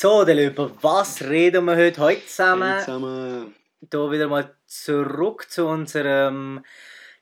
So, 0.00 0.24
dann 0.24 0.38
über 0.38 0.70
was 0.80 1.22
reden 1.22 1.64
wir 1.64 1.74
heute, 1.74 2.00
heute 2.00 2.24
zusammen? 2.24 2.70
Hey, 2.70 2.84
zusammen. 2.84 3.54
Hier 3.80 4.10
wieder 4.12 4.28
mal 4.28 4.54
zurück 4.64 5.50
zu 5.50 5.66
unserem 5.66 6.64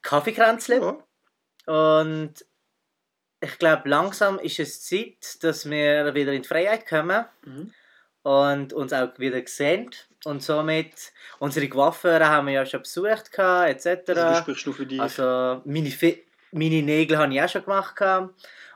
Kaffeekränzle. 0.03 0.99
Ja. 1.67 2.03
Und 2.05 2.35
ich 3.41 3.59
glaube, 3.59 3.89
langsam 3.89 4.39
ist 4.39 4.59
es 4.59 4.85
Zeit, 4.85 5.43
dass 5.43 5.71
wir 5.71 6.15
wieder 6.15 6.35
in 6.35 6.43
die 6.43 6.49
Freiheit 6.49 6.87
kommen 6.87 7.25
Mhm. 7.47 7.73
und 8.25 8.75
uns 8.75 8.93
auch 8.93 9.19
wieder 9.19 9.41
sehen. 9.47 9.89
Und 10.27 10.43
somit, 10.43 11.15
unsere 11.39 11.71
Coiffeure 11.71 12.29
haben 12.29 12.49
wir 12.49 12.55
ja 12.57 12.67
schon 12.67 12.83
besucht, 12.83 13.31
etc. 13.39 13.39
Also, 13.39 14.05
du 14.13 14.37
sprichst 14.37 14.67
nur 14.67 14.75
für 14.75 14.85
dich. 14.85 15.01
Also 15.01 15.63
meine, 15.65 15.91
meine 16.53 16.83
Nägel 16.83 17.17
habe 17.17 17.33
ich 17.33 17.41
auch 17.41 17.49
schon 17.49 17.65
gemacht. 17.65 17.99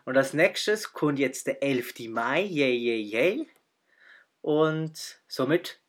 Und 0.07 0.17
als 0.17 0.33
nächstes 0.33 0.91
kommt 0.91 1.19
jetzt 1.19 1.47
der 1.47 1.63
11. 1.63 2.09
Mai. 2.09 2.45
Yay, 2.45 2.75
yay, 2.75 3.03
yay. 3.03 3.47
Und 4.43 5.21
somit 5.29 5.81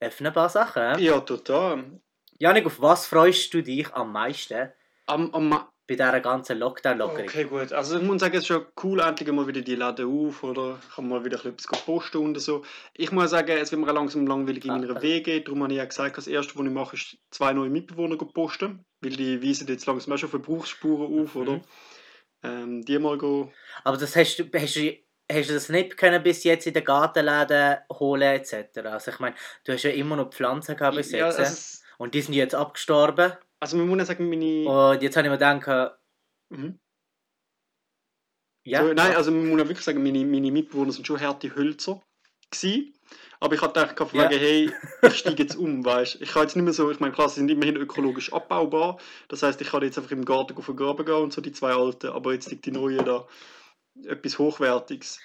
öffnen 0.00 0.28
ein 0.28 0.34
paar 0.34 0.48
Sachen. 0.48 0.82
Ja. 0.82 0.96
ja, 0.98 1.20
total. 1.20 2.00
Janik, 2.38 2.66
auf 2.66 2.80
was 2.80 3.06
freust 3.06 3.52
du 3.54 3.62
dich 3.62 3.92
am 3.94 4.12
meisten 4.12 4.70
Am, 5.06 5.32
am, 5.34 5.50
bei 5.88 5.94
dieser 5.94 6.20
ganzen 6.20 6.58
Lockdown-Lockerung? 6.58 7.22
okay, 7.28 7.44
gut. 7.44 7.72
Also 7.72 7.96
ich 7.98 8.02
muss 8.02 8.20
sagen, 8.20 8.34
es 8.34 8.40
ist 8.42 8.46
schon 8.48 8.66
cool, 8.82 9.00
endlich 9.00 9.30
mal 9.32 9.46
wieder 9.46 9.62
die 9.62 9.74
Läden 9.76 10.06
auf 10.28 10.42
oder 10.42 10.78
kann 10.94 11.08
mal 11.08 11.24
wieder 11.24 11.36
ein 11.42 11.54
bisschen 11.54 11.72
etwas 11.72 11.84
posten 11.84 12.18
und 12.18 12.38
so. 12.40 12.62
Ich 12.94 13.10
muss 13.12 13.30
sagen, 13.30 13.56
es 13.56 13.70
wird 13.72 13.80
mir 13.80 13.92
langsam 13.92 14.26
langweilig 14.26 14.64
in 14.64 14.70
Ah, 14.72 14.78
meiner 14.78 14.96
äh. 14.96 15.02
Wege. 15.02 15.40
Darum 15.42 15.62
habe 15.62 15.72
ich 15.72 15.78
ja 15.78 15.84
gesagt, 15.86 16.18
das 16.18 16.26
erste, 16.26 16.58
was 16.58 16.66
ich 16.66 16.72
mache, 16.72 16.96
ist 16.96 17.16
zwei 17.30 17.52
neue 17.52 17.70
Mitbewohner 17.70 18.16
posten. 18.16 18.84
Weil 19.00 19.12
die 19.12 19.42
weisen 19.42 19.66
jetzt 19.68 19.86
langsam 19.86 20.12
auch 20.14 20.18
schon 20.18 20.28
Verbrauchsspuren 20.30 21.22
auf, 21.22 21.34
Mhm. 21.34 21.40
oder? 21.40 21.60
Ähm, 22.42 22.82
die 22.84 22.98
mal 22.98 23.16
go. 23.16 23.50
Aber 23.84 23.96
das 23.96 24.14
hast 24.14 24.36
du, 24.38 24.44
hast 24.52 24.76
du, 24.76 24.92
hast 25.30 25.50
du 25.50 25.54
das 25.54 25.68
nicht 25.68 25.96
können 25.96 26.22
bis 26.22 26.44
jetzt 26.44 26.66
in 26.66 26.74
den 26.74 26.84
Gartenläden 26.84 27.78
holen 27.92 28.22
etc. 28.22 28.78
Also 28.84 29.10
ich 29.10 29.18
meine, 29.18 29.34
du 29.64 29.72
hast 29.72 29.82
ja 29.82 29.90
immer 29.90 30.16
noch 30.16 30.30
Pflanzen 30.32 30.76
gehabt 30.76 30.96
bis 30.96 31.10
Ja, 31.10 31.26
jetzt. 31.26 31.38
also, 31.38 31.78
und 31.98 32.14
die 32.14 32.20
sind 32.22 32.34
jetzt 32.34 32.54
abgestorben. 32.54 33.32
also 33.60 33.76
man 33.76 33.88
muss 33.88 33.98
ja 33.98 34.04
sagen, 34.04 34.28
meine... 34.28 34.68
Und 34.68 35.02
jetzt 35.02 35.16
habe 35.16 35.26
ich 35.26 35.30
mir 35.30 35.38
gedacht, 35.38 35.98
Mhm. 36.48 36.78
ja, 38.64 38.82
so, 38.84 38.92
nein, 38.92 39.16
also 39.16 39.30
man 39.32 39.46
muss 39.48 39.58
wirklich 39.58 39.80
sagen, 39.80 40.02
meine, 40.02 40.24
meine 40.24 40.52
Mitbewohner 40.52 40.92
sind 40.92 41.06
schon 41.06 41.20
harte 41.20 41.54
Hölzer 41.56 42.00
gewesen. 42.50 42.92
Aber 43.40 43.54
ich 43.54 43.60
habe 43.60 43.72
gedacht, 43.72 43.96
ich 44.00 44.12
Ja. 44.18 44.28
hey, 44.28 44.72
ich 45.02 45.14
steige 45.18 45.42
jetzt 45.42 45.56
um, 45.56 45.84
weißt 45.84 46.20
Ich 46.22 46.30
kann 46.32 46.42
jetzt 46.42 46.56
nicht 46.56 46.64
mehr 46.64 46.72
so, 46.72 46.90
ich 46.90 47.00
meine, 47.00 47.12
klar, 47.12 47.28
sie 47.28 47.40
sind 47.40 47.50
immerhin 47.50 47.76
ökologisch 47.76 48.32
abbaubar. 48.32 48.98
Das 49.28 49.42
heißt, 49.42 49.60
ich 49.60 49.68
kann 49.70 49.82
jetzt 49.82 49.98
einfach 49.98 50.10
im 50.12 50.24
Garten 50.24 50.60
vergraben 50.62 51.04
gehen 51.04 51.14
und 51.16 51.32
so 51.32 51.40
die 51.40 51.52
zwei 51.52 51.72
alten, 51.72 52.08
aber 52.08 52.32
jetzt 52.32 52.50
liegt 52.50 52.64
die 52.66 52.72
neue 52.72 52.98
da 52.98 53.26
etwas 54.04 54.38
Hochwertiges. 54.38 55.18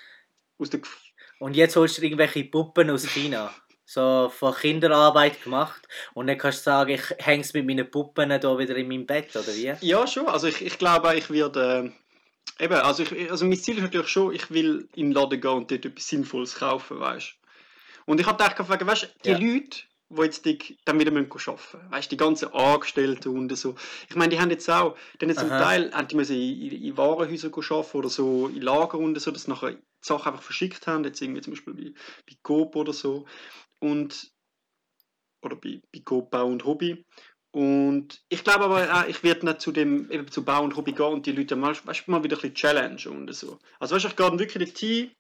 Und 1.40 1.56
jetzt 1.56 1.76
holst 1.76 1.98
du 1.98 2.04
irgendwelche 2.04 2.44
Puppen 2.44 2.90
aus 2.92 3.06
China. 3.08 3.54
So 3.86 4.32
von 4.34 4.54
Kinderarbeit 4.54 5.44
gemacht. 5.44 5.86
Und 6.14 6.28
dann 6.28 6.38
kannst 6.38 6.60
du 6.60 6.64
sagen, 6.66 6.92
ich 6.92 7.10
hänge 7.18 7.42
es 7.42 7.54
mit 7.54 7.66
meinen 7.66 7.90
Puppen 7.90 8.30
da 8.30 8.58
wieder 8.58 8.76
in 8.76 8.88
meinem 8.88 9.06
Bett, 9.06 9.36
oder 9.36 9.48
wie? 9.48 9.74
Ja, 9.82 10.08
schon. 10.08 10.28
Also 10.28 10.48
ich, 10.48 10.62
ich 10.62 10.78
glaube, 10.78 11.14
ich 11.16 11.30
werde. 11.30 11.92
Äh, 12.60 12.64
eben, 12.64 12.76
also, 12.76 13.04
ich, 13.04 13.30
also 13.30 13.46
mein 13.46 13.58
Ziel 13.58 13.78
ist 13.78 13.84
natürlich 13.84 14.08
schon, 14.08 14.34
ich 14.34 14.50
will 14.52 14.88
in 14.96 15.08
den 15.08 15.12
Laden 15.14 15.42
gehen 15.42 15.52
und 15.52 15.72
dort 15.72 15.84
etwas 15.84 16.08
Sinnvolles 16.08 16.56
kaufen, 16.56 17.00
weißt 17.00 17.34
Und 18.06 18.22
ich 18.22 18.26
habe 18.26 18.42
gedacht, 18.42 18.88
weißt 18.88 19.04
du, 19.04 19.08
die 19.26 19.30
Ja. 19.32 19.38
Leute, 19.38 19.80
die 20.18 20.22
jetzt 20.24 20.46
die, 20.46 20.78
dann 20.86 21.00
wieder 21.00 21.12
müssen 21.12 21.32
arbeiten 21.32 21.92
weißt 21.92 22.12
die 22.12 22.18
ganzen 22.18 22.54
Angestellten 22.54 23.30
und 23.30 23.56
so. 23.56 23.76
Ich 24.10 24.16
meine, 24.16 24.30
die 24.30 24.40
haben 24.40 24.50
jetzt 24.50 24.70
auch, 24.70 24.98
dann 25.20 25.30
jetzt 25.30 25.42
zum. 25.42 25.50
Teil 25.50 25.94
haben 25.94 26.08
die 26.08 26.16
müssen 26.16 26.36
in, 26.36 26.72
in, 26.72 26.84
in 26.84 26.98
Warenhäusern 26.98 27.54
arbeiten 27.54 27.98
oder 27.98 28.10
so 28.10 28.48
in 28.48 28.62
Lager 28.62 28.98
und 28.98 29.20
so, 29.20 29.32
dass 29.32 29.44
sie 29.44 29.52
nachher 29.52 29.72
die 29.74 29.80
Sachen 30.02 30.32
einfach 30.32 30.44
verschickt 30.44 30.88
haben, 30.88 31.04
jetzt 31.04 31.22
irgendwie 31.22 31.42
zum 31.42 31.54
Beispiel 31.54 31.74
bei, 31.74 31.94
bei 32.28 32.38
Coop 32.44 32.76
oder 32.76 32.94
so. 32.94 33.26
Und, 33.80 34.32
oder 35.42 35.56
bei, 35.56 35.82
bei 35.94 36.02
Coop 36.04 36.32
Bau 36.32 36.48
und 36.48 36.66
Hobby. 36.66 37.06
Und 37.54 38.22
ich 38.30 38.44
glaube 38.46 38.66
aber 38.66 38.94
auch, 38.94 39.08
ich 39.08 39.24
werde 39.24 39.46
nicht 39.46 39.60
zu 39.60 39.72
dem, 39.72 40.10
eben 40.10 40.32
zu 40.32 40.46
Bau 40.46 40.64
und 40.64 40.76
Hobby 40.78 40.94
gehen 40.94 41.08
und 41.08 41.26
die 41.26 41.34
Leute 41.34 41.58
mal, 41.58 41.76
weißt, 41.84 42.08
du, 42.08 42.12
mal 42.12 42.24
wieder 42.24 42.38
ein 42.38 42.42
bisschen 42.42 42.56
challenge 42.56 43.10
und 43.10 43.34
so. 43.34 43.60
Also 43.80 43.96
weißt 43.96 44.06
du, 44.06 44.10
ich 44.10 44.16
gehe 44.16 44.40
wirklich 44.40 44.74
dorthin 44.74 45.12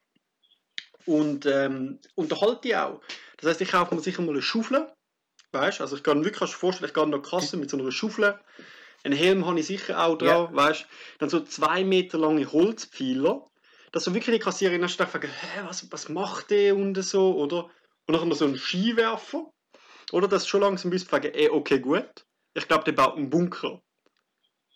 und 1.06 1.46
ähm, 1.46 2.00
unterhalte 2.16 2.62
die 2.64 2.76
auch. 2.76 3.02
Das 3.42 3.50
heißt, 3.52 3.62
ich 3.62 3.72
kaufe 3.72 3.96
mir 3.96 4.02
sicher 4.02 4.22
mal 4.22 4.32
eine 4.32 4.42
Schaufel, 4.42 4.88
weißt 5.52 5.80
du, 5.80 5.84
also 5.84 5.96
ich 5.96 6.04
gehe 6.04 6.14
dann 6.14 6.24
wirklich, 6.24 6.40
kannst 6.40 6.54
du 6.54 6.58
dir 6.58 6.60
vorstellen, 6.60 6.88
ich 6.88 6.94
gehe 6.94 7.04
an 7.04 7.12
der 7.12 7.22
Kasse 7.22 7.58
mit 7.58 7.70
so 7.70 7.78
einer 7.78 7.92
Schaufel, 7.92 8.40
einen 9.04 9.18
Helm 9.18 9.46
habe 9.48 9.60
ich 9.60 9.66
sicher 9.66 10.04
auch 10.04 10.18
dran, 10.18 10.56
weißt 10.56 10.82
du, 10.82 10.86
dann 11.20 11.30
so 11.30 11.40
zwei 11.42 11.84
Meter 11.84 12.20
lange 12.20 12.52
Holzpfeiler, 12.52 13.46
dass 13.92 14.04
so 14.04 14.14
wirklich 14.14 14.36
die 14.36 14.44
Kassiererin 14.44 14.84
erst 14.84 15.02
fragen, 15.02 15.30
hä, 15.30 15.62
was, 15.66 15.92
was 15.92 16.08
macht 16.08 16.52
der 16.52 16.76
und 16.76 17.02
so, 17.04 17.36
oder? 17.36 17.70
Und 18.06 18.16
dann 18.16 18.30
noch 18.30 18.36
so 18.36 18.46
einen 18.46 18.58
Skiwerfer, 18.58 19.52
oder? 20.12 20.28
Das 20.28 20.48
schon 20.48 20.62
langsam 20.62 20.92
bist 20.92 21.10
fragen, 21.10 21.34
ey, 21.34 21.50
okay, 21.50 21.80
gut, 21.80 22.26
ich 22.54 22.68
glaube, 22.68 22.84
der 22.84 22.92
baut 22.92 23.18
einen 23.18 23.30
Bunker. 23.30 23.82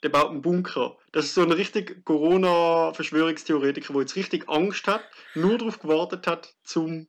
Der 0.04 0.10
baut 0.10 0.30
einen 0.30 0.42
Bunker. 0.42 0.98
Das 1.12 1.26
ist 1.26 1.36
so 1.36 1.42
ein 1.42 1.52
richtig 1.52 2.04
Corona-Verschwörungstheoretiker, 2.06 3.94
der 3.94 4.02
jetzt 4.02 4.16
richtig 4.16 4.50
Angst 4.50 4.88
hat, 4.88 5.04
nur 5.34 5.58
darauf 5.58 5.80
gewartet 5.80 6.28
hat, 6.28 6.54
zum 6.64 7.08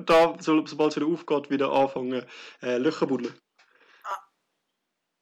da, 0.00 0.36
so- 0.40 0.64
sobald 0.66 0.90
es 0.92 0.96
wieder 0.96 1.06
aufgeht, 1.06 1.50
wieder 1.50 1.72
anfangen, 1.72 2.24
äh, 2.62 2.78
Löcher 2.78 3.06
buddeln. 3.06 3.34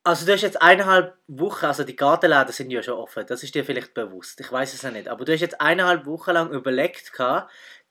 Also 0.05 0.27
du 0.27 0.33
hast 0.33 0.43
jetzt 0.43 0.61
eineinhalb 0.61 1.17
Wochen, 1.29 1.67
also 1.67 1.85
die 1.85 1.95
Gartenläden 1.95 2.53
sind 2.53 2.73
ja 2.73 2.83
schon 2.83 2.95
offen, 2.99 3.25
das 3.25 3.45
ist 3.45 3.55
dir 3.55 3.65
vielleicht 3.65 3.95
bewusst, 3.95 4.41
ich 4.41 4.51
weiß 4.51 4.75
es 4.75 4.83
ja 4.83 4.91
nicht, 4.91 5.07
aber 5.07 5.25
du 5.25 5.33
hast 5.33 5.41
jetzt 5.41 5.61
eineinhalb 5.61 6.07
Wochen 6.07 6.33
lang 6.33 6.51
überlegt 6.51 7.13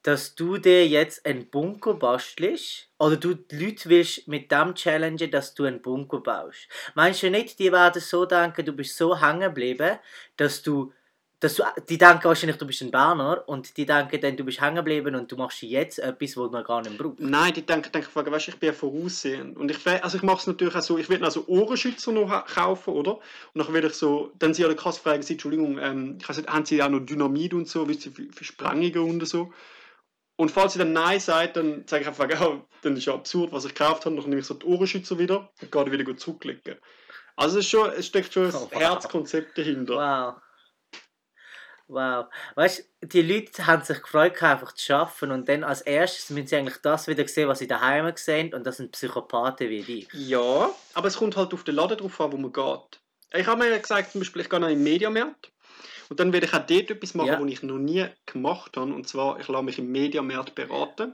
dass 0.03 0.35
du 0.35 0.57
dir 0.57 0.87
jetzt 0.87 1.25
einen 1.25 1.49
Bunker 1.49 1.93
bastelst 1.93 2.89
oder 2.97 3.17
du 3.17 3.35
die 3.35 3.65
Leute 3.65 3.87
willst 3.89 4.27
mit 4.27 4.51
dem 4.51 4.73
challengen, 4.73 5.29
dass 5.29 5.53
du 5.53 5.65
einen 5.65 5.81
Bunker 5.81 6.21
baust. 6.21 6.67
Meinst 6.95 7.21
du 7.23 7.29
nicht, 7.29 7.59
die 7.59 7.71
werden 7.71 8.01
so 8.01 8.25
denken, 8.25 8.65
du 8.65 8.73
bist 8.73 8.97
so 8.97 9.19
hängen 9.21 9.41
geblieben, 9.41 9.99
dass 10.37 10.63
du, 10.63 10.91
dass 11.41 11.55
du, 11.55 11.63
die 11.89 11.97
denken 11.97 12.25
wahrscheinlich, 12.25 12.57
du 12.57 12.67
bist 12.67 12.83
ein 12.83 12.91
Berner 12.91 13.43
und 13.47 13.75
die 13.75 13.87
denken 13.87 14.21
dann, 14.21 14.37
du 14.37 14.43
bist 14.43 14.61
hängen 14.61 14.75
geblieben 14.75 15.15
und 15.15 15.31
du 15.31 15.35
machst 15.35 15.63
jetzt 15.63 15.97
etwas, 15.97 16.37
was 16.37 16.51
man 16.51 16.63
gar 16.63 16.83
nicht 16.83 16.99
braucht. 16.99 17.19
Nein, 17.19 17.51
die 17.53 17.65
denken, 17.65 17.91
denken 17.91 18.09
weißt, 18.13 18.47
du, 18.47 18.51
ich 18.51 18.59
bin 18.59 18.67
ja 18.67 18.73
voraussehend. 18.73 19.57
Und 19.57 19.71
ich, 19.71 19.87
also 19.87 20.17
ich 20.17 20.23
mache 20.23 20.37
es 20.37 20.47
natürlich 20.47 20.75
auch 20.75 20.83
so, 20.83 20.99
ich 20.99 21.09
werde 21.09 21.25
also 21.25 21.43
Ohrenschützer 21.47 22.11
noch 22.11 22.45
kaufen, 22.45 22.93
oder? 22.93 23.15
Und 23.53 23.65
dann 23.65 23.73
werde 23.73 23.87
ich 23.87 23.95
so, 23.95 24.31
dann 24.37 24.53
sie 24.53 24.63
alle 24.63 24.75
krass 24.75 24.99
fragen, 24.99 25.23
sie, 25.23 25.33
Entschuldigung, 25.33 25.79
ähm, 25.79 26.19
ich 26.21 26.29
weiß 26.29 26.43
haben 26.45 26.65
sie 26.65 26.83
auch 26.83 26.89
noch 26.89 26.99
Dynamit 26.99 27.55
und 27.55 27.67
so, 27.67 27.87
wisst 27.87 28.05
ihr, 28.05 28.11
für, 28.11 28.31
für 28.31 28.43
Sprengungen 28.43 29.19
und 29.19 29.27
so. 29.27 29.51
Und 30.35 30.51
falls 30.51 30.73
sie 30.73 30.79
dann 30.79 30.93
Nein 30.93 31.19
sagt, 31.19 31.57
dann 31.57 31.87
sage 31.87 32.03
ich 32.03 32.07
einfach, 32.07 32.29
ja, 32.29 32.61
dann 32.83 32.95
ist 32.95 33.05
ja 33.05 33.15
absurd, 33.15 33.51
was 33.51 33.65
ich 33.65 33.73
gekauft 33.73 34.05
habe, 34.05 34.15
dann 34.15 34.29
nehme 34.29 34.41
ich 34.41 34.45
so 34.45 34.53
die 34.53 34.65
Ohrenschützer 34.67 35.17
wieder 35.17 35.49
und 35.59 35.71
gehe 35.71 35.91
wieder 35.91 36.03
gut 36.03 36.19
zurücklegen. 36.19 36.77
Also 37.35 37.57
es, 37.57 37.65
ist 37.65 37.71
schon, 37.71 37.89
es 37.89 38.05
steckt 38.05 38.31
schon 38.31 38.45
ein 38.45 38.53
Oh, 38.53 38.69
wow. 38.71 38.79
Herzkonzept 38.79 39.57
dahinter. 39.57 39.95
Wow. 39.95 40.50
Wow. 41.91 42.27
Weißt 42.55 42.87
du, 43.01 43.07
die 43.07 43.21
Leute 43.21 43.67
haben 43.67 43.83
sich 43.83 44.01
gefreut, 44.01 44.41
einfach 44.41 44.71
zu 44.71 44.95
arbeiten 44.95 45.31
und 45.31 45.49
dann 45.49 45.65
als 45.65 45.81
erstes 45.81 46.29
müssen 46.29 46.47
sie 46.47 46.55
eigentlich 46.55 46.77
das 46.77 47.07
wieder 47.07 47.27
sehen, 47.27 47.49
was 47.49 47.59
sie 47.59 47.67
daheim 47.67 48.09
sehen 48.15 48.53
und 48.53 48.65
das 48.65 48.77
sind 48.77 48.93
Psychopathen 48.93 49.69
wie 49.69 49.83
die. 49.83 50.07
Ja, 50.13 50.71
aber 50.93 51.07
es 51.09 51.17
kommt 51.17 51.35
halt 51.35 51.53
auf 51.53 51.65
den 51.65 51.75
Laden 51.75 51.97
drauf 51.97 52.21
an, 52.21 52.31
wo 52.31 52.37
man 52.37 52.53
geht. 52.53 53.01
Ich 53.33 53.45
habe 53.45 53.61
mir 53.61 53.69
ja 53.69 53.77
gesagt, 53.77 54.13
zum 54.13 54.21
Beispiel, 54.21 54.41
ich 54.41 54.49
gehe 54.49 54.59
noch 54.61 54.69
in 54.69 54.75
den 54.75 54.83
Mediamarkt 54.83 55.51
und 56.07 56.17
dann 56.17 56.31
werde 56.31 56.45
ich 56.45 56.53
auch 56.53 56.65
dort 56.65 56.91
etwas 56.91 57.13
machen, 57.13 57.27
Ja. 57.27 57.41
was 57.41 57.51
ich 57.51 57.61
noch 57.61 57.77
nie 57.77 58.07
gemacht 58.25 58.77
habe. 58.77 58.93
Und 58.93 59.09
zwar, 59.09 59.37
ich 59.41 59.49
lasse 59.49 59.63
mich 59.63 59.77
im 59.77 59.91
Mediamarkt 59.91 60.55
beraten. 60.55 61.13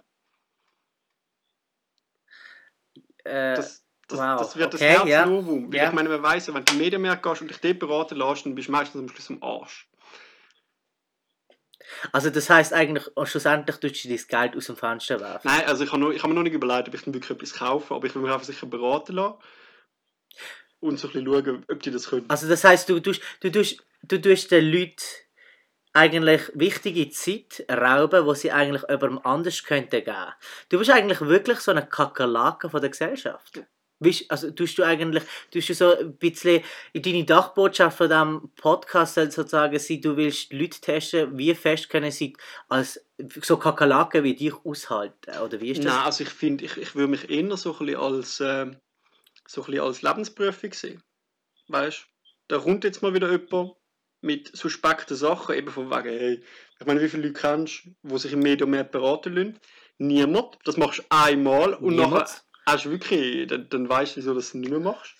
Äh, 3.23 3.55
Das, 3.55 3.83
das, 4.07 4.19
wow, 4.19 4.39
das 4.39 4.55
wird 4.55 4.73
das 4.75 4.81
okay, 4.81 4.93
ja. 4.93 5.05
Herznovum. 5.05 5.73
Weil 5.73 5.79
Ja. 5.79 5.87
Ich 5.87 5.93
meine, 5.93 6.09
man 6.09 6.23
ja, 6.39 6.47
wenn 6.53 6.53
du 6.53 6.59
in 6.59 6.65
den 6.65 6.77
Mediamarkt 6.77 7.23
gehst 7.23 7.41
und 7.41 7.49
dich 7.49 7.57
dort 7.57 7.79
beraten 7.79 8.15
lässt, 8.15 8.45
dann 8.45 8.53
bist 8.53 8.67
du 8.67 8.71
meistens 8.71 9.01
am 9.01 9.09
Schluss 9.09 9.31
am 9.31 9.41
Arsch. 9.41 9.87
Also 12.11 12.29
das 12.29 12.49
heißt 12.49 12.73
eigentlich, 12.73 13.05
oh, 13.15 13.25
schlussendlich 13.25 13.77
tust 13.77 14.03
du 14.03 14.09
dein 14.09 14.27
Geld 14.27 14.57
aus 14.57 14.65
dem 14.67 14.75
Fenster 14.75 15.19
werfen. 15.19 15.47
Nein, 15.49 15.65
also 15.65 15.83
ich 15.83 15.91
habe, 15.91 16.01
noch, 16.01 16.11
ich 16.11 16.21
habe 16.21 16.29
mir 16.29 16.35
noch 16.35 16.43
nicht 16.43 16.53
überlegt, 16.53 16.87
ob 16.87 16.93
ich 16.93 17.01
dann 17.01 17.13
wirklich 17.13 17.31
etwas 17.31 17.53
kaufe, 17.53 17.93
aber 17.93 18.07
ich 18.07 18.15
will 18.15 18.21
mich 18.21 18.31
einfach 18.31 18.45
sicher 18.45 18.67
beraten 18.67 19.15
lassen. 19.15 19.35
Und 20.79 20.99
so 20.99 21.07
ein 21.07 21.13
bisschen 21.13 21.25
schauen, 21.25 21.65
ob 21.69 21.83
die 21.83 21.91
das 21.91 22.09
können. 22.09 22.25
Also 22.29 22.47
das 22.47 22.63
heißt, 22.63 22.87
du 22.89 22.99
tust, 22.99 23.21
du 23.39 23.51
tust, 23.51 23.83
du 24.03 24.21
tust 24.21 24.51
den 24.51 24.71
Leuten 24.71 25.01
eigentlich 25.93 26.51
wichtige 26.53 27.09
Zeit 27.09 27.65
rauben, 27.69 28.25
wo 28.25 28.35
sie 28.35 28.51
eigentlich 28.51 28.83
jemandem 28.83 29.19
anders 29.23 29.63
könnten 29.63 30.03
geben. 30.03 30.33
Du 30.69 30.77
bist 30.77 30.91
eigentlich 30.91 31.21
wirklich 31.21 31.59
so 31.59 31.71
eine 31.71 31.85
Kakerlake 31.85 32.69
von 32.69 32.81
der 32.81 32.91
Gesellschaft. 32.91 33.63
Bist, 33.99 34.29
also 34.29 34.51
tust 34.51 34.77
du 34.77 34.83
eigentlich, 34.83 35.23
tust 35.51 35.69
du 35.69 35.73
so 35.73 35.97
ein 35.97 36.15
bisschen 36.17 36.63
in 36.93 37.01
deine 37.01 37.25
Dachbotschaft 37.25 37.97
von 37.97 38.09
diesem 38.09 38.51
Podcast 38.55 39.15
sozusagen 39.15 39.79
sein, 39.79 40.01
du 40.01 40.15
willst 40.15 40.51
die 40.51 40.59
Leute 40.59 40.79
testen, 40.79 41.37
wie 41.37 41.55
fest 41.55 41.89
können 41.89 42.11
sie 42.11 42.35
als 42.69 43.03
so 43.41 43.57
Kakerlaken 43.57 44.23
wie 44.23 44.35
dich 44.35 44.53
aushalten, 44.63 45.39
oder 45.39 45.59
wie 45.59 45.71
ist 45.71 45.83
das? 45.83 45.93
Nein, 45.93 46.05
also 46.05 46.23
ich 46.23 46.29
finde, 46.29 46.65
ich, 46.65 46.77
ich 46.77 46.95
würde 46.95 47.07
mich 47.07 47.29
eher 47.29 47.57
so 47.57 47.73
ein 47.73 47.79
bisschen 47.79 47.99
als, 47.99 48.39
äh, 48.39 48.71
so 49.47 49.61
ein 49.61 49.65
bisschen 49.65 49.81
als 49.81 50.01
Lebensprüfung 50.03 50.73
sehen. 50.73 51.03
Weißt 51.67 52.07
du, 52.47 52.55
da 52.55 52.59
kommt 52.59 52.83
jetzt 52.83 53.01
mal 53.01 53.13
wieder 53.13 53.31
jemand 53.31 53.73
mit 54.21 54.55
suspekten 54.55 55.15
Sachen, 55.15 55.55
eben 55.55 55.69
von 55.69 55.89
wegen, 55.89 56.17
hey, 56.17 56.43
ich 56.79 56.85
meine, 56.85 57.01
wie 57.01 57.09
viele 57.09 57.27
Leute 57.27 57.39
kennst 57.39 57.85
du, 57.85 57.95
die 58.03 58.19
sich 58.19 58.33
im 58.33 58.39
Medium 58.39 58.69
mehr 58.69 58.83
beraten 58.83 59.33
lassen? 59.33 59.59
Niemand. 59.99 60.59
Das 60.63 60.77
machst 60.77 60.99
du 60.99 61.03
einmal 61.09 61.73
und 61.73 61.95
Niemand. 61.95 62.11
nachher 62.11 62.29
hast 62.67 62.85
du 62.85 62.91
wirklich, 62.91 63.47
dann, 63.47 63.69
dann 63.69 63.89
weißt 63.89 64.15
du, 64.15 64.17
wieso 64.17 64.31
du 64.31 64.39
das 64.39 64.53
nicht 64.53 64.69
mehr 64.69 64.79
machst. 64.79 65.15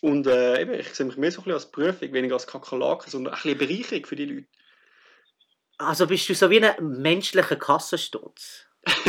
Und 0.00 0.26
äh, 0.26 0.60
eben, 0.60 0.74
ich 0.74 0.94
sehe 0.94 1.06
mich 1.06 1.16
mehr 1.16 1.30
so 1.30 1.40
ein 1.40 1.44
bisschen 1.44 1.54
als 1.54 1.70
Prüfung, 1.70 2.12
weniger 2.12 2.34
als 2.34 2.46
Kakerlaken, 2.46 3.10
sondern 3.10 3.34
ein 3.34 3.42
bisschen 3.42 3.58
Bereicherung 3.58 4.06
für 4.06 4.16
die 4.16 4.24
Leute. 4.26 4.48
Also 5.76 6.06
bist 6.06 6.28
du 6.28 6.34
so 6.34 6.50
wie 6.50 6.64
ein 6.64 7.00
menschlicher 7.00 7.56
Kassensturz. 7.56 8.64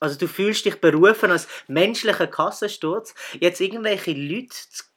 Also 0.00 0.18
du 0.18 0.26
fühlst 0.26 0.64
dich 0.64 0.80
berufen 0.80 1.30
als 1.30 1.46
menschlicher 1.68 2.26
Kassensturz, 2.26 3.14
jetzt 3.40 3.60
irgendwelche 3.60 4.12
Leute 4.12 4.56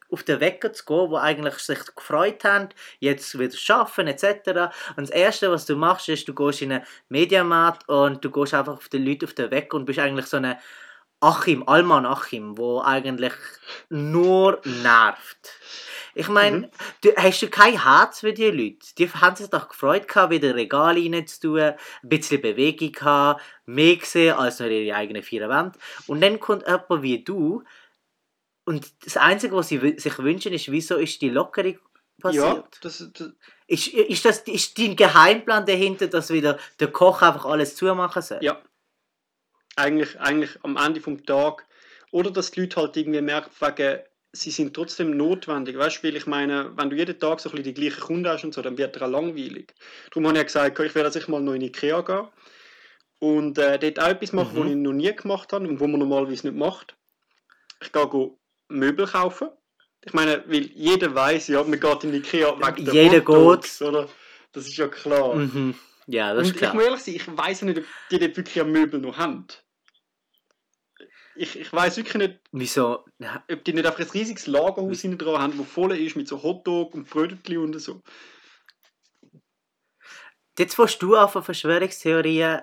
auf 0.10 0.24
den 0.24 0.40
Wecker 0.40 0.72
zu 0.74 0.86
gehen, 0.86 1.10
die 1.10 1.18
eigentlich 1.18 1.56
sich 1.56 1.80
gefreut 1.96 2.44
haben, 2.44 2.70
jetzt 3.00 3.38
wieder 3.38 3.56
arbeiten 3.76 4.08
etc. 4.08 4.74
Und 4.96 5.10
das 5.10 5.10
Erste, 5.10 5.52
was 5.52 5.66
du 5.66 5.76
machst, 5.76 6.10
ist, 6.10 6.28
du 6.28 6.34
gehst 6.34 6.62
in 6.62 6.72
einen 6.72 6.86
Mediamarkt 7.10 7.90
und 7.90 8.24
du 8.24 8.32
gehst 8.32 8.54
einfach 8.54 8.78
auf 8.78 8.90
die 8.90 9.00
Leute 9.00 9.26
auf 9.26 9.34
den 9.34 9.52
Wecker 9.52 9.78
und 9.78 9.86
bist 9.86 10.00
eigentlich 10.00 10.28
so 10.28 10.38
eine 10.38 10.60
Achim, 11.22 11.64
Alman 11.68 12.06
Achim, 12.06 12.58
wo 12.58 12.82
eigentlich 12.82 13.34
nur 13.90 14.62
nervt. 14.66 15.54
Ich 16.14 16.28
meine, 16.30 16.58
Mhm. 16.60 16.70
du, 17.02 17.16
hast 17.18 17.42
du 17.42 17.50
kein 17.50 17.84
Herz 17.84 18.20
für 18.22 18.32
die 18.34 18.46
Leute? 18.50 18.88
Die 18.98 19.10
haben 19.10 19.36
sich 19.36 19.50
doch 19.50 19.68
gefreut, 19.70 20.08
gehabt, 20.08 20.32
wieder 20.32 20.56
Regal 20.56 20.96
reinzutun, 20.96 21.60
ein 21.60 21.76
bisschen 22.04 22.42
Bewegung 22.42 22.94
haben, 23.02 23.42
mehr 23.66 23.98
gesehen 23.98 24.36
als 24.36 24.60
nur 24.60 24.70
ihre 24.70 24.96
eigenen 24.96 25.24
vier 25.24 25.50
Wände. 25.50 25.78
Und 26.08 26.22
dann 26.22 26.40
kommt 26.40 26.68
jemand 26.68 27.02
wie 27.02 27.24
du 27.24 27.64
und 28.66 28.92
das 29.06 29.18
Einzige, 29.18 29.56
was 29.56 29.68
sie 29.68 29.96
sich 29.98 30.18
wünschen, 30.20 30.54
ist, 30.54 30.72
wieso 30.72 30.96
ist 30.96 31.22
die 31.22 31.30
Lockerung 31.30 31.78
ja, 32.30 32.54
passiert? 32.54 32.78
das, 32.82 33.10
das, 33.14 33.32
Ist, 33.68 33.88
ist, 33.90 34.26
das, 34.26 34.40
ist 34.40 34.78
dein 34.80 34.96
Geheimplan 34.96 35.66
dahinter, 35.66 36.08
dass 36.08 36.30
wieder 36.32 36.58
der 36.80 36.92
Koch 36.92 37.22
einfach 37.22 37.46
alles 37.46 37.76
zumachen 37.76 38.22
soll? 38.22 38.40
ja. 38.42 38.62
Eigentlich, 39.76 40.20
eigentlich 40.20 40.52
am 40.64 40.78
Ende 40.78 41.02
vom 41.02 41.26
Tag. 41.26 41.66
Oder 42.12 42.32
dass 42.32 42.52
die 42.52 42.62
Leute 42.62 42.78
halt 42.78 42.96
irgendwie 42.96 43.22
merken, 43.22 43.52
wegen, 43.60 44.00
sie 44.32 44.52
sind 44.52 44.74
trotzdem 44.74 45.18
notwendig. 45.18 45.78
Weißt 45.78 45.98
du, 46.04 46.08
weil 46.08 46.16
ich 46.16 46.28
meine, 46.28 46.72
wenn 46.78 46.90
du 46.90 46.96
jeden 46.96 47.20
Tag 47.20 47.40
so 47.40 47.50
ein 47.50 47.56
bisschen 47.56 47.74
die 47.74 47.74
gleichen 47.74 48.00
Kunden 48.02 48.28
hast 48.28 48.44
und 48.44 48.54
so, 48.54 48.62
dann 48.62 48.78
wird 48.78 48.96
er 48.96 49.04
auch 49.08 49.12
langweilig. 49.12 49.74
Darum 50.12 50.28
habe 50.28 50.38
ich 50.38 50.40
ja 50.40 50.44
gesagt, 50.44 50.80
ich 50.80 50.96
werde 50.96 51.12
sicher 51.12 51.32
mal 51.32 51.42
noch 51.42 51.54
in 51.54 51.62
Ikea 51.62 52.02
gehen 52.02 52.28
und 53.20 53.58
äh, 53.58 53.80
dort 53.80 54.00
auch 54.00 54.10
etwas 54.10 54.34
machen, 54.34 54.56
Mhm. 54.56 54.60
was 54.64 54.70
ich 54.70 54.76
noch 54.76 54.94
nie 54.94 55.16
gemacht 55.16 55.52
habe 55.54 55.68
und 55.68 55.80
wo 55.80 55.88
man 55.88 56.00
normalerweise 56.00 56.48
nicht 56.48 56.58
macht. 56.58 56.96
Ich 57.82 57.92
gehe 57.92 58.32
Möbel 58.70 59.08
kaufen. 59.08 59.50
Ich 60.06 60.14
meine, 60.14 60.44
weil 60.48 60.68
jeder 60.74 61.14
weiß, 61.16 61.48
ja, 61.50 61.64
man 61.64 61.80
geht 61.80 62.04
in 62.04 62.14
Ikea 62.14 62.56
wegen 62.58 62.86
der 62.86 62.94
Jeder 62.94 63.18
Hotdogs, 63.26 63.82
oder? 63.82 64.08
Das 64.54 64.68
ist 64.68 64.78
ja 64.78 64.88
klar. 64.88 65.36
Mhm. 65.36 65.76
Ja, 66.08 66.34
das 66.34 66.40
Und 66.40 66.46
ist 66.46 66.52
ich 66.52 66.58
klar. 66.60 66.76
muss 66.76 66.84
ehrlich 66.84 67.02
sein, 67.04 67.16
ich 67.16 67.38
weiß 67.38 67.62
nicht, 67.64 67.80
ob 67.80 67.86
die 68.12 68.20
dort 68.20 68.38
wirklich 68.38 68.62
ein 68.62 68.72
Möbel 68.72 69.00
noch 69.00 69.18
haben. 69.18 69.48
Ich, 71.36 71.60
ich 71.60 71.72
weiß 71.72 71.98
wirklich 71.98 72.16
nicht, 72.16 72.40
Wieso? 72.52 73.06
Ob 73.52 73.64
die 73.64 73.74
nicht 73.74 73.86
einfach 73.86 74.00
ein 74.00 74.10
riesiges 74.10 74.48
Lagerhaus 74.48 75.02
hinten 75.02 75.18
dran 75.18 75.42
haben, 75.42 75.58
das 75.58 75.68
voll 75.68 75.92
ist 75.98 76.16
mit 76.16 76.28
so 76.28 76.42
Hotdog 76.42 76.94
und 76.94 77.10
Brötchen 77.10 77.58
und 77.58 77.80
so. 77.80 78.02
Jetzt 80.58 80.78
willst 80.78 81.02
du 81.02 81.18
auf 81.18 81.34
Verschwörungstheorien 81.34 82.62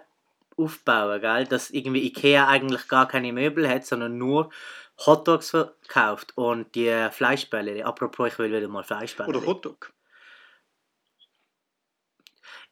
aufbauen, 0.57 1.21
gell? 1.21 1.47
dass 1.47 1.71
irgendwie 1.71 2.07
Ikea 2.07 2.49
eigentlich 2.49 2.89
gar 2.89 3.07
keine 3.07 3.33
Möbel 3.33 3.69
hat, 3.69 3.85
sondern 3.85 4.17
nur 4.17 4.51
Hotdogs 4.99 5.51
verkauft 5.51 6.33
und 6.37 6.75
die 6.75 7.09
Fleischbälle. 7.11 7.85
Apropos, 7.85 8.33
ich 8.33 8.39
will 8.39 8.53
wieder 8.53 8.69
mal 8.69 8.85
Fleischbälle. 8.85 9.29
Oder 9.29 9.47
Hotdog. 9.47 9.93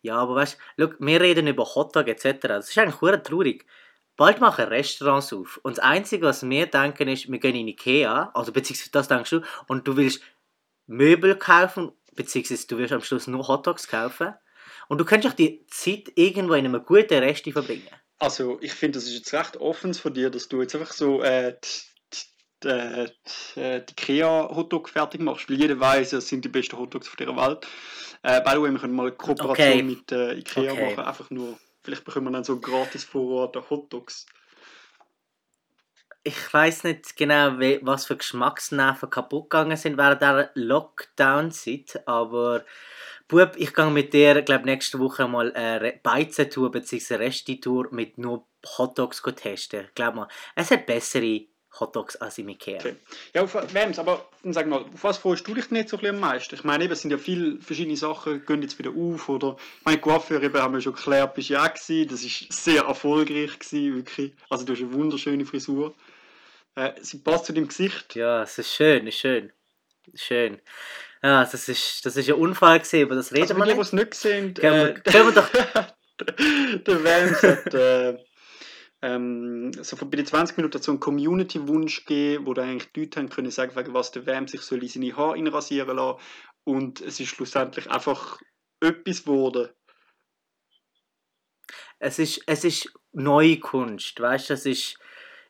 Ja, 0.02 0.16
aber 0.16 0.36
weißt 0.36 0.58
du, 0.78 0.94
wir 0.98 1.20
reden 1.20 1.46
über 1.46 1.64
Hotdog 1.64 2.08
etc. 2.08 2.40
Das 2.40 2.70
ist 2.70 2.78
eigentlich 2.78 3.22
traurig. 3.22 3.66
Bald 4.20 4.38
machen 4.38 4.66
Restaurants 4.66 5.32
auf. 5.32 5.58
Und 5.62 5.78
das 5.78 5.82
Einzige, 5.82 6.26
was 6.26 6.46
wir 6.46 6.66
denken, 6.66 7.08
ist, 7.08 7.32
wir 7.32 7.38
gehen 7.38 7.56
in 7.56 7.68
Ikea, 7.68 8.30
also 8.34 8.52
beziehungsweise 8.52 8.90
das 8.90 9.08
denkst 9.08 9.30
du, 9.30 9.40
und 9.66 9.88
du 9.88 9.96
willst 9.96 10.20
Möbel 10.86 11.36
kaufen, 11.36 11.92
beziehungsweise 12.14 12.66
du 12.66 12.76
willst 12.76 12.92
am 12.92 13.00
Schluss 13.00 13.28
nur 13.28 13.48
Hotdogs 13.48 13.88
kaufen. 13.88 14.34
Und 14.88 14.98
du 14.98 15.06
könntest 15.06 15.32
auch 15.32 15.36
die 15.38 15.64
Zeit 15.68 16.12
irgendwo 16.16 16.52
in 16.52 16.66
einem 16.66 16.84
guten 16.84 17.14
Resti 17.14 17.50
verbringen. 17.50 17.88
Also, 18.18 18.58
ich 18.60 18.74
finde, 18.74 18.98
das 18.98 19.04
ist 19.08 19.14
jetzt 19.14 19.32
recht 19.32 19.56
offen 19.56 19.94
von 19.94 20.12
dir, 20.12 20.28
dass 20.28 20.50
du 20.50 20.60
jetzt 20.60 20.74
einfach 20.74 20.92
so 20.92 21.22
äh, 21.22 21.56
die, 22.12 22.68
äh, 22.68 23.08
die, 23.56 23.60
äh, 23.60 23.82
die 23.86 23.92
Ikea-Hotdog 23.92 24.90
fertig 24.90 25.22
machst, 25.22 25.48
weil 25.48 25.56
jeder 25.56 25.80
weiß, 25.80 26.10
das 26.10 26.28
sind 26.28 26.44
die 26.44 26.50
besten 26.50 26.76
Hotdogs 26.76 27.08
auf 27.08 27.16
dieser 27.16 27.34
Welt. 27.36 27.66
Äh, 28.22 28.42
by 28.42 28.50
the 28.50 28.60
way, 28.60 28.70
wir 28.70 28.80
können 28.80 28.94
mal 28.94 29.06
eine 29.06 29.12
Kooperation 29.12 29.70
Okay. 29.70 29.82
mit 29.82 30.12
äh, 30.12 30.34
Ikea 30.34 30.72
Okay. 30.72 30.90
machen, 30.90 31.04
einfach 31.06 31.30
nur, 31.30 31.58
vielleicht 31.82 32.04
bekommen 32.04 32.26
wir 32.26 32.32
dann 32.32 32.44
so 32.44 32.58
gratis 32.60 33.04
Vorrat 33.04 33.56
Hotdogs. 33.70 34.26
Ich 36.22 36.52
weiß 36.52 36.84
nicht 36.84 37.16
genau, 37.16 37.58
was 37.82 38.04
für 38.04 38.16
Geschmacksnerven 38.16 39.08
kaputt 39.08 39.48
gegangen 39.48 39.76
sind 39.76 39.96
während 39.96 40.20
dieser 40.20 40.50
Lockdown-Zeit, 40.54 42.02
aber 42.06 42.64
Bub, 43.26 43.52
ich 43.56 43.72
gehe 43.72 43.90
mit 43.90 44.12
dir, 44.12 44.42
glaube 44.42 44.64
nächste 44.64 44.98
Woche 44.98 45.26
mal 45.28 45.52
eine 45.54 45.98
Beizentour 46.02 46.70
bzw. 46.72 47.14
Resti-Tour 47.14 47.88
mit 47.92 48.18
nur 48.18 48.46
Hotdogs 48.76 49.22
testen. 49.22 49.88
Glaub 49.94 50.16
mal, 50.16 50.28
es 50.56 50.70
hat 50.72 50.84
bessere 50.84 51.46
Hotdogs 51.78 52.16
als 52.16 52.36
im 52.38 52.48
Ikea. 52.48 52.78
Okay. 52.80 52.96
Ja, 53.32 53.42
auf 53.42 53.54
wem's, 53.72 53.98
aber 54.00 54.28
sag 54.44 54.66
mal, 54.66 54.80
auf 54.80 55.04
was 55.04 55.18
freust 55.18 55.46
du 55.46 55.54
dich 55.54 55.70
nicht 55.70 55.88
so 55.88 55.96
ein 55.96 56.00
bisschen 56.00 56.16
am 56.16 56.20
meisten? 56.20 56.54
Ich 56.56 56.64
meine, 56.64 56.82
eben, 56.84 56.92
es 56.92 57.02
sind 57.02 57.12
ja 57.12 57.18
viele 57.18 57.60
verschiedene 57.60 57.96
Sachen, 57.96 58.44
gehen 58.44 58.60
jetzt 58.62 58.78
wieder 58.78 58.90
auf, 58.90 59.28
oder, 59.28 59.56
ich 59.78 59.84
meine, 59.84 60.00
Coiffeur 60.00 60.42
eben, 60.42 60.60
haben 60.60 60.74
wir 60.74 60.80
schon 60.80 60.94
geklärt, 60.94 61.34
bist 61.34 61.48
ja 61.48 61.62
auch 61.64 61.72
gewesen, 61.72 62.08
das 62.10 62.22
ist 62.24 62.52
sehr 62.52 62.82
erfolgreich 62.82 63.56
gewesen, 63.58 63.94
wirklich. 63.96 64.32
Also 64.48 64.64
du 64.64 64.72
hast 64.72 64.80
eine 64.80 64.92
wunderschöne 64.92 65.46
Frisur. 65.46 65.94
Äh, 66.74 66.92
sie 67.00 67.18
passt 67.18 67.46
zu 67.46 67.52
deinem 67.52 67.68
Gesicht. 67.68 68.16
Ja, 68.16 68.42
es 68.42 68.58
ist 68.58 68.74
schön, 68.74 69.06
ist 69.06 69.18
schön. 69.18 69.52
Schön. 70.14 70.60
Ja, 71.22 71.44
das 71.44 71.68
ist, 71.68 72.04
das 72.04 72.16
ist 72.16 72.28
ein 72.28 72.34
Unfall 72.34 72.80
gewesen, 72.80 73.04
aber 73.04 73.14
das 73.14 73.30
reden 73.32 73.42
Also 73.42 73.54
wir 73.56 73.64
für 73.64 73.66
die, 73.66 73.72
die 73.74 73.78
nicht. 73.78 73.86
es 73.86 73.92
nicht 73.92 74.14
sehen, 74.14 74.54
Gehen 74.54 74.72
wir- 74.72 74.96
äh, 74.96 75.00
gehen 75.04 75.26
wir 75.26 75.32
doch- 75.32 75.50
der 76.86 77.04
Vance 77.04 77.48
hat 77.64 77.74
äh, 77.74 78.18
ähm, 79.02 79.72
so 79.72 79.96
bei 79.96 80.16
den 80.16 80.26
20 80.26 80.56
Minuten 80.56 80.82
so 80.82 80.92
einen 80.92 81.00
Community-Wunsch 81.00 82.04
gegeben, 82.04 82.46
wo 82.46 82.54
da 82.54 82.62
eigentlich 82.62 82.92
die 82.92 83.00
Leute 83.00 83.20
haben 83.20 83.30
können 83.30 83.50
sagen, 83.50 83.74
wegen 83.76 83.94
was 83.94 84.12
der 84.12 84.26
Vance 84.26 84.52
sich 84.52 84.62
soll 84.62 84.82
in 84.82 84.88
seine 84.88 85.16
Haare 85.16 85.34
reinrasieren 85.34 85.96
lassen. 85.96 86.20
Und 86.64 87.00
es 87.00 87.18
ist 87.20 87.28
schlussendlich 87.28 87.90
einfach 87.90 88.40
etwas 88.80 89.24
geworden. 89.24 89.70
Es 91.98 92.18
ist, 92.18 92.42
es 92.46 92.64
ist 92.64 92.92
neue 93.12 93.58
Kunst, 93.58 94.20
weißt 94.20 94.50
du, 94.50 94.54
es 94.54 94.66
ist 94.66 94.98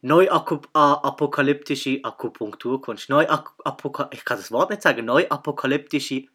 neu 0.00 0.28
apokalyptische 0.30 2.00
Akupunkturkunst. 2.02 3.08
Neu 3.08 3.26
Apoka 3.28 4.08
ich 4.12 4.24
kann 4.24 4.38
das 4.38 4.50
Wort 4.50 4.70
nicht 4.70 4.82
sagen, 4.82 5.04
neu 5.04 5.26
apokalyptische 5.28 6.26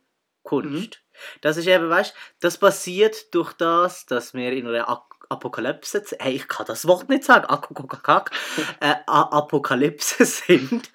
Kunst. 0.43 1.01
Das 1.41 1.57
ist 1.57 1.67
eben, 1.67 1.89
weißt 1.89 2.13
du, 2.13 2.17
das 2.39 2.57
passiert 2.59 3.33
durch 3.33 3.53
das, 3.53 4.05
dass 4.05 4.33
wir 4.33 4.51
in 4.53 4.67
einer 4.67 4.87
Apokalypse, 5.29 6.03
hey, 6.19 6.35
ich 6.35 6.47
kann 6.47 6.65
das 6.67 6.87
Wort 6.87 7.09
nicht 7.09 7.23
sagen, 7.23 7.47
äh, 7.47 8.95
Apokalypse 9.07 10.25
sind. 10.25 10.91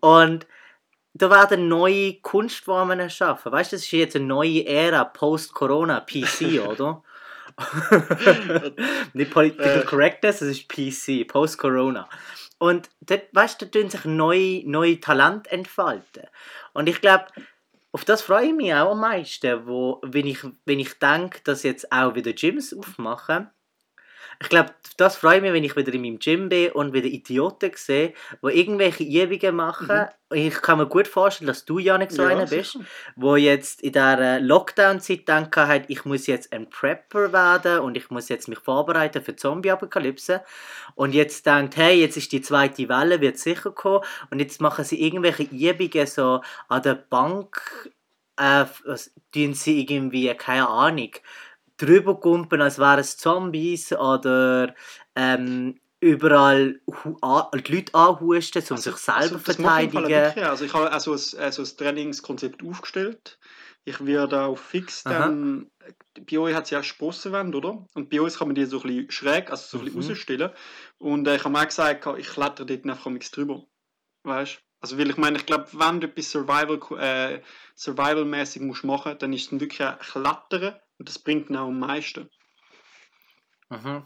Und 0.00 0.46
da 1.12 1.30
werden 1.30 1.68
neue 1.68 2.14
Kunstformen 2.20 3.00
erschaffen. 3.00 3.52
Weißt 3.52 3.72
du, 3.72 3.76
das 3.76 3.84
ist 3.84 3.92
jetzt 3.92 4.16
eine 4.16 4.26
neue 4.26 4.64
Ära, 4.66 5.04
Post-Corona, 5.04 6.00
PC, 6.00 6.60
oder? 6.68 7.02
Nicht 9.12 9.30
Political 9.32 9.82
Äh. 9.82 9.84
Correctness, 9.84 10.40
es 10.40 10.58
ist 10.58 10.68
PC, 10.68 11.26
Post-Corona. 11.26 12.08
Und 12.58 12.88
dort, 13.00 13.24
weißt 13.32 13.60
du, 13.60 13.66
da 13.66 13.80
tun 13.80 13.90
sich 13.90 14.04
neue, 14.04 14.62
neue 14.66 15.00
Talente 15.00 15.50
entfalten. 15.50 16.24
Und 16.72 16.88
ich 16.88 17.00
glaube, 17.00 17.26
auf 17.92 18.04
das 18.04 18.22
freue 18.22 18.46
ich 18.46 18.54
mich 18.54 18.72
auch 18.72 18.92
am 18.92 19.00
meisten, 19.00 19.66
wo, 19.66 20.00
wenn, 20.02 20.26
ich, 20.26 20.38
wenn 20.64 20.78
ich 20.78 20.98
denke, 20.98 21.40
dass 21.44 21.64
jetzt 21.64 21.90
auch 21.90 22.14
wieder 22.14 22.32
Gyms 22.32 22.72
aufmachen. 22.72 23.50
Ich 24.42 24.48
glaube, 24.48 24.70
das 24.96 25.16
freue 25.16 25.36
ich 25.36 25.42
mich, 25.42 25.52
wenn 25.52 25.64
ich 25.64 25.76
wieder 25.76 25.92
in 25.92 26.00
meinem 26.02 26.18
Gym 26.18 26.48
bin 26.48 26.72
und 26.72 26.92
wieder 26.94 27.06
Idioten 27.06 27.72
sehe, 27.74 28.14
die 28.42 28.48
irgendwelche 28.58 29.04
Übungen 29.04 29.56
machen. 29.56 30.06
Ich 30.32 30.54
kann 30.62 30.78
mir 30.78 30.86
gut 30.86 31.08
vorstellen, 31.08 31.48
dass 31.48 31.64
du 31.66 31.78
ja 31.78 31.98
nicht 31.98 32.12
so 32.12 32.22
Ja, 32.22 32.28
einer 32.28 32.46
bist 32.46 32.72
sicher. 32.72 32.84
wo 33.16 33.36
jetzt 33.36 33.82
in 33.82 33.92
dieser 33.92 34.40
Lockdown-Zeit 34.40 35.18
gedacht 35.26 35.56
hat, 35.56 35.82
ich 35.88 36.04
muss 36.06 36.26
jetzt 36.26 36.52
ein 36.52 36.70
Prepper 36.70 37.32
werden 37.32 37.80
und 37.80 37.96
ich 37.96 38.10
muss 38.10 38.28
jetzt 38.30 38.48
mich 38.48 38.58
vorbereiten 38.60 39.22
für 39.22 39.32
die 39.32 39.36
Zombie-Apokalypse 39.36 40.42
und 40.94 41.12
jetzt 41.14 41.44
denkt, 41.46 41.76
hey, 41.76 42.00
jetzt 42.00 42.16
ist 42.16 42.32
die 42.32 42.40
zweite 42.42 42.88
Welle, 42.88 43.20
wird 43.20 43.38
sicher 43.38 43.72
kommen 43.72 44.04
und 44.30 44.38
jetzt 44.38 44.60
machen 44.60 44.84
sie 44.84 45.02
irgendwelche 45.02 45.42
Übungen 45.44 46.06
so 46.06 46.40
an 46.68 46.82
der 46.82 46.94
Bank, 46.94 47.90
äh, 48.36 48.64
tun 49.34 49.54
sie 49.54 49.80
irgendwie, 49.82 50.32
keine 50.34 50.68
Ahnung, 50.68 51.10
drüber 51.80 52.18
kumpen, 52.20 52.60
als 52.60 52.78
wären 52.78 53.00
es 53.00 53.16
Zombies 53.16 53.92
oder 53.92 54.74
ähm, 55.14 55.78
überall 56.00 56.80
die 56.86 57.72
Leute 57.74 57.94
anhusten, 57.94 58.62
um 58.70 58.76
sich 58.76 58.96
selber 58.96 59.38
das 59.44 59.58
mache 59.58 59.82
ich 59.82 59.88
im 59.88 59.92
Fall 59.92 60.02
verteidigen. 60.02 60.24
wirklich. 60.24 60.44
Also 60.44 60.64
ich 60.64 60.74
habe 60.74 60.90
also 60.92 61.12
ein, 61.12 61.42
also 61.42 61.62
ein 61.62 61.76
Trainingskonzept 61.76 62.62
aufgestellt, 62.64 63.38
Ich 63.84 64.04
werde 64.04 64.42
auch 64.42 64.58
fix 64.58 65.06
Aha. 65.06 65.28
dann. 65.28 65.70
Bei 66.30 66.38
euch 66.38 66.54
hat 66.54 66.64
es 66.64 66.70
ja 66.70 66.82
Sprossenwände, 66.82 67.56
oder? 67.58 67.86
Und 67.94 68.10
bei 68.10 68.20
uns 68.20 68.38
kann 68.38 68.48
man 68.48 68.54
die 68.54 68.64
so 68.64 68.80
ein 68.80 68.82
bisschen 68.86 69.10
schräg, 69.10 69.50
also 69.50 69.78
so 69.78 69.78
ein 69.78 69.84
bisschen 69.86 70.02
Mhm. 70.02 70.08
rausstellen. 70.10 70.50
Und 70.98 71.26
äh, 71.28 71.36
ich 71.36 71.44
habe 71.44 71.52
mir 71.52 71.60
auch 71.60 71.66
gesagt, 71.66 72.06
ich 72.18 72.28
kletter 72.28 72.64
dort 72.64 72.84
einfach 72.84 73.10
nichts 73.10 73.30
drüber. 73.30 73.64
Weißt 74.24 74.56
du? 74.56 74.60
Also, 74.82 74.98
weil 74.98 75.10
ich 75.10 75.16
meine, 75.18 75.36
ich 75.38 75.46
glaube, 75.46 75.68
wenn 75.72 76.00
du 76.00 76.06
etwas 76.06 76.30
Survival, 76.30 76.80
äh, 76.98 77.42
Survival-mäßig 77.76 78.62
musst 78.62 78.84
machen, 78.84 79.16
dann 79.18 79.32
ist 79.32 79.52
es 79.52 79.60
wirklich 79.60 79.82
ein 79.82 79.98
Klettern 79.98 80.76
und 81.00 81.08
das 81.08 81.18
bringt 81.18 81.48
dann 81.48 81.56
auch 81.56 81.68
am 81.68 81.80
meisten. 81.80 82.28
Mhm. 83.70 84.02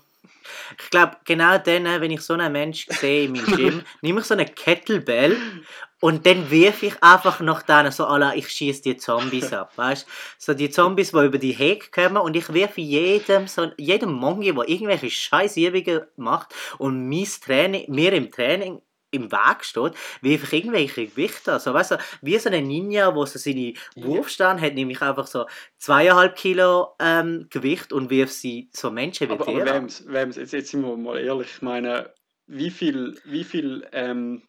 Ich 0.78 0.90
glaube, 0.90 1.16
genau 1.24 1.58
dann, 1.58 1.84
wenn 2.00 2.10
ich 2.10 2.20
so 2.22 2.34
einen 2.34 2.52
Mensch 2.52 2.86
sehe 2.88 3.24
in 3.24 3.32
meinem 3.32 3.56
Gym, 3.56 3.82
nehme 4.00 4.20
ich 4.20 4.26
so 4.26 4.34
eine 4.34 4.46
Kettlebell 4.46 5.36
und 6.00 6.24
dann 6.24 6.50
wirf 6.50 6.82
ich 6.84 7.02
einfach 7.02 7.40
nach 7.40 7.62
denen 7.62 7.90
so, 7.90 8.06
alla, 8.06 8.34
ich 8.34 8.48
schieße 8.48 8.82
die 8.82 8.96
Zombies 8.96 9.52
ab, 9.52 9.76
weißt 9.76 10.06
So 10.38 10.54
die 10.54 10.70
Zombies, 10.70 11.10
die 11.10 11.18
über 11.18 11.38
die 11.38 11.52
Hecke 11.52 11.90
kommen 11.90 12.18
und 12.18 12.36
ich 12.36 12.52
wirf 12.54 12.78
jedem, 12.78 13.48
so, 13.48 13.72
jedem 13.76 14.12
Mongi, 14.12 14.54
der 14.54 14.68
irgendwelche 14.68 15.10
Scheißübungen 15.10 16.02
macht 16.16 16.54
und 16.78 17.08
mein 17.08 17.26
Training, 17.44 17.90
mir 17.90 18.12
im 18.12 18.30
Training 18.30 18.80
im 19.14 19.30
Weg 19.32 19.64
steht, 19.64 19.94
wirf 20.20 20.44
ich 20.44 20.52
irgendwelche 20.52 21.06
Gewichte 21.06 21.54
an. 21.54 21.60
So, 21.60 21.72
weißt 21.72 21.92
du, 21.92 21.98
wie 22.22 22.38
so 22.38 22.50
ein 22.50 22.66
Ninja, 22.66 23.10
der 23.10 23.26
so 23.26 23.38
seine 23.38 23.74
Wurfstand 23.96 24.60
hat, 24.60 24.74
nehme 24.74 24.92
ich 24.92 25.00
einfach 25.00 25.26
so 25.26 25.46
zweieinhalb 25.78 26.36
Kilo 26.36 26.94
ähm, 26.98 27.46
Gewicht 27.50 27.92
und 27.92 28.10
wirf 28.10 28.32
sie 28.32 28.68
so 28.72 28.90
Menschen 28.90 29.28
wie 29.28 29.32
Aber, 29.32 29.48
aber 29.48 29.64
dir 29.64 29.74
an. 29.74 29.90
Wem's, 30.06 30.36
jetzt, 30.36 30.52
jetzt 30.52 30.70
sind 30.70 30.82
wir 30.82 30.96
mal 30.96 31.18
ehrlich, 31.18 31.48
ich 31.54 31.62
meine, 31.62 32.12
wie 32.46 32.70
viel, 32.70 33.18
wie 33.24 33.44
viel 33.44 33.86
ähm, 33.92 34.42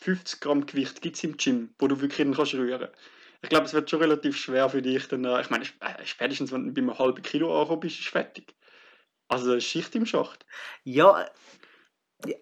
50 0.00 0.40
Gramm 0.40 0.66
Gewicht 0.66 1.00
gibt 1.00 1.16
es 1.16 1.24
im 1.24 1.36
Gym, 1.36 1.74
wo 1.78 1.88
du 1.88 2.00
wirklich 2.00 2.16
hin 2.16 2.34
kannst 2.34 2.54
rühren? 2.54 2.88
Ich 3.42 3.48
glaube, 3.48 3.66
es 3.66 3.74
wird 3.74 3.90
schon 3.90 4.00
relativ 4.00 4.36
schwer 4.36 4.68
für 4.68 4.82
dich 4.82 5.08
dann, 5.08 5.24
äh, 5.24 5.40
ich 5.40 5.50
meine, 5.50 5.64
äh, 5.64 6.04
spätestens 6.04 6.52
wenn 6.52 6.66
du 6.66 6.72
bei 6.72 6.80
einem 6.80 6.98
halben 6.98 7.22
Kilo 7.22 7.52
angekommen 7.54 7.80
bist, 7.80 7.98
ist 7.98 8.08
fertig. 8.08 8.54
Also 9.28 9.54
es 9.54 9.64
Schicht 9.64 9.94
im 9.94 10.06
Schacht. 10.06 10.44
Ja, 10.84 11.26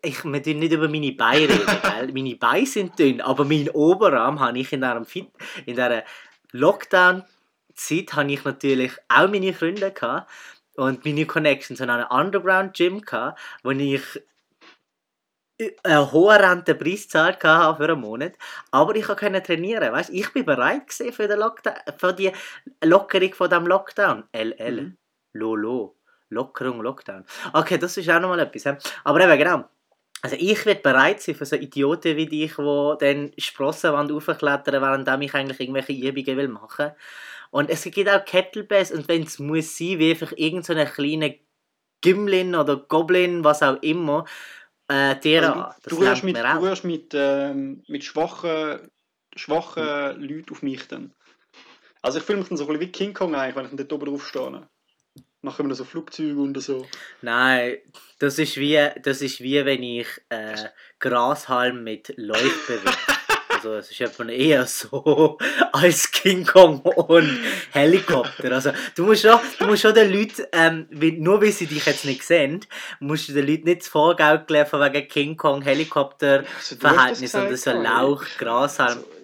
ich 0.02 0.24
wir 0.24 0.42
tun 0.42 0.58
nicht 0.58 0.72
über 0.72 0.88
meine 0.88 1.12
Beine 1.12 1.48
reden, 1.48 1.66
gell? 1.82 2.12
Meine 2.12 2.36
Beine 2.36 2.66
sind 2.66 2.98
dünn, 2.98 3.20
aber 3.20 3.44
meinen 3.44 3.70
Oberarm 3.70 4.40
habe 4.40 4.58
ich 4.58 4.72
in 4.72 4.80
dieser, 4.80 5.04
Fit 5.04 5.28
in 5.66 5.74
dieser 5.74 6.04
Lockdown-Zeit 6.52 8.12
habe 8.14 8.32
ich 8.32 8.44
natürlich 8.44 8.92
auch 9.08 9.28
meine 9.28 9.52
Freunde 9.52 9.90
gehabt 9.92 10.30
und 10.76 11.04
meine 11.04 11.26
Connections 11.26 11.80
an 11.80 11.90
einem 11.90 12.06
Underground-Gym 12.08 13.02
gehabt, 13.02 13.38
wo 13.62 13.70
ich 13.70 14.02
einen 15.82 16.12
hohen 16.12 16.40
Rentenpreis 16.40 17.02
gezahlt 17.04 17.42
habe 17.44 17.76
für 17.76 17.92
einen 17.92 18.00
Monat, 18.00 18.32
aber 18.70 18.96
ich 18.96 19.06
konnte 19.06 19.42
trainieren, 19.42 19.92
weißt? 19.92 20.10
Ich 20.10 20.32
bin 20.32 20.44
bereit 20.44 20.90
für, 20.92 21.28
den 21.28 21.38
Lockdown, 21.38 21.74
für 21.98 22.12
die 22.12 22.32
Lockerung 22.82 23.34
von 23.34 23.50
dem 23.50 23.66
Lockdown. 23.66 24.24
LL. 24.32 24.82
Mhm. 24.82 24.96
Lolo. 25.32 25.99
Lockerung, 26.30 26.80
Lockdown. 26.80 27.24
Okay, 27.52 27.78
das 27.78 27.96
ist 27.96 28.08
auch 28.08 28.20
nochmal 28.20 28.40
etwas. 28.40 28.64
hä? 28.64 28.76
Aber 29.04 29.20
eben, 29.20 29.38
genau. 29.38 29.64
Also 30.22 30.36
ich 30.38 30.66
werde 30.66 30.80
bereit 30.80 31.20
sein 31.22 31.34
für 31.34 31.46
so 31.46 31.56
Idioten 31.56 32.16
wie 32.16 32.26
dich, 32.26 32.56
die 32.56 32.94
dann 33.00 33.32
Sprossenwand 33.38 34.12
aufklettern, 34.12 34.82
während 34.82 35.24
ich 35.24 35.34
eigentlich 35.34 35.60
irgendwelche 35.60 35.92
Übungen 35.92 36.36
will 36.36 36.48
machen. 36.48 36.92
Und 37.50 37.70
es 37.70 37.82
gibt 37.84 38.08
auch 38.08 38.24
Kettlebells 38.24 38.92
und 38.92 39.08
wenn 39.08 39.22
es 39.22 39.38
muss 39.38 39.76
sein, 39.76 39.98
wie 39.98 40.10
einfach 40.10 40.32
irgendeine 40.36 40.86
so 40.86 40.92
kleine 40.92 41.38
Gimlin 42.00 42.54
oder 42.54 42.76
Goblin, 42.76 43.44
was 43.44 43.62
auch 43.62 43.82
immer, 43.82 44.24
äh, 44.88 45.16
dir 45.16 45.42
Also 45.42 45.74
Das 45.82 45.96
du 45.96 46.02
lernt 46.02 46.24
mit, 46.24 46.36
du 46.36 46.60
rührst 46.60 46.84
mit, 46.84 47.12
ähm, 47.14 47.82
mit 47.88 48.04
schwachen, 48.04 48.90
schwachen 49.34 50.20
Leuten 50.20 50.52
auf 50.52 50.62
mich 50.62 50.86
dann. 50.86 51.12
Also 52.02 52.18
ich 52.18 52.24
fühle 52.24 52.38
mich 52.38 52.48
dann 52.48 52.56
so 52.56 52.64
ein 52.64 52.68
bisschen 52.68 52.80
wie 52.80 52.92
King 52.92 53.14
Kong 53.14 53.34
eigentlich, 53.34 53.56
wenn 53.56 53.64
ich 53.64 53.70
dann 53.70 53.88
dort 53.88 53.92
oben 53.92 54.06
drauf 54.06 54.26
stehe. 54.26 54.68
Nachher 55.42 55.64
immer 55.64 55.74
so 55.74 55.84
Flugzeuge 55.84 56.38
und 56.38 56.60
so. 56.60 56.86
Nein, 57.22 57.78
das 58.18 58.38
ist 58.38 58.58
wie, 58.58 58.78
das 59.02 59.22
ist 59.22 59.40
wie 59.40 59.64
wenn 59.64 59.82
ich 59.82 60.06
äh, 60.28 60.68
Grashalm 60.98 61.82
mit 61.82 62.12
Läuft 62.16 62.66
bewege. 62.66 62.96
Also 63.62 63.74
es 63.74 63.90
ist 63.90 64.00
etwa 64.00 64.24
eher 64.24 64.66
so 64.66 65.36
als 65.72 66.10
King 66.10 66.46
Kong 66.46 66.80
und 66.80 67.40
Helikopter. 67.72 68.52
Also 68.52 68.72
du 68.94 69.04
musst 69.04 69.22
schon, 69.22 69.38
du 69.58 69.66
musst 69.66 69.82
schon 69.82 69.94
den 69.94 70.10
Leuten, 70.10 70.44
ähm, 70.52 70.86
nur 71.22 71.42
weil 71.42 71.52
sie 71.52 71.66
dich 71.66 71.84
jetzt 71.84 72.06
nicht 72.06 72.22
sehen, 72.22 72.60
musst 73.00 73.28
du 73.28 73.34
den 73.34 73.46
Leuten 73.46 73.64
nicht 73.64 73.82
das 73.82 73.88
Vorgaukeln 73.88 74.64
von 74.66 74.80
wegen 74.80 75.08
King 75.08 75.36
Kong 75.36 75.60
Helikopter 75.60 76.44
Verhältnis 76.44 77.34
und 77.34 77.54
so. 77.56 77.72
Lauch, 77.72 78.24
Grashalm. 78.38 78.98
Also, 78.98 79.19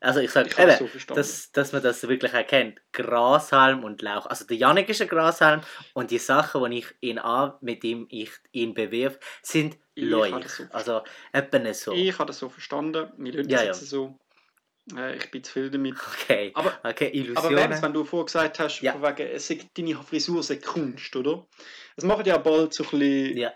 Also 0.00 0.20
ich 0.20 0.30
sag 0.30 0.46
ich 0.46 0.56
habe 0.56 0.72
eben, 0.72 0.88
so 1.06 1.14
dass, 1.14 1.50
dass 1.50 1.72
man 1.72 1.82
das 1.82 2.06
wirklich 2.06 2.32
erkennt. 2.32 2.80
Grashalm 2.92 3.82
und 3.82 4.00
Lauch. 4.02 4.26
Also 4.26 4.44
der 4.46 4.56
Janik 4.56 4.88
ist 4.88 5.02
ein 5.02 5.08
Grashalm 5.08 5.60
und 5.92 6.10
die 6.12 6.18
Sachen, 6.18 6.70
die 6.70 6.78
ich 6.78 6.86
ihn 7.00 7.18
an, 7.18 7.54
mit 7.60 7.82
ihm 7.82 8.06
ich 8.10 8.30
ihn 8.52 8.74
bewirf, 8.74 9.18
sind 9.42 9.76
Leuch. 9.96 10.48
so 10.48 10.64
Also 10.70 11.02
nicht 11.32 11.74
so. 11.76 11.92
Ich 11.92 12.16
habe 12.18 12.26
das 12.26 12.38
so 12.38 12.48
verstanden. 12.48 13.12
Wir 13.16 13.32
lösen 13.32 13.50
Ja, 13.50 13.56
das 13.58 13.64
ja. 13.66 13.72
jetzt 13.72 13.90
so. 13.90 14.18
Äh, 14.96 15.16
ich 15.16 15.30
bin 15.30 15.42
zu 15.42 15.52
viel 15.52 15.70
damit. 15.70 15.96
Okay. 16.22 16.52
Aber, 16.54 16.78
Okay, 16.84 17.08
aber 17.08 17.14
Illusionen. 17.14 17.56
Wenz, 17.56 17.82
wenn 17.82 17.92
du 17.92 18.04
vorher 18.04 18.26
gesagt 18.26 18.58
hast, 18.60 18.80
Ja. 18.80 18.92
von 18.92 19.02
wegen, 19.02 19.28
es 19.28 19.46
sei, 19.48 19.58
deine 19.76 19.96
Frisur 19.96 20.42
sei 20.42 20.56
Kunst, 20.56 21.14
oder? 21.16 21.46
Es 21.96 22.04
machen 22.04 22.24
ja 22.24 22.38
bald 22.38 22.72
so 22.72 22.84
ein 22.84 22.90
bisschen 22.90 23.36
ja. 23.36 23.52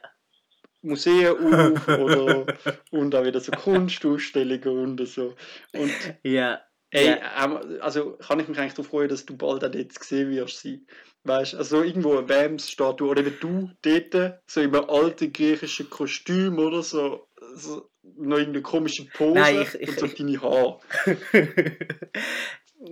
Museen 0.83 1.29
auf 1.29 1.89
oder, 1.89 2.47
und 2.91 3.15
auch 3.15 3.25
wieder 3.25 3.41
so 3.41 3.53
Kunstausstellungen 3.53 4.79
und 4.99 5.07
so. 5.09 5.35
Und 5.73 5.93
Ja. 6.23 6.61
ey, 6.91 7.07
ja. 7.07 7.45
ähm, 7.45 7.79
also 7.81 8.13
kann 8.19 8.41
ich 8.41 8.49
mich 8.49 8.59
eigentlich 8.59 8.75
darauf 8.75 8.89
freuen, 8.89 9.09
dass 9.09 9.25
du 9.25 9.37
bald 9.37 9.65
auch 9.65 9.71
dort 9.71 9.95
gesehen 9.99 10.31
wirst 10.31 10.61
sein. 10.61 10.87
Weißt 11.25 11.55
also 11.55 11.83
irgendwo 11.83 12.13
eine 12.19 12.23
Bams-Statue 12.23 13.09
oder 13.09 13.21
eben 13.25 13.37
du 13.41 13.71
dort, 13.83 14.41
so 14.47 14.61
in 14.61 14.75
einem 14.75 14.91
alten 14.91 15.33
griechischen 15.33 15.89
Kostüm 15.89 16.59
oder 16.59 16.83
so, 16.83 17.29
so 17.55 17.89
noch 18.03 18.39
irgendeine 18.39 18.63
komische 18.63 19.05
Pose 19.15 19.39
Nein, 19.39 19.63
ich- 19.63 19.81
ich- 19.81 19.89
und 19.91 20.01
so 20.01 20.07
deine 20.09 20.43
Haare. 20.43 20.81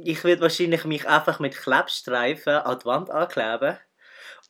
ich 0.05 0.23
würde 0.25 0.43
wahrscheinlich 0.43 0.85
mich 0.85 1.09
einfach 1.09 1.41
mit 1.41 1.57
Klebstreifen 1.57 2.53
an 2.55 2.79
die 2.79 2.85
Wand 2.85 3.11
ankleben 3.11 3.79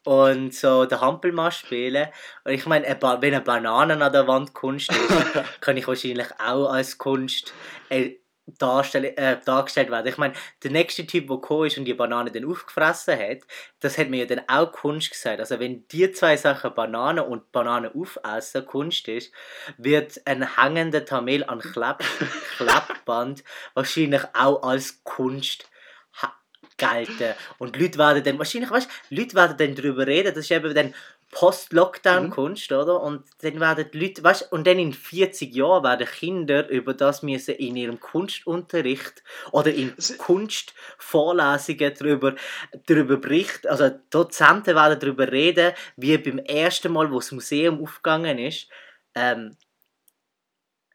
und 0.05 0.55
so 0.55 0.87
den 0.87 1.01
Hampelmann 1.01 1.53
spielen. 1.53 2.09
Und 2.45 2.53
ich 2.53 2.67
meine, 2.67 2.87
wenn 2.87 3.35
eine 3.35 3.41
Banane 3.41 4.03
an 4.03 4.13
der 4.13 4.27
Wand 4.27 4.55
Kunst 4.55 4.91
ist, 4.91 5.45
kann 5.61 5.77
ich 5.77 5.87
wahrscheinlich 5.87 6.29
auch 6.39 6.73
als 6.73 6.99
Kunst 6.99 7.53
äh, 7.89 8.17
äh, 8.59 9.37
dargestellt 9.45 9.91
werden. 9.91 10.07
Ich 10.07 10.19
meine, 10.19 10.35
der 10.63 10.71
nächste 10.71 11.07
Typ, 11.07 11.29
der 11.29 11.37
gekommen 11.37 11.67
ist 11.67 11.79
und 11.79 11.85
die 11.85 11.95
Banane 11.95 12.31
dann 12.31 12.45
aufgefressen 12.45 13.19
hat, 13.19 13.39
das 13.81 13.99
hat 13.99 14.09
mir 14.09 14.25
ja 14.25 14.27
dann 14.27 14.43
auch 14.49 14.73
Kunst 14.73 15.11
gesagt. 15.11 15.41
Also 15.41 15.61
wenn 15.61 15.87
die 15.89 16.11
zwei 16.13 16.37
Sachen 16.37 16.75
Banane 16.75 17.25
und 17.25 17.53
Banane 17.53 17.93
aufessen 17.95 18.67
Kunst 18.67 19.07
ist, 19.09 19.33
wird 19.77 20.21
ein 20.25 20.57
hängender 20.57 21.05
Tamil 21.05 21.45
an 21.45 21.61
Kleb 21.61 21.99
Klebband 22.57 23.45
wahrscheinlich 23.75 24.23
auch 24.35 24.63
als 24.63 25.05
Kunst 25.05 25.70
gelten. 26.81 27.35
Und 27.59 27.77
Leute 27.79 27.99
werden 27.99 28.25
dann, 28.25 28.39
wahrscheinlich, 28.39 28.71
weißt 28.71 28.89
du, 29.11 29.15
Leute 29.15 29.35
werden 29.37 29.57
dann 29.57 29.75
darüber 29.75 30.07
reden, 30.07 30.35
das 30.35 30.45
ist 30.45 30.51
eben 30.51 30.75
dann 30.75 30.95
Post-Lockdown-Kunst, 31.33 32.73
oder? 32.73 33.01
Und 33.01 33.23
dann 33.43 33.61
werden 33.61 33.89
die 33.93 33.99
Leute, 34.01 34.25
weißt 34.25 34.51
und 34.53 34.67
dann 34.67 34.81
in 34.81 34.93
40 34.93 35.55
Jahren 35.55 35.85
werden 35.85 36.07
Kinder 36.09 36.69
über 36.69 36.93
das 36.93 37.23
müssen 37.23 37.55
in 37.55 37.77
ihrem 37.77 38.01
Kunstunterricht 38.01 39.23
oder 39.53 39.73
in 39.73 39.93
Es- 39.97 40.19
Kunstvorlesungen 40.19 41.95
darüber, 41.97 42.35
darüber 42.87 43.17
berichten. 43.17 43.69
Also 43.69 43.91
Dozenten 44.11 44.75
werden 44.75 44.99
darüber 44.99 45.31
reden, 45.31 45.73
wie 45.97 46.19
beim 46.19 46.39
ersten 46.39 46.93
Mal, 46.93 47.13
wo 47.13 47.17
das 47.21 47.31
Museum 47.31 47.81
aufgegangen 47.81 48.39
ist, 48.39 48.69
ähm, 49.15 49.57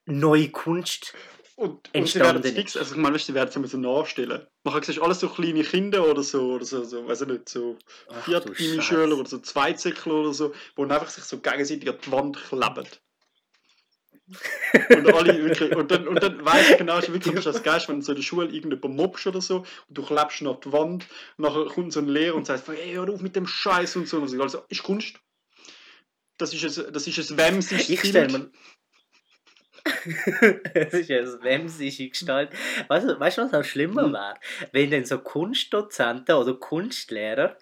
neue 0.05 0.49
Kunst 0.49 1.13
Und, 1.57 1.69
und 1.71 1.83
sie 1.93 1.97
entstanden 1.99 2.43
werden 2.43 2.43
es 2.43 2.51
fix, 2.51 2.75
also 2.75 2.95
ich 2.95 3.01
meine, 3.01 3.17
sie 3.17 3.33
werden 3.33 3.47
es 3.47 3.55
immer 3.55 3.67
so 3.67 3.77
nachstellen. 3.77 4.45
Nachher 4.65 4.83
siehst 4.83 4.97
du 4.97 5.03
alles 5.03 5.21
so 5.21 5.29
kleine 5.29 5.63
Kinder 5.63 6.05
oder 6.05 6.21
so, 6.21 6.53
oder 6.53 6.65
so, 6.65 6.83
so 6.83 7.07
weiß 7.07 7.21
ich 7.21 7.27
nicht, 7.27 7.47
so 7.47 7.77
Viertgimmi-Schüler 8.25 9.17
oder 9.17 9.29
so 9.29 9.37
Zweizäckler 9.37 10.15
oder 10.15 10.33
so, 10.33 10.53
die 10.77 10.81
einfach 10.81 11.07
sich 11.07 11.23
so 11.23 11.39
gegenseitig 11.39 11.89
an 11.89 11.97
die 12.05 12.11
Wand 12.11 12.37
kleben. 12.37 12.85
und 14.89 15.13
alle 15.13 15.45
wirklich, 15.45 15.75
und 15.75 15.91
dann, 15.91 16.07
und 16.07 16.21
dann 16.21 16.43
weißt 16.43 16.71
du 16.71 16.77
genau, 16.77 16.97
es 16.97 17.07
ist 17.07 17.13
wirklich 17.13 17.43
das 17.43 17.63
Geist, 17.63 17.87
wenn 17.87 17.99
du 17.99 18.05
so 18.05 18.11
in 18.11 18.17
der 18.17 18.23
Schule 18.23 18.47
irgendjemand 18.47 18.95
mobst 18.95 19.27
oder 19.27 19.39
so, 19.39 19.59
und 19.59 19.97
du 19.97 20.03
klebst 20.03 20.41
ihn 20.41 20.47
an 20.47 20.57
die 20.65 20.71
Wand, 20.73 21.07
und 21.37 21.45
nachher 21.45 21.65
kommt 21.65 21.93
so 21.93 21.99
ein 21.99 22.07
Lehrer 22.07 22.35
und 22.35 22.47
sagt, 22.47 22.67
hey, 22.67 22.93
hör 22.93 23.07
auf 23.07 23.21
mit 23.21 23.35
dem 23.35 23.47
Scheiß 23.47 23.95
und 23.95 24.09
so, 24.09 24.17
und 24.17 24.27
so, 24.27 24.41
also, 24.41 24.63
ist 24.67 24.83
Kunst. 24.83 25.19
Das 26.37 26.53
ist 26.53 26.79
ein, 26.79 26.91
das 26.91 27.07
ist 27.07 27.31
ein 27.31 27.37
Wemsisches 27.37 27.89
Ich 27.89 27.99
stelle 27.99 28.39
mir. 28.39 28.51
Es 30.73 30.93
ist 30.93 31.11
eine 31.11 31.43
wemsische 31.43 32.09
Gestalt. 32.09 32.49
Weißt 32.87 33.07
du, 33.07 33.19
weißt 33.19 33.37
du, 33.37 33.41
was 33.43 33.51
noch 33.51 33.63
schlimmer 33.63 34.03
Hm. 34.03 34.13
wäre? 34.13 34.33
Wenn 34.71 34.91
dann 34.91 35.05
so 35.05 35.19
Kunstdozenten 35.19 36.35
oder 36.35 36.53
Kunstlehrer 36.55 37.57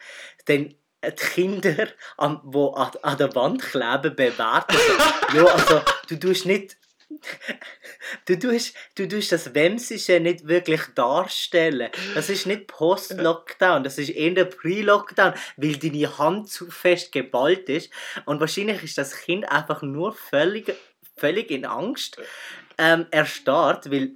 dann 0.46 0.76
die 1.04 1.16
Kinder, 1.16 1.88
an, 2.18 2.40
wo 2.44 2.70
an, 2.72 2.92
an 3.02 3.18
der 3.18 3.36
Wand 3.36 3.62
kleben, 3.62 4.16
bewerten. 4.16 4.78
So, 5.32 5.38
ja, 5.38 5.46
also, 5.46 5.82
du 6.08 6.18
tust 6.18 6.46
nicht 6.46 6.78
Du 8.26 8.38
tust, 8.40 8.76
du 8.96 9.08
tust 9.08 9.32
das 9.32 9.54
Wemsische 9.54 10.20
nicht 10.20 10.48
wirklich 10.48 10.82
darstellen. 10.96 11.90
Das 12.16 12.30
ist 12.30 12.46
nicht 12.46 12.68
Post-Lockdown, 12.68 13.84
das 13.84 13.98
ist 13.98 14.10
eher 14.10 14.46
Pre-Lockdown, 14.46 15.34
weil 15.58 15.76
deine 15.78 16.18
Hand 16.18 16.50
zu 16.50 16.70
fest 16.72 17.12
geballt 17.12 17.70
ist. 17.70 17.92
Und 18.26 18.40
wahrscheinlich 18.40 18.84
ist 18.84 18.98
das 18.98 19.16
Kind 19.16 19.50
einfach 19.52 19.82
nur 19.82 20.14
völlig, 20.14 20.74
völlig 21.16 21.52
in 21.52 21.66
Angst 21.66 22.18
ähm, 22.78 23.08
erstarrt, 23.12 23.92
weil 23.92 24.14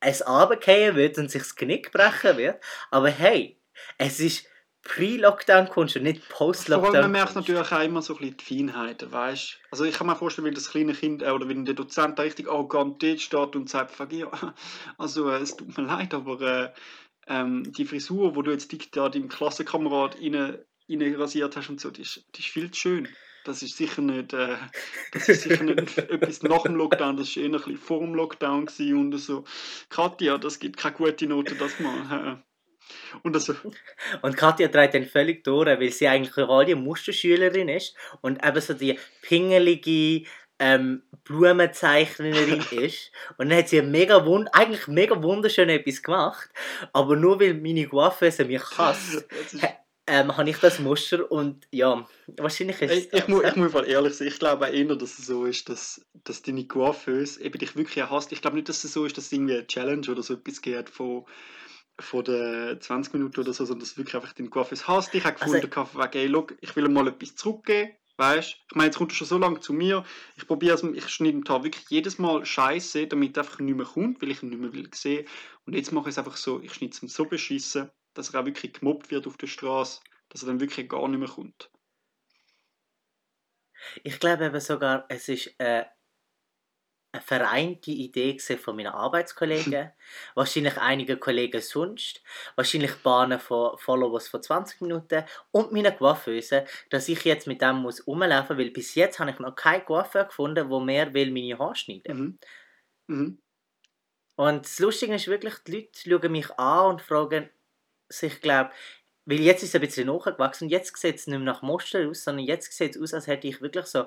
es 0.00 0.26
runterfallen 0.26 0.96
wird 0.96 1.18
und 1.18 1.30
sich 1.30 1.42
das 1.42 1.56
Knick 1.56 1.92
brechen 1.92 2.36
wird. 2.36 2.62
Aber 2.90 3.08
hey, 3.08 3.60
es 3.98 4.20
ist 4.20 4.46
Pre-Lockdown 4.86 5.68
kommst 5.68 5.96
und 5.96 6.04
nicht 6.04 6.28
Post-Lockdown. 6.28 6.90
Vor 6.90 6.94
allem, 6.94 7.10
man 7.10 7.20
merkt 7.20 7.34
natürlich 7.34 7.72
auch 7.72 7.80
immer 7.80 8.02
so 8.02 8.14
ein 8.14 8.20
bisschen 8.20 8.36
die 8.36 8.44
Feinheiten, 8.44 9.10
weißt 9.10 9.58
Also 9.72 9.84
ich 9.84 9.96
kann 9.96 10.06
mir 10.06 10.14
vorstellen, 10.14 10.46
wenn 10.46 10.54
das 10.54 10.70
kleine 10.70 10.94
Kind 10.94 11.22
äh, 11.22 11.30
oder 11.30 11.48
wenn 11.48 11.64
der 11.64 11.74
Dozent 11.74 12.18
da 12.18 12.22
richtig 12.22 12.48
arrogant 12.48 13.02
dort 13.02 13.20
steht 13.20 13.56
und 13.56 13.68
sagt, 13.68 14.12
ja, 14.12 14.30
also 14.98 15.28
äh, 15.28 15.38
es 15.38 15.56
tut 15.56 15.76
mir 15.76 15.84
leid, 15.84 16.14
aber 16.14 16.40
äh, 16.40 16.72
ähm, 17.26 17.72
die 17.72 17.84
Frisur, 17.84 18.36
wo 18.36 18.42
du 18.42 18.52
jetzt 18.52 18.72
da 18.96 19.08
deinem 19.08 19.28
Klassenkamerad 19.28 20.16
rein, 20.20 20.58
rein 20.88 21.14
rasiert 21.16 21.56
hast 21.56 21.68
und 21.68 21.80
so, 21.80 21.90
die 21.90 22.02
ist, 22.02 22.24
die 22.36 22.40
ist 22.40 22.48
viel 22.48 22.70
zu 22.70 22.80
schön. 22.80 23.08
Das 23.46 23.62
ist 23.62 23.76
sicher 23.76 24.02
nicht, 24.02 24.32
äh, 24.32 24.56
das 25.12 25.28
ist 25.28 25.42
sicher 25.42 25.62
nicht 25.62 25.96
etwas 25.98 26.42
nach 26.42 26.64
dem 26.64 26.74
Lockdown, 26.74 27.16
das 27.16 27.36
war 27.36 27.42
eher 27.44 27.48
ein 27.48 27.52
bisschen 27.52 27.78
vor 27.78 28.00
dem 28.00 28.14
Lockdown 28.14 28.66
und 28.66 29.18
so. 29.18 29.44
Katja, 29.88 30.36
das 30.36 30.58
gibt 30.58 30.76
keine 30.76 30.96
gute 30.96 31.26
Note, 31.28 31.54
das 31.54 31.78
mal. 31.78 32.42
Und, 33.22 33.36
also. 33.36 33.54
und 34.22 34.36
Katja 34.36 34.66
dreht 34.66 34.94
dann 34.94 35.04
völlig 35.04 35.44
durch, 35.44 35.66
weil 35.66 35.90
sie 35.90 36.08
eigentlich 36.08 36.36
eine 36.36 36.76
Musterschülerin 36.76 37.68
ist 37.68 37.94
und 38.20 38.44
eben 38.44 38.60
so 38.60 38.74
die 38.74 38.98
pingelige 39.22 40.26
ähm, 40.58 41.02
Blumenzeichnerin 41.24 42.64
ist. 42.72 43.12
Und 43.38 43.50
dann 43.50 43.58
hat 43.58 43.68
sie 43.68 43.82
mega 43.82 44.24
wund 44.26 44.48
eigentlich 44.52 44.88
mega 44.88 45.22
wunderschön 45.22 45.68
etwas 45.68 46.02
gemacht. 46.02 46.50
Aber 46.92 47.14
nur 47.16 47.40
weil 47.40 47.54
meine 47.54 47.86
Coiffeuse 47.86 48.44
mich 48.44 48.62
hasst, 48.76 49.24
ähm, 50.06 50.36
habe 50.36 50.48
ich 50.48 50.58
das 50.58 50.78
Muster 50.78 51.30
und 51.30 51.66
ja, 51.72 52.06
wahrscheinlich 52.36 52.80
ist 52.80 52.90
es. 52.90 52.98
Ich, 53.06 53.12
ich, 53.12 53.28
muss, 53.28 53.44
ich 53.44 53.56
muss 53.56 53.72
mal 53.72 53.86
ehrlich 53.86 54.14
sein, 54.14 54.28
ich 54.28 54.38
glaube 54.38 54.66
auch 54.66 54.72
eher, 54.72 54.96
dass 54.96 55.18
es 55.18 55.26
so 55.26 55.44
ist, 55.44 55.68
dass, 55.68 56.04
dass 56.24 56.42
deine 56.42 56.66
Coiffeuse 56.66 57.42
eben 57.42 57.58
dich 57.58 57.74
wirklich 57.76 58.08
hasst. 58.08 58.32
Ich 58.32 58.40
glaube 58.40 58.56
nicht, 58.56 58.68
dass 58.68 58.84
es 58.84 58.92
so 58.92 59.04
ist, 59.04 59.16
dass 59.16 59.26
es 59.26 59.32
irgendwie 59.32 59.54
eine 59.54 59.66
Challenge 59.66 60.08
oder 60.10 60.22
so 60.22 60.34
etwas 60.34 60.62
geht 60.62 60.90
von 60.90 61.24
von 61.98 62.24
den 62.24 62.78
20 62.78 63.14
Minuten 63.14 63.40
oder 63.40 63.54
so, 63.54 63.64
sondern 63.64 63.80
dass 63.80 63.96
wirklich 63.96 64.14
einfach 64.16 64.34
den 64.34 64.50
Coiffeurs 64.50 64.86
hast. 64.86 65.14
Ich 65.14 65.24
habe 65.24 65.38
gefunden, 65.38 65.70
also, 65.74 65.98
wegen, 65.98 66.12
hey, 66.12 66.26
look, 66.26 66.54
ich 66.60 66.76
will 66.76 66.88
mal 66.90 67.08
etwas 67.08 67.36
zurückgeben. 67.36 67.92
Weißt 68.18 68.56
ich 68.68 68.74
meine, 68.74 68.86
jetzt 68.86 68.96
kommt 68.96 69.12
schon 69.12 69.26
so 69.26 69.36
lange 69.38 69.60
zu 69.60 69.72
mir. 69.72 70.04
Ich 70.36 70.46
probiere 70.46 70.74
es, 70.74 70.82
ich 70.82 71.08
schneide 71.08 71.40
den 71.40 71.62
wirklich 71.64 71.84
jedes 71.88 72.18
Mal 72.18 72.44
Scheiße, 72.44 73.06
damit 73.06 73.36
er 73.36 73.42
einfach 73.42 73.58
nicht 73.60 73.76
mehr 73.76 73.86
kommt, 73.86 74.22
weil 74.22 74.30
ich 74.30 74.42
ihn 74.42 74.50
nicht 74.50 74.60
mehr 74.60 74.72
will 74.72 74.88
sehen. 74.94 75.26
Und 75.66 75.74
jetzt 75.74 75.92
mache 75.92 76.08
ich 76.08 76.14
es 76.14 76.18
einfach 76.18 76.36
so, 76.36 76.60
ich 76.62 76.72
schneide 76.72 76.92
es 76.94 77.02
ihm 77.02 77.08
so 77.08 77.26
beschissen, 77.26 77.90
dass 78.16 78.32
er 78.32 78.40
auch 78.40 78.46
wirklich 78.46 78.72
gemobbt 78.74 79.10
wird 79.10 79.26
auf 79.26 79.36
der 79.36 79.46
Straße, 79.46 80.00
dass 80.28 80.42
er 80.42 80.48
dann 80.48 80.60
wirklich 80.60 80.88
gar 80.88 81.06
nicht 81.08 81.18
mehr 81.18 81.28
kommt. 81.28 81.70
Ich 84.02 84.18
glaube 84.18 84.46
eben 84.46 84.60
sogar, 84.60 85.04
es 85.08 85.28
ist 85.28 85.54
äh, 85.58 85.84
eine 87.12 87.22
vereinte 87.22 87.90
Idee 87.90 88.38
von 88.38 88.76
meinen 88.76 88.88
Arbeitskollegen, 88.88 89.90
wahrscheinlich 90.34 90.76
einige 90.78 91.16
Kollegen 91.16 91.60
sonst, 91.60 92.22
wahrscheinlich 92.54 92.94
Bahnen 92.96 93.40
von 93.40 93.78
Followers 93.78 94.28
von 94.28 94.42
20 94.42 94.80
Minuten 94.82 95.24
und 95.50 95.72
meinen 95.72 95.96
Coiffeuse, 95.96 96.64
dass 96.90 97.08
ich 97.08 97.24
jetzt 97.24 97.46
mit 97.46 97.62
dem 97.62 97.76
muss 97.76 98.06
rumlaufen, 98.06 98.58
weil 98.58 98.70
bis 98.70 98.94
jetzt 98.94 99.18
habe 99.18 99.30
ich 99.30 99.38
noch 99.38 99.54
keinen 99.54 99.84
Coiffeur 99.84 100.24
gefunden, 100.24 100.68
der 100.68 100.80
mehr 100.80 101.12
will 101.14 101.30
meine 101.30 101.58
Haare 101.58 101.76
schneiden. 101.76 102.18
Mhm. 102.18 102.38
Mhm. 103.14 103.42
Und 104.36 104.66
das 104.66 104.78
Lustige 104.78 105.14
ist 105.14 105.28
wirklich, 105.28 105.54
die 105.64 105.72
Leute 105.72 105.92
schauen 105.94 106.32
mich 106.32 106.50
an 106.58 106.90
und 106.90 107.02
fragen 107.02 107.48
sich, 108.08 108.40
glaube 108.40 108.70
weil 109.26 109.40
jetzt 109.40 109.64
ist 109.64 109.70
es 109.70 109.74
ein 109.74 109.80
bisschen 109.80 110.06
nachgewachsen 110.06 110.64
und 110.64 110.70
jetzt 110.70 110.96
sieht 110.96 111.16
es 111.16 111.26
nicht 111.26 111.36
mehr 111.36 111.52
nach 111.52 111.60
Muster 111.60 112.08
aus, 112.08 112.22
sondern 112.22 112.46
jetzt 112.46 112.72
sieht 112.72 112.94
es 112.94 113.02
aus, 113.02 113.12
als 113.12 113.26
hätte 113.26 113.48
ich 113.48 113.60
wirklich 113.60 113.86
so 113.86 114.06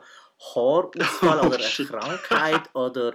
Haarausfall 0.56 1.40
oh, 1.44 1.48
oder 1.48 1.56
eine 1.58 1.64
shit. 1.64 1.90
Krankheit 1.90 2.74
oder 2.74 3.14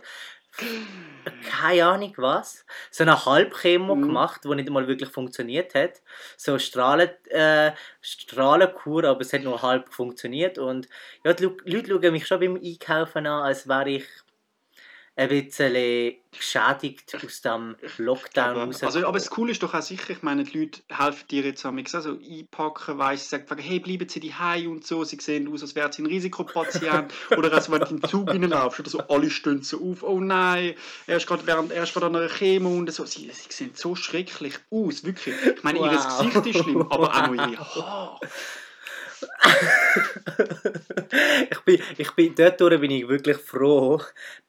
keine 1.51 1.85
Ahnung 1.87 2.13
was. 2.19 2.65
So 2.91 3.05
eine 3.05 3.25
Halbchemo 3.25 3.97
mm. 3.97 4.03
gemacht, 4.03 4.43
die 4.45 4.55
nicht 4.55 4.69
einmal 4.69 4.87
wirklich 4.87 5.09
funktioniert 5.09 5.75
hat. 5.75 6.03
So 6.37 6.59
Strahlen, 6.59 7.09
äh, 7.31 7.73
Strahlenkur, 8.03 9.05
aber 9.05 9.23
es 9.23 9.33
hat 9.33 9.43
nur 9.43 9.63
halb 9.63 9.93
funktioniert. 9.93 10.59
Und 10.59 10.89
ja, 11.25 11.33
die 11.33 11.51
Leute 11.65 11.89
schauen 11.89 12.13
mich 12.13 12.27
schon 12.27 12.41
beim 12.41 12.57
Einkaufen 12.57 13.27
an, 13.27 13.45
als 13.45 13.67
wäre 13.67 13.91
ich 13.91 14.05
ein 15.17 15.29
bisschen 15.29 16.17
geschädigt 16.33 17.17
aus 17.25 17.41
dem 17.43 17.77
Lockdown 17.99 18.57
raus. 18.57 18.83
Also, 18.83 19.07
aber 19.07 19.19
das 19.19 19.31
Coole 19.31 19.53
ist 19.53 19.63
doch 19.63 19.73
auch 19.73 19.83
sicher, 19.83 20.11
ich 20.11 20.23
meine, 20.23 20.43
die 20.43 20.59
Leute 20.59 20.81
helfen 20.89 21.29
dir 21.29 21.45
jetzt 21.45 21.65
am 21.65 21.79
also 21.79 22.19
einpacken, 22.19 22.99
weißt, 22.99 23.31
sie 23.31 23.37
sagen, 23.37 23.59
hey, 23.59 23.79
bleiben 23.79 24.09
Sie 24.09 24.19
daheim 24.19 24.73
und 24.73 24.87
so, 24.87 25.05
sie 25.05 25.19
sehen 25.21 25.53
aus, 25.53 25.63
als 25.63 25.77
wären 25.77 25.93
sie 25.93 26.03
ein 26.03 26.07
Risikopatient 26.07 27.15
oder 27.37 27.53
also 27.53 27.71
wenn 27.71 27.81
du 27.81 27.87
im 27.91 28.03
Zug 28.03 28.29
reinlaufst 28.29 28.81
oder 28.81 28.91
so, 28.91 28.99
alle 29.09 29.31
stehen 29.31 29.63
so 29.63 29.81
auf, 29.93 30.03
oh 30.03 30.19
nein, 30.19 30.75
er 31.07 31.17
ist 31.19 31.29
gerade 31.29 31.47
während, 31.47 31.71
er 31.71 31.85
ist 31.85 31.93
gerade 31.93 32.07
an 32.07 32.17
einer 32.17 32.29
Chemo 32.29 32.71
und 32.71 32.93
so, 32.93 33.05
sie, 33.05 33.31
sie 33.31 33.51
sehen 33.51 33.71
so 33.75 33.95
schrecklich 33.95 34.55
aus, 34.71 35.05
wirklich. 35.05 35.37
Ich 35.57 35.63
meine, 35.63 35.79
wow. 35.79 35.93
ihr 35.93 36.33
Gesicht 36.33 36.47
ist 36.47 36.65
schlimm, 36.65 36.83
aber 36.91 37.15
auch 37.15 37.29
noch 37.29 37.49
ihr 37.51 37.59
Haar. 37.59 38.21
Ich, 41.51 41.61
bin, 41.61 41.81
ich 41.99 42.11
bin, 42.13 42.35
dort 42.35 42.59
bin 42.59 42.91
ich 42.91 43.09
wirklich 43.09 43.37
froh, 43.37 44.01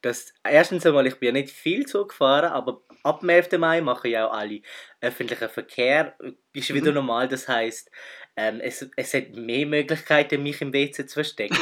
dass 0.02 0.32
erstens 0.44 0.86
einmal, 0.86 1.06
ich 1.06 1.16
bin 1.16 1.28
ja 1.28 1.32
nicht 1.32 1.50
viel 1.50 1.86
Zug 1.86 2.10
gefahren, 2.10 2.52
aber 2.52 2.82
ab 3.02 3.20
dem 3.20 3.28
11. 3.28 3.52
Mai 3.58 3.80
mache 3.80 4.08
ich 4.08 4.18
auch 4.18 4.32
alle 4.32 4.60
öffentlichen 5.00 5.48
Verkehr. 5.48 6.16
Ist 6.52 6.72
wieder 6.74 6.90
mhm. 6.90 6.96
normal, 6.96 7.28
das 7.28 7.48
heisst, 7.48 7.90
ähm, 8.36 8.60
es, 8.60 8.88
es 8.96 9.14
hat 9.14 9.34
mehr 9.34 9.66
Möglichkeiten, 9.66 10.42
mich 10.42 10.60
im 10.60 10.72
WC 10.72 11.06
zu 11.06 11.14
verstecken. 11.14 11.56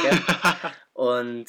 und, 0.93 1.45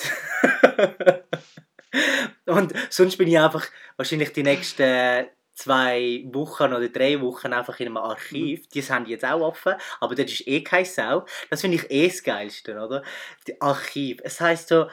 und 2.46 2.72
sonst 2.90 3.16
bin 3.16 3.29
ich 3.29 3.38
einfach 3.38 3.66
wahrscheinlich 3.96 4.33
die 4.33 4.42
nächsten 4.42 5.26
zwei 5.57 6.23
Wochen 6.33 6.73
oder 6.73 6.88
drei 6.88 7.21
Wochen 7.21 7.53
einfach 7.53 7.81
in 7.81 7.87
einem 7.87 7.97
Archiv. 7.97 8.61
Mhm. 8.61 8.69
Die 8.73 8.83
haben 8.83 9.07
jetzt 9.07 9.25
auch 9.25 9.40
offen, 9.40 9.75
aber 10.01 10.14
das 10.14 10.31
ist 10.31 10.47
eh 10.47 10.62
kein 10.62 10.85
Sau. 10.85 11.27
Das 11.51 11.62
finde 11.62 11.79
ich 11.79 11.90
eh 11.90 12.09
das 12.09 12.23
Geilste, 12.23 12.79
oder? 12.79 13.03
Die 13.49 13.61
Archiv. 13.61 14.21
Es 14.23 14.40
heisst 14.40 14.69
so, 14.69 14.88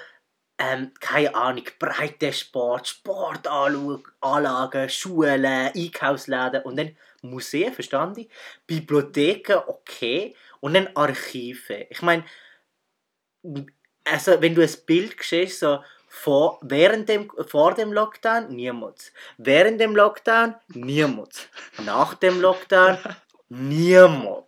ähm, 0.57 0.91
keine 0.99 1.35
Ahnung, 1.35 1.65
Breitensport, 1.79 2.87
Sportanlagen, 2.87 4.89
Schulen, 4.89 5.45
Einkaufsläden 5.45 6.63
und 6.63 6.77
dann 6.77 6.95
Museen, 7.21 7.73
verstanden? 7.73 8.21
ich? 8.21 8.29
Bibliotheken, 8.65 9.61
okay. 9.67 10.35
Und 10.61 10.75
dann 10.75 10.89
Archive. 10.95 11.87
Ich 11.89 12.01
meine, 12.01 12.23
also 14.05 14.41
wenn 14.41 14.55
du 14.55 14.61
ein 14.61 14.73
Bild 14.85 15.15
siehst, 15.21 15.59
so 15.59 15.83
vor, 16.13 16.59
während 16.61 17.09
dem, 17.09 17.29
vor 17.47 17.73
dem 17.73 17.91
Lockdown 17.91 18.47
niemand. 18.49 19.11
Während 19.37 19.81
dem 19.81 19.95
Lockdown 19.95 20.55
niemand. 20.67 21.49
Nach 21.79 22.13
dem 22.13 22.39
Lockdown 22.39 22.99
niemand. 23.49 24.45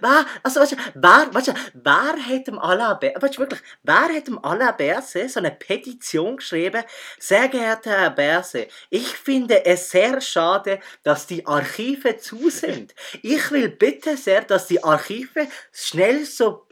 Wer, 0.00 0.26
also, 0.42 0.60
weißt 0.60 0.72
du, 0.72 0.76
wer, 0.94 1.28
weißt 1.32 1.48
du, 1.48 1.54
wer 1.74 2.16
hat 2.26 2.46
dem 2.46 2.58
Alain 2.58 2.98
weißt 3.00 3.36
du, 3.36 3.38
wirklich, 3.38 3.60
wer 3.82 4.08
hat 4.16 4.26
dem 4.26 4.44
Alain 4.44 5.02
so 5.02 5.38
eine 5.38 5.52
Petition 5.52 6.36
geschrieben? 6.36 6.82
Sehr 7.18 7.48
geehrter 7.48 7.90
Herr 7.90 8.10
Berse, 8.10 8.66
ich 8.90 9.08
finde 9.08 9.64
es 9.64 9.90
sehr 9.90 10.20
schade, 10.20 10.80
dass 11.02 11.26
die 11.26 11.46
Archive 11.46 12.18
zu 12.18 12.50
sind. 12.50 12.94
Ich 13.22 13.50
will 13.50 13.68
bitte 13.68 14.16
sehr, 14.16 14.42
dass 14.42 14.66
die 14.66 14.82
Archive 14.84 15.48
schnell 15.72 16.24
so 16.24 16.66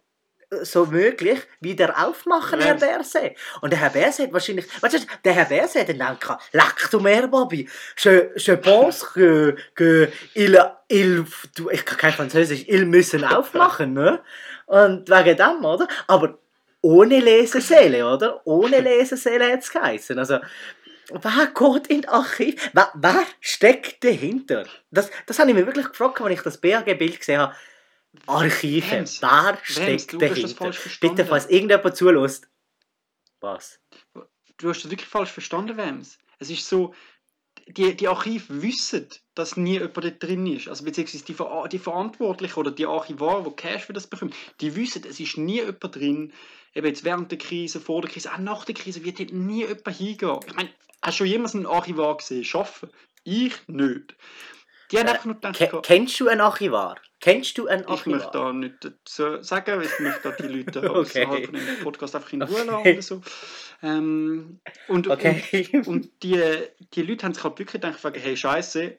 so 0.62 0.86
möglich 0.86 1.40
wieder 1.60 2.06
aufmachen, 2.06 2.60
Herr 2.60 2.74
Berse. 2.74 3.34
Und 3.60 3.72
der 3.72 3.80
Herr 3.80 3.90
Berse 3.90 4.24
hat 4.24 4.32
wahrscheinlich, 4.32 4.66
weißt 4.80 4.94
du, 4.94 4.98
der 5.24 5.32
Herr 5.32 5.46
Berse 5.46 5.80
hat 5.80 5.88
dann 5.88 6.18
gedacht, 6.18 6.40
leck 6.52 6.90
du 6.90 7.00
mehr, 7.00 7.26
Bobby. 7.26 7.68
Je, 7.96 8.30
je 8.36 8.56
pense 8.56 9.04
que, 9.14 9.56
que 9.74 10.08
il, 10.34 10.58
il, 10.88 11.24
du, 11.56 11.70
ich 11.70 11.84
kann 11.84 11.98
kein 11.98 12.12
Französisch, 12.12 12.64
il 12.68 12.86
müssen 12.86 13.24
aufmachen, 13.24 13.92
ne? 13.92 14.20
Und 14.66 15.08
wegen 15.08 15.36
dem, 15.36 15.64
oder? 15.64 15.88
Aber 16.06 16.38
ohne 16.80 17.20
Leseseele, 17.20 18.06
oder? 18.06 18.40
Ohne 18.46 18.80
Leseseele 18.88 19.52
hat 19.52 19.60
es 19.60 19.70
geheißen. 19.70 20.18
Also, 20.18 20.38
wer 21.10 21.46
geht 21.54 21.86
in 21.88 22.02
das 22.02 22.12
Archiv? 22.12 22.70
Wer, 22.72 22.90
wer 22.94 23.24
steckt 23.40 24.04
dahinter? 24.04 24.64
Das, 24.90 25.10
das 25.26 25.38
habe 25.38 25.50
ich 25.50 25.56
mir 25.56 25.66
wirklich 25.66 25.88
gefragt, 25.88 26.20
als 26.20 26.32
ich 26.32 26.42
das 26.42 26.58
BAG-Bild 26.58 27.18
gesehen 27.18 27.40
habe 27.40 27.54
Archive. 28.26 28.86
Hems. 28.86 29.20
Wer 29.22 29.58
steckt 29.62 30.12
Hems, 30.12 30.18
dahinter? 30.56 30.72
Bitte, 31.00 31.24
falls 31.26 31.46
irgendjemand 31.48 31.96
zulässt. 31.96 32.48
Was? 33.40 33.80
Du 34.56 34.68
hast 34.68 34.82
das 34.82 34.90
wirklich 34.90 35.08
falsch 35.08 35.30
verstanden, 35.30 35.76
Wems. 35.76 36.18
Es 36.38 36.50
ist 36.50 36.68
so, 36.68 36.94
die, 37.66 37.96
die 37.96 38.08
Archive 38.08 38.62
wissen, 38.62 39.08
dass 39.34 39.56
nie 39.56 39.74
jemand 39.74 39.96
dort 39.96 40.22
drin 40.22 40.46
ist. 40.46 40.68
Also 40.68 40.84
beziehungsweise 40.84 41.24
die, 41.24 41.34
Ver 41.34 41.68
die 41.70 41.78
Verantwortlichen 41.78 42.58
oder 42.58 42.70
die 42.70 42.86
Archivar, 42.86 43.42
die 43.42 43.50
Cash 43.50 43.84
für 43.84 43.92
das 43.92 44.06
bekommen, 44.06 44.34
die 44.60 44.74
wissen, 44.76 45.02
es 45.08 45.20
ist 45.20 45.36
nie 45.38 45.56
jemand 45.56 45.94
drin. 45.94 46.32
Eben 46.74 46.86
jetzt 46.86 47.04
während 47.04 47.30
der 47.30 47.38
Krise, 47.38 47.80
vor 47.80 48.02
der 48.02 48.10
Krise, 48.10 48.32
auch 48.32 48.38
nach 48.38 48.64
der 48.64 48.74
Krise 48.74 49.04
wird 49.04 49.20
dort 49.20 49.32
nie 49.32 49.60
jemand 49.66 49.96
hingehen. 49.96 50.40
Ich 50.46 50.54
meine, 50.54 50.70
hast 51.02 51.14
du 51.14 51.24
schon 51.24 51.26
jemals 51.28 51.54
einen 51.54 51.66
Archivar 51.66 52.16
gesehen? 52.16 52.44
Schaffen? 52.44 52.90
Ich 53.22 53.54
nicht. 53.68 54.16
Die 54.90 54.98
haben 54.98 55.06
Äh, 55.06 55.10
einfach 55.12 55.24
nur 55.24 55.34
gedacht, 55.34 55.56
Ke 55.56 55.80
kennst 55.82 56.18
du 56.20 56.28
einen 56.28 56.40
Archivar? 56.40 56.96
Kennst 57.24 57.56
du 57.56 57.66
einen 57.68 57.86
ich 57.88 58.04
möchte 58.04 58.30
da 58.32 58.52
nicht 58.52 58.84
dazu 58.84 59.42
sagen, 59.42 59.78
weil 59.78 59.86
ich 59.86 59.98
möchte 59.98 60.20
da 60.20 60.32
die 60.32 60.46
Leute 60.46 60.80
Okay. 60.90 61.24
außerhalb 61.24 61.46
von 61.46 61.54
dem 61.54 61.82
Podcast 61.82 62.14
einfach 62.14 62.32
in 62.34 62.42
Ruhe 62.42 62.60
Okay. 62.62 62.66
lassen 62.66 62.92
oder 62.92 63.02
so. 63.02 63.20
Ähm, 63.82 64.60
und, 64.88 65.08
Okay. 65.08 65.70
und, 65.72 65.88
und 65.88 66.22
die, 66.22 66.38
die 66.92 67.02
Leute 67.02 67.24
haben 67.24 67.32
sich 67.32 67.42
halt 67.42 67.58
wirklich 67.58 67.80
gedacht, 67.80 67.98
hey 68.14 68.36
Scheiße, 68.36 68.98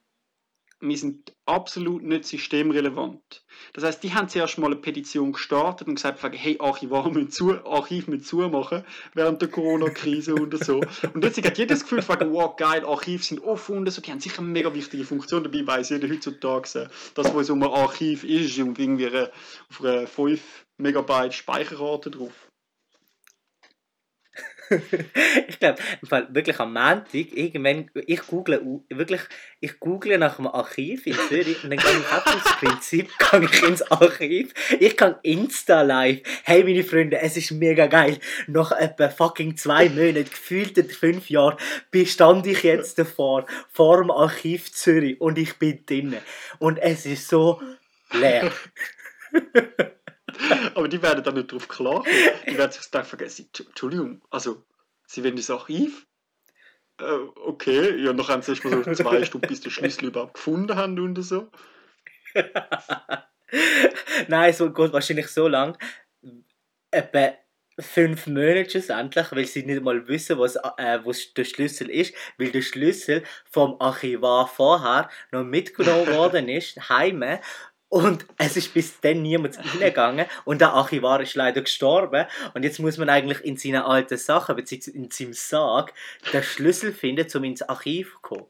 wir 0.82 0.98
sind 0.98 1.34
absolut 1.46 2.04
nicht 2.04 2.26
systemrelevant. 2.26 3.46
Das 3.74 3.84
heißt, 3.84 4.04
die 4.04 4.14
haben 4.14 4.28
zuerst 4.30 4.58
mal 4.58 4.68
eine 4.68 4.76
Petition 4.76 5.32
gestartet 5.32 5.88
und 5.88 5.96
gesagt, 5.96 6.20
hey 6.22 6.58
Archivar 6.60 7.10
müssen 7.10 7.32
zu, 7.32 7.66
Archiv 7.66 8.08
müssen 8.08 8.24
zumachen 8.24 8.84
während 9.14 9.42
der 9.42 9.50
Corona-Krise 9.50 10.36
und 10.36 10.58
so. 10.64 10.82
Und 11.14 11.24
jetzt 11.24 11.44
hat 11.44 11.58
jeder 11.58 11.76
das 11.76 11.84
Gefühl, 11.88 12.04
wow 12.32 12.56
geil, 12.56 12.86
Archive 12.86 13.24
sind 13.24 13.44
offen 13.44 13.78
und 13.78 13.90
so, 13.90 14.02
die 14.02 14.12
haben 14.12 14.20
sicher 14.20 14.40
eine 14.40 14.50
mega 14.50 14.74
wichtige 14.74 15.06
Funktion. 15.06 15.44
Dabei 15.44 15.66
weiss 15.66 15.90
jeder 15.90 16.10
heutzutage, 16.10 16.80
äh, 16.80 16.88
dass 17.14 17.34
wo 17.34 17.42
so 17.42 17.54
ein 17.54 17.64
Archiv 17.64 18.24
ist 18.24 18.58
und 18.60 18.78
irgendwie 18.78 19.08
eine- 19.08 19.32
auf 19.70 19.84
einer 19.84 20.08
5 20.08 20.66
Megabyte 20.78 21.34
Speicherrate 21.34 22.12
drauf. 22.12 22.45
ich 25.48 25.60
glaube, 25.60 25.80
wirklich 26.30 26.60
am 26.60 26.74
Montag, 26.74 27.06
irgendwann, 27.14 27.90
ich 28.08 28.22
google, 28.28 28.82
wirklich, 28.90 29.22
ich 29.60 29.80
google 29.80 30.18
nach 30.18 30.40
einem 30.40 30.48
Archiv 30.48 31.06
in 31.06 31.16
Zürich 31.28 31.64
und 31.64 31.70
dann 31.70 31.80
gehe 31.80 31.92
ich 31.92 32.12
einfach 32.12 32.36
aus 32.36 32.58
Prinzip 32.58 33.10
gehe 33.32 33.46
ich 33.46 33.64
ins 33.64 33.82
Archiv. 33.92 34.54
Ich 34.80 34.98
kann 34.98 35.16
Insta 35.24 35.82
live. 35.82 36.22
Hey 36.44 36.64
meine 36.64 36.84
Freunde, 36.84 37.20
es 37.20 37.38
ist 37.38 37.52
mega 37.52 37.88
geil. 37.88 38.20
Nach 38.48 38.72
etwa 38.72 39.10
fucking 39.10 39.58
zwei 39.58 39.90
Monaten, 39.90 40.26
gefühlt 40.26 40.92
fünf 40.92 41.30
Jahren, 41.30 41.58
bestand 41.92 42.48
ich 42.48 42.64
jetzt 42.64 42.98
davor, 43.00 43.46
vor 43.72 43.98
dem 43.98 44.12
Archiv 44.12 44.72
Zürich 44.72 45.20
und 45.22 45.38
ich 45.38 45.58
bin 45.58 45.86
drinnen. 45.86 46.22
Und 46.60 46.78
es 46.80 47.06
ist 47.06 47.28
so 47.28 47.62
leer. 48.12 48.52
Aber 50.76 50.88
die 50.88 51.02
werden 51.02 51.24
dann 51.24 51.36
nicht 51.36 51.52
drauf 51.52 51.68
klarkommen. 51.68 52.12
Die 52.48 52.58
werden 52.58 52.72
sich 52.72 52.90
dann 52.92 53.06
vergessen, 53.06 53.50
Entschuldigung, 53.58 54.22
also, 54.30 54.64
sie 55.06 55.24
wollen 55.24 55.38
ins 55.38 55.50
Archiv? 55.50 56.08
Äh, 57.00 57.04
okay, 57.04 57.96
ja, 58.04 58.14
noch 58.14 58.30
haben 58.30 58.42
sie 58.42 58.52
erst 58.52 58.64
mal 58.64 58.84
so 58.84 58.94
zwei 58.94 59.26
Stunden, 59.26 59.48
bis 59.48 59.62
die 59.62 59.72
Schlüssel 59.72 60.06
überhaupt 60.06 60.36
gefunden 60.36 60.76
haben 60.76 61.00
und 61.00 61.22
so. 61.22 61.52
Nein, 64.28 64.50
es 64.50 64.60
geht 64.60 64.94
wahrscheinlich 64.94 65.28
so 65.28 65.48
lang. 65.48 65.78
Etwa 66.92 67.34
fünf 67.80 68.28
Monate 68.28 68.70
schlussendlich, 68.70 69.32
weil 69.32 69.46
sie 69.46 69.64
nicht 69.64 69.84
mal 69.84 70.08
wissen, 70.08 70.40
was, 70.40 70.56
äh, 70.56 71.00
was 71.04 71.34
der 71.34 71.44
Schlüssel 71.44 71.90
ist, 71.90 72.14
weil 72.38 72.52
der 72.52 72.62
Schlüssel 72.62 73.24
vom 73.50 73.76
Archivar 73.80 74.48
vorher 74.48 75.10
noch 75.32 75.44
mitgenommen 75.44 76.08
worden 76.08 76.48
ist, 76.48 76.90
heime. 76.90 77.42
Und 77.96 78.26
es 78.38 78.58
ist 78.58 78.74
bis 78.74 79.00
dann 79.00 79.22
niemand 79.22 79.58
reingegangen 79.58 80.26
und 80.44 80.60
der 80.60 80.74
Archivar 80.74 81.22
ist 81.22 81.36
leider 81.36 81.62
gestorben. 81.62 82.26
Und 82.54 82.64
jetzt 82.64 82.78
muss 82.80 82.98
man 82.98 83.08
eigentlich 83.08 83.42
in 83.46 83.56
seinen 83.56 83.84
alten 83.84 84.18
Sachen, 84.18 84.58
beziehungsweise 84.58 84.98
in 84.98 85.12
seinem 85.12 85.32
Sarg, 85.32 85.94
den 86.34 86.44
Schlüssel 86.44 86.92
finden, 86.92 87.26
um 87.34 87.46
ins 87.46 87.62
Archiv 87.62 88.16
zu 88.16 88.20
kommen. 88.20 88.46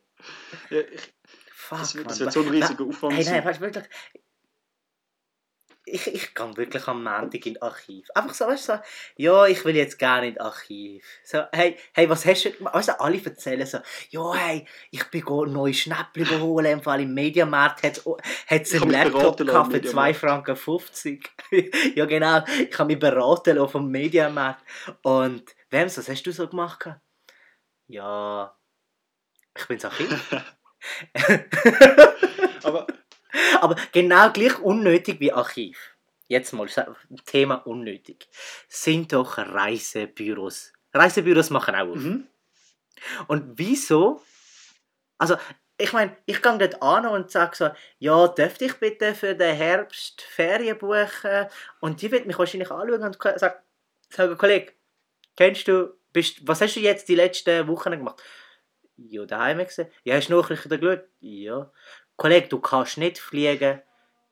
Ja, 0.72 0.80
ich, 0.80 1.14
Fuck, 1.52 1.78
das, 1.78 1.96
wird, 1.96 2.10
das 2.10 2.20
wird 2.22 2.32
so 2.32 2.42
ein 2.42 2.50
riesiger 2.50 2.86
Aufwand 2.86 3.18
Hey, 3.18 3.26
nein, 3.26 3.46
weißt 3.46 3.60
du 3.60 3.66
wirklich. 3.66 3.86
Ich, 5.86 6.08
ich 6.08 6.34
gehe 6.34 6.58
wirklich 6.58 6.88
am 6.88 7.04
Montag 7.04 7.46
in 7.46 7.62
Archiv. 7.62 8.08
Einfach 8.16 8.34
so, 8.34 8.48
weißt 8.48 8.70
du, 8.70 8.74
so, 8.74 8.80
ja, 9.18 9.46
ich 9.46 9.64
will 9.66 9.76
jetzt 9.76 10.00
gerne 10.00 10.30
in 10.30 10.40
Archiv. 10.40 11.06
So, 11.24 11.44
hey, 11.52 11.78
hey, 11.94 12.10
was 12.10 12.26
hast 12.26 12.46
du 12.46 12.52
gemacht? 12.52 12.74
Weißt 12.74 12.90
du, 12.90 13.00
alle 13.00 13.24
erzählen 13.24 13.68
so, 13.68 13.80
ja, 14.10 14.34
hey, 14.34 14.68
ich 14.90 15.04
bin 15.06 15.24
neue 15.54 15.74
Schnäppchen 15.74 16.42
holen, 16.42 16.66
im 16.66 16.82
Fall 16.82 17.02
im 17.02 17.14
Mediamarkt 17.14 17.84
hat 17.84 18.02
es 18.48 18.82
einen 18.82 18.90
Laptop 18.90 19.40
lassen 19.42 19.72
für 19.72 19.78
im 19.78 19.86
2 19.86 20.14
Franken 20.14 20.56
50. 20.56 21.30
ja, 21.96 22.06
genau, 22.06 22.44
ich 22.60 22.80
habe 22.80 22.88
mich 22.88 23.00
beraten 23.00 23.58
lassen 23.58 23.72
vom 23.72 23.92
Mediamarkt. 23.92 24.64
Und, 25.04 25.56
wem, 25.70 25.86
was 25.86 26.10
hast 26.10 26.24
du 26.24 26.32
so 26.32 26.48
gemacht? 26.48 26.90
Ja, 27.88 28.58
ich 29.58 29.68
bin 29.68 29.76
ins 29.76 29.86
Archiv. 29.86 30.46
Aber 33.66 33.76
genau 33.92 34.32
gleich 34.32 34.60
unnötig 34.60 35.20
wie 35.20 35.34
Archiv. 35.34 35.96
Jetzt 36.28 36.54
mal 36.54 36.68
Thema 37.26 37.56
unnötig. 37.66 38.28
Sind 38.68 39.12
doch 39.12 39.40
Reisebüros. 39.40 40.72
Reisebüros 40.94 41.50
machen 41.50 41.74
auch 41.74 41.88
auf. 41.88 41.96
mhm. 41.96 42.28
Und 43.28 43.58
wieso? 43.58 44.22
Also, 45.18 45.36
ich 45.80 45.94
meine, 45.94 46.16
ich 46.28 46.44
gehe 46.44 46.58
dort 46.60 46.82
an 46.82 47.08
und 47.08 47.32
sage 47.32 47.56
so, 47.56 47.70
ja, 47.98 48.28
dürfte 48.28 48.66
ich 48.66 48.76
bitte 48.76 49.16
für 49.16 49.34
den 49.34 49.56
Herbst 49.56 50.22
Ferien 50.22 50.78
buchen? 50.78 51.48
Und 51.80 52.04
die 52.04 52.12
wird 52.12 52.28
mich 52.28 52.38
wahrscheinlich 52.38 52.70
anschauen 52.70 53.02
und 53.02 53.22
sagen, 53.40 53.56
sagen 54.10 54.38
Kollege, 54.38 54.74
kennst 55.36 55.68
du, 55.68 55.98
bist, 56.14 56.48
was 56.48 56.62
hast 56.62 56.76
du 56.76 56.82
jetzt 56.82 57.10
die 57.10 57.16
letzten 57.16 57.68
Wochen 57.68 57.92
gemacht? 57.92 58.22
Ja, 58.98 59.26
daheim 59.26 59.58
gewesen. 59.58 59.88
Ja, 60.04 60.16
hast 60.16 60.30
du 60.30 60.36
Nachrichten 60.36 60.80
geschaut? 60.80 61.06
Ja. 61.20 61.72
Kollege, 62.18 62.48
du 62.48 62.60
kannst 62.60 62.98
nicht 62.98 63.20
fliegen. 63.20 63.82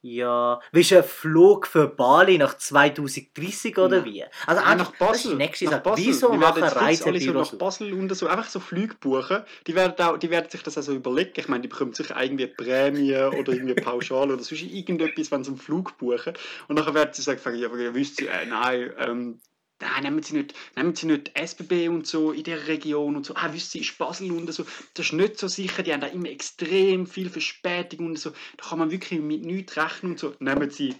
Ja. 0.05 0.59
Willst 0.73 0.91
du 0.91 0.95
einen 0.95 1.05
Flug 1.05 1.65
für 1.65 1.87
Bali 1.87 2.37
nach 2.37 2.57
2030 2.57 3.77
oder 3.77 4.01
Nein. 4.01 4.05
wie? 4.05 4.25
Also 4.45 4.61
einfach, 4.61 4.91
nach 4.91 4.91
das 4.91 4.91
ist 4.91 5.23
Basel. 5.23 5.31
die 5.31 5.37
nächste 5.37 5.65
nach 5.65 5.71
Sache. 5.71 5.81
Basel. 5.83 6.05
Wieso 6.05 6.31
Die 6.33 6.37
machen 6.37 6.63
alle 6.63 7.19
so 7.21 7.31
nach 7.31 7.53
Basel 7.53 7.93
und 7.93 8.13
so, 8.13 8.27
einfach 8.27 8.49
so 8.49 8.59
Flüge 8.59 8.95
buchen. 8.99 9.43
Die 9.65 9.75
werden, 9.75 10.05
auch, 10.05 10.17
die 10.17 10.29
werden 10.29 10.49
sich 10.49 10.61
das 10.61 10.75
also 10.75 10.93
überlegen. 10.93 11.31
Ich 11.37 11.47
meine, 11.47 11.61
die 11.61 11.69
bekommen 11.69 11.93
sicher 11.93 12.21
irgendwie 12.21 12.47
Prämie 12.47 13.15
oder 13.15 13.53
irgendwie 13.53 13.75
Pauschale 13.75 14.33
oder 14.33 14.43
sonst 14.43 14.61
irgendetwas, 14.61 15.31
wenn 15.31 15.45
sie 15.45 15.51
einen 15.51 15.59
Flug 15.59 15.97
buchen. 15.97 16.33
Und 16.67 16.75
nachher 16.75 16.93
werden 16.93 17.13
sie 17.13 17.21
sagen, 17.21 17.39
ja, 17.55 17.69
wisst, 17.93 18.21
äh, 18.21 18.45
nein, 18.45 18.91
ähm, 18.99 19.39
nein, 19.83 20.03
nehmen 20.03 20.23
Sie 20.23 20.35
nicht, 20.35 20.53
nehmen 20.75 20.95
Sie 20.95 21.05
nicht 21.05 21.31
SBB 21.35 21.89
und 21.89 22.07
so 22.07 22.31
in 22.31 22.43
der 22.43 22.67
Region 22.67 23.15
und 23.15 23.25
so. 23.25 23.35
Ah, 23.35 23.53
wisst 23.53 23.75
ihr, 23.75 23.81
ist 23.81 23.97
Basel 23.97 24.31
und 24.31 24.51
so. 24.51 24.65
Das 24.93 25.07
ist 25.07 25.13
nicht 25.13 25.37
so 25.37 25.47
sicher. 25.47 25.83
Die 25.83 25.93
haben 25.93 26.01
da 26.01 26.07
immer 26.07 26.29
extrem 26.29 27.07
viel 27.07 27.29
Verspätung 27.29 28.07
und 28.07 28.19
so. 28.19 28.31
Da 28.57 28.69
kann 28.69 28.79
man 28.79 28.91
wirklich 28.91 29.19
mit 29.19 29.43
nichts 29.45 29.77
rechnen 29.77 30.13
und 30.13 30.19
so. 30.19 30.35
Nehmen 30.39 30.69
Sie 30.69 30.95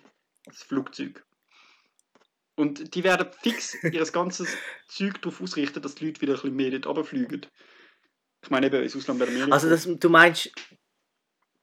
das 0.45 0.63
Flugzeug. 0.63 1.25
Und 2.55 2.93
die 2.93 3.03
werden 3.03 3.27
fix 3.41 3.75
ihr 3.83 4.05
ganzes 4.05 4.55
Zeug 4.87 5.21
darauf 5.21 5.41
ausrichten, 5.41 5.81
dass 5.81 5.95
die 5.95 6.05
Leute 6.05 6.21
wieder 6.21 6.33
ein 6.33 6.41
bisschen 6.41 6.55
mehr 6.55 6.71
dort 6.71 6.85
runterfliegen. 6.85 7.45
Ich 8.43 8.49
meine, 8.49 8.67
eben, 8.67 8.83
ins 8.83 8.95
Ausland 8.95 9.19
werden 9.19 9.35
wir 9.35 9.45
nicht 9.45 9.53
Also 9.53 9.69
das, 9.69 9.87
du 9.87 10.09
meinst, 10.09 10.51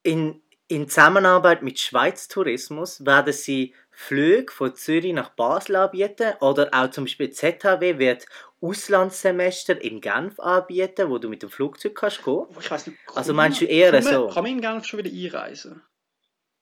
in, 0.02 0.42
in 0.66 0.88
Zusammenarbeit 0.88 1.62
mit 1.62 1.78
Schweiz 1.78 2.26
Tourismus 2.26 3.04
werden 3.04 3.33
sie 3.33 3.74
Flüge 4.00 4.50
von 4.52 4.74
Zürich 4.74 5.12
nach 5.12 5.28
Basel 5.30 5.76
anbieten 5.76 6.32
oder 6.40 6.70
auch 6.72 6.90
zum 6.90 7.04
Beispiel 7.04 7.30
ZHW 7.30 7.98
wird 7.98 8.24
Auslandssemester 8.62 9.80
in 9.80 10.00
Genf 10.00 10.40
anbieten, 10.40 11.10
wo 11.10 11.18
du 11.18 11.28
mit 11.28 11.42
dem 11.42 11.50
Flugzeug 11.50 11.94
kannst 11.94 12.24
gehen. 12.24 12.46
ich 12.58 12.70
weiss 12.70 12.86
nicht, 12.86 12.98
Also 13.14 13.34
meinst 13.34 13.60
du 13.60 13.66
eher 13.66 13.92
kann 13.92 14.04
man, 14.04 14.12
so? 14.14 14.28
Kann 14.28 14.42
man 14.44 14.52
in 14.52 14.60
Genf 14.62 14.86
schon 14.86 15.04
wieder 15.04 15.10
einreisen? 15.40 15.82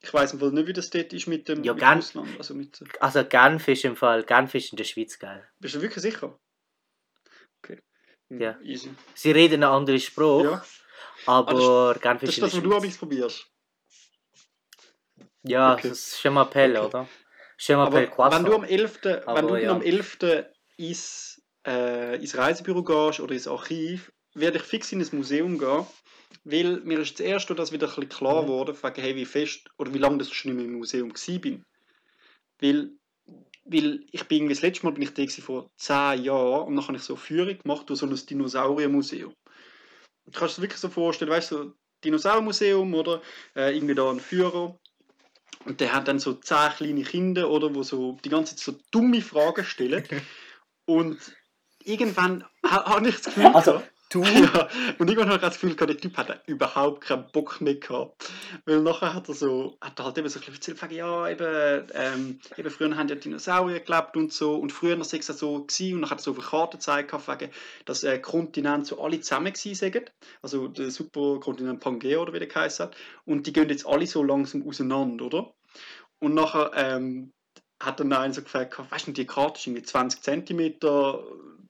Ich 0.01 0.13
im 0.13 0.39
Fall 0.41 0.51
nicht, 0.53 0.67
wie 0.67 0.73
das 0.73 0.91
dort 0.91 1.13
ist 1.13 1.27
mit 1.29 1.49
dem 1.49 1.63
Ja, 1.65 1.75
mit 1.75 1.83
Genf- 1.83 1.99
Ausland. 1.99 2.29
Also 2.39 2.55
mit, 2.55 2.81
Also 3.01 3.25
Genf 3.25 3.69
ist 3.69 3.85
im 3.85 3.97
Fall, 3.97 4.25
Genf 4.25 4.55
ist 4.55 4.73
in 4.73 4.77
der 4.77 4.85
Schweiz 4.85 5.19
geil. 5.19 5.49
bist 5.61 5.75
du 5.77 5.81
wirklich 5.83 6.03
sicher? 6.03 6.39
Okay. 7.63 7.81
Hm, 8.31 8.41
Ja. 8.41 8.59
Easy. 8.63 8.91
Sie 9.15 9.31
reden 9.31 9.63
einen 9.63 9.73
anderen 9.73 10.01
Spruch, 10.01 10.45
Ja. 10.45 10.65
aber 11.27 11.95
Genf 12.01 12.21
Das 12.21 12.31
ist 12.31 12.39
ist 12.39 12.39
in 12.39 12.41
der 12.43 12.71
das, 12.71 12.85
was 12.85 12.93
du 12.95 12.99
probierst. 12.99 13.47
Ja, 15.43 15.75
Okay. 15.75 15.89
das 15.89 15.99
ist 15.99 16.21
schon 16.21 16.35
mal 16.35 16.43
Appell, 16.43 16.77
Okay. 16.77 16.87
oder? 16.87 17.09
Schon 17.59 17.77
mal 17.77 17.87
Aber 17.87 18.33
wenn 18.33 18.45
du 18.45 18.55
am 18.55 18.65
11. 18.65 19.01
wenn 19.03 19.27
Aber 19.27 19.43
du 19.43 19.57
ja. 19.57 19.73
am 19.73 19.83
11. 19.83 20.19
ins, 20.77 21.43
äh, 21.67 22.17
ins 22.17 22.37
Reisebüro 22.37 22.85
gehst 22.85 23.21
oder 23.21 23.35
ins 23.35 23.49
Archiv, 23.49 24.13
werde 24.35 24.59
ich 24.59 24.63
fix 24.63 24.93
in 24.93 25.03
ein 25.03 25.09
Museum 25.13 25.59
gehen, 25.59 25.85
weil 26.45 26.81
mir 26.81 27.01
ist 27.01 27.19
das 27.19 27.27
erste, 27.27 27.55
wieder 27.73 27.89
ein 27.89 27.95
bisschen 27.95 28.09
klar 28.09 28.43
Mhm. 28.43 28.49
wegen, 28.49 29.03
hey, 29.03 29.17
wie 29.17 29.25
fest 29.27 29.69
oder 29.77 29.93
wie 29.93 29.99
lange 29.99 30.19
das 30.19 30.31
schon 30.31 30.53
nicht 30.53 30.63
mehr 30.63 30.73
im 30.73 30.79
Museum 30.79 31.11
war. 31.11 31.39
bin. 31.41 31.65
Weil, 32.61 32.91
weil 33.65 34.05
ich 34.13 34.25
bin 34.29 34.39
irgendwie, 34.39 34.55
das 34.55 34.63
letzte 34.63 34.87
Mal 34.87 34.93
bin 34.93 35.03
ich 35.03 35.15
da 35.15 35.43
vor 35.43 35.69
10 35.77 36.23
Jahren 36.23 36.69
und 36.69 36.77
dann 36.77 36.87
habe 36.87 36.97
ich 36.97 37.03
so 37.03 37.15
eine 37.15 37.21
Führung 37.23 37.59
gemacht 37.59 37.91
durch 37.91 37.99
so 37.99 38.07
ein 38.07 38.15
Dinosauriermuseum. 38.15 39.35
Du 40.27 40.39
kannst 40.39 40.57
dir 40.57 40.61
das 40.61 40.61
wirklich 40.61 40.81
so 40.81 40.89
vorstellen, 40.89 41.31
weißt 41.31 41.51
du, 41.51 41.57
so 41.57 41.73
Dinosauriermuseum 42.05 42.95
oder 42.95 43.21
äh, 43.57 43.75
irgendwie 43.75 43.95
da 43.97 44.11
ein 44.11 44.21
Führer 44.21 44.79
und 45.65 45.81
der 45.81 45.93
hat 45.93 46.09
dann 46.09 46.19
so 46.19 46.35
zehn 46.35 46.71
kleine 46.77 47.03
Kinder, 47.03 47.51
oder, 47.51 47.75
wo 47.75 47.83
so 47.83 48.19
die 48.25 48.29
ganze 48.29 48.57
Zeit 48.57 48.65
so 48.75 48.81
dumme 48.91 49.21
Fragen 49.23 49.65
stellen. 49.65 50.05
Und 50.87 51.19
irgendwann 51.85 52.45
ha- 52.65 52.87
habe 52.87 53.09
ich 53.11 53.17
das 53.17 53.25
Gefühl, 53.27 53.47
Also- 53.47 53.83
Du? 54.11 54.23
Ja, 54.25 54.69
und 54.99 55.09
irgendwann 55.09 55.29
habe 55.29 55.37
ich 55.37 55.43
das 55.43 55.61
Gefühl, 55.61 55.75
der 55.77 55.97
Typ 55.99 56.17
hat 56.17 56.43
überhaupt 56.47 57.03
keinen 57.03 57.31
Bock 57.31 57.61
mehr 57.61 57.75
gehabt. 57.75 58.31
Weil 58.65 58.81
nachher 58.81 59.13
hat 59.13 59.29
er 59.29 59.35
so, 59.35 59.77
hat 59.83 59.99
er 59.99 60.07
halt 60.07 60.17
eben 60.17 60.29
so 60.29 60.39
ein 60.39 60.47
bisschen 60.47 60.75
erzählt, 60.75 60.93
ja, 60.93 61.29
eben, 61.29 61.87
ähm, 61.93 62.41
eben 62.57 62.71
früher 62.71 62.97
haben 62.97 63.09
ja 63.09 63.17
Dinosaurier 63.17 63.81
gelebt 63.81 64.17
und 64.17 64.33
so. 64.33 64.57
Und 64.57 64.73
früher 64.73 64.97
war 64.99 65.03
es 65.03 65.11
so 65.11 65.65
gewesen, 65.65 65.95
und 65.95 66.03
dann 66.03 66.11
hat 66.11 66.21
er 66.21 66.23
so 66.23 66.31
auf 66.31 66.39
eine 66.39 66.47
Karte 66.47 66.77
gezeigt, 66.79 67.15
dass 67.85 68.05
äh, 68.05 68.19
Kontinente 68.19 68.87
so 68.87 69.03
alle 69.03 69.21
zusammen 69.21 69.55
sind. 69.55 70.13
Also 70.41 70.69
der 70.69 70.91
Superkontinent 70.91 71.81
Pangea 71.81 72.19
oder 72.19 72.33
wie 72.33 72.39
der 72.39 72.49
geheißen 72.49 72.87
hat. 72.87 72.97
Und 73.27 73.47
die 73.47 73.53
gehen 73.53 73.69
jetzt 73.69 73.87
alle 73.87 74.07
so 74.07 74.23
langsam 74.23 74.67
auseinander, 74.67 75.27
oder? 75.27 75.55
Und 76.21 76.35
nachher 76.35 76.71
ähm, 76.75 77.33
hat 77.81 78.01
dann 78.01 78.13
einer 78.13 78.33
so 78.33 78.43
gefragt, 78.43 78.79
weißt 78.91 79.09
du, 79.09 79.13
die 79.13 79.27
Karte 79.27 79.59
ist 79.59 79.67
irgendwie 79.67 79.83
20 79.83 80.23
cm 80.23 80.79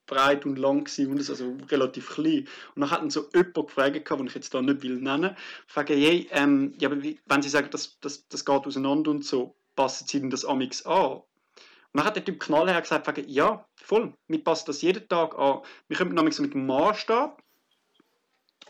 breit 0.08 0.44
und 0.44 0.58
lang 0.58 0.84
gewesen 0.84 1.12
und 1.12 1.18
also 1.28 1.56
relativ 1.70 2.10
klein. 2.10 2.48
Und 2.74 2.80
dann 2.80 2.90
hat 2.90 3.00
dann 3.02 3.10
so 3.10 3.28
jemand 3.32 3.54
gefragt, 3.54 4.10
den 4.10 4.26
ich 4.26 4.34
jetzt 4.34 4.52
da 4.52 4.60
nicht 4.60 4.82
will 4.82 4.96
nennen, 4.96 5.36
frage, 5.68 5.94
hey, 5.94 6.28
ähm, 6.32 6.74
ja, 6.78 6.88
aber 6.88 7.00
wie, 7.04 7.20
wenn 7.26 7.42
sie 7.42 7.48
sagen, 7.48 7.68
das, 7.70 8.00
das, 8.00 8.26
das 8.26 8.44
geht 8.44 8.66
auseinander 8.66 9.12
und 9.12 9.24
so, 9.24 9.54
passen 9.76 10.08
sie 10.08 10.20
denn 10.20 10.30
das 10.30 10.44
amix 10.44 10.84
an? 10.84 11.22
Und 11.92 12.00
dann 12.00 12.04
hat 12.04 12.16
der 12.16 12.24
Typ 12.24 12.40
knallhart 12.40 12.82
gesagt, 12.82 13.22
ja, 13.28 13.64
voll, 13.76 14.12
wir 14.26 14.42
passen 14.42 14.66
das 14.66 14.82
jeden 14.82 15.08
Tag 15.08 15.38
an. 15.38 15.60
Wir 15.86 15.96
kommen 15.96 16.14
nämlich 16.14 16.34
so 16.34 16.42
mit 16.42 16.54
dem 16.54 16.66
Maßstab 16.66 17.42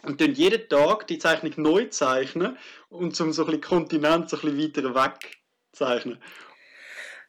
und 0.03 0.21
dann 0.21 0.35
jeden 0.35 0.69
Tag 0.69 1.07
die 1.07 1.19
Zeichnung 1.19 1.53
neu 1.57 1.87
zeichnen 1.87 2.57
und 2.89 3.17
zum 3.17 3.33
so 3.33 3.47
ein 3.47 3.61
Kontinent 3.61 4.31
so 4.31 4.37
ein 4.37 4.59
weiter 4.59 4.95
weg 4.95 5.39
zeichnen. 5.73 6.23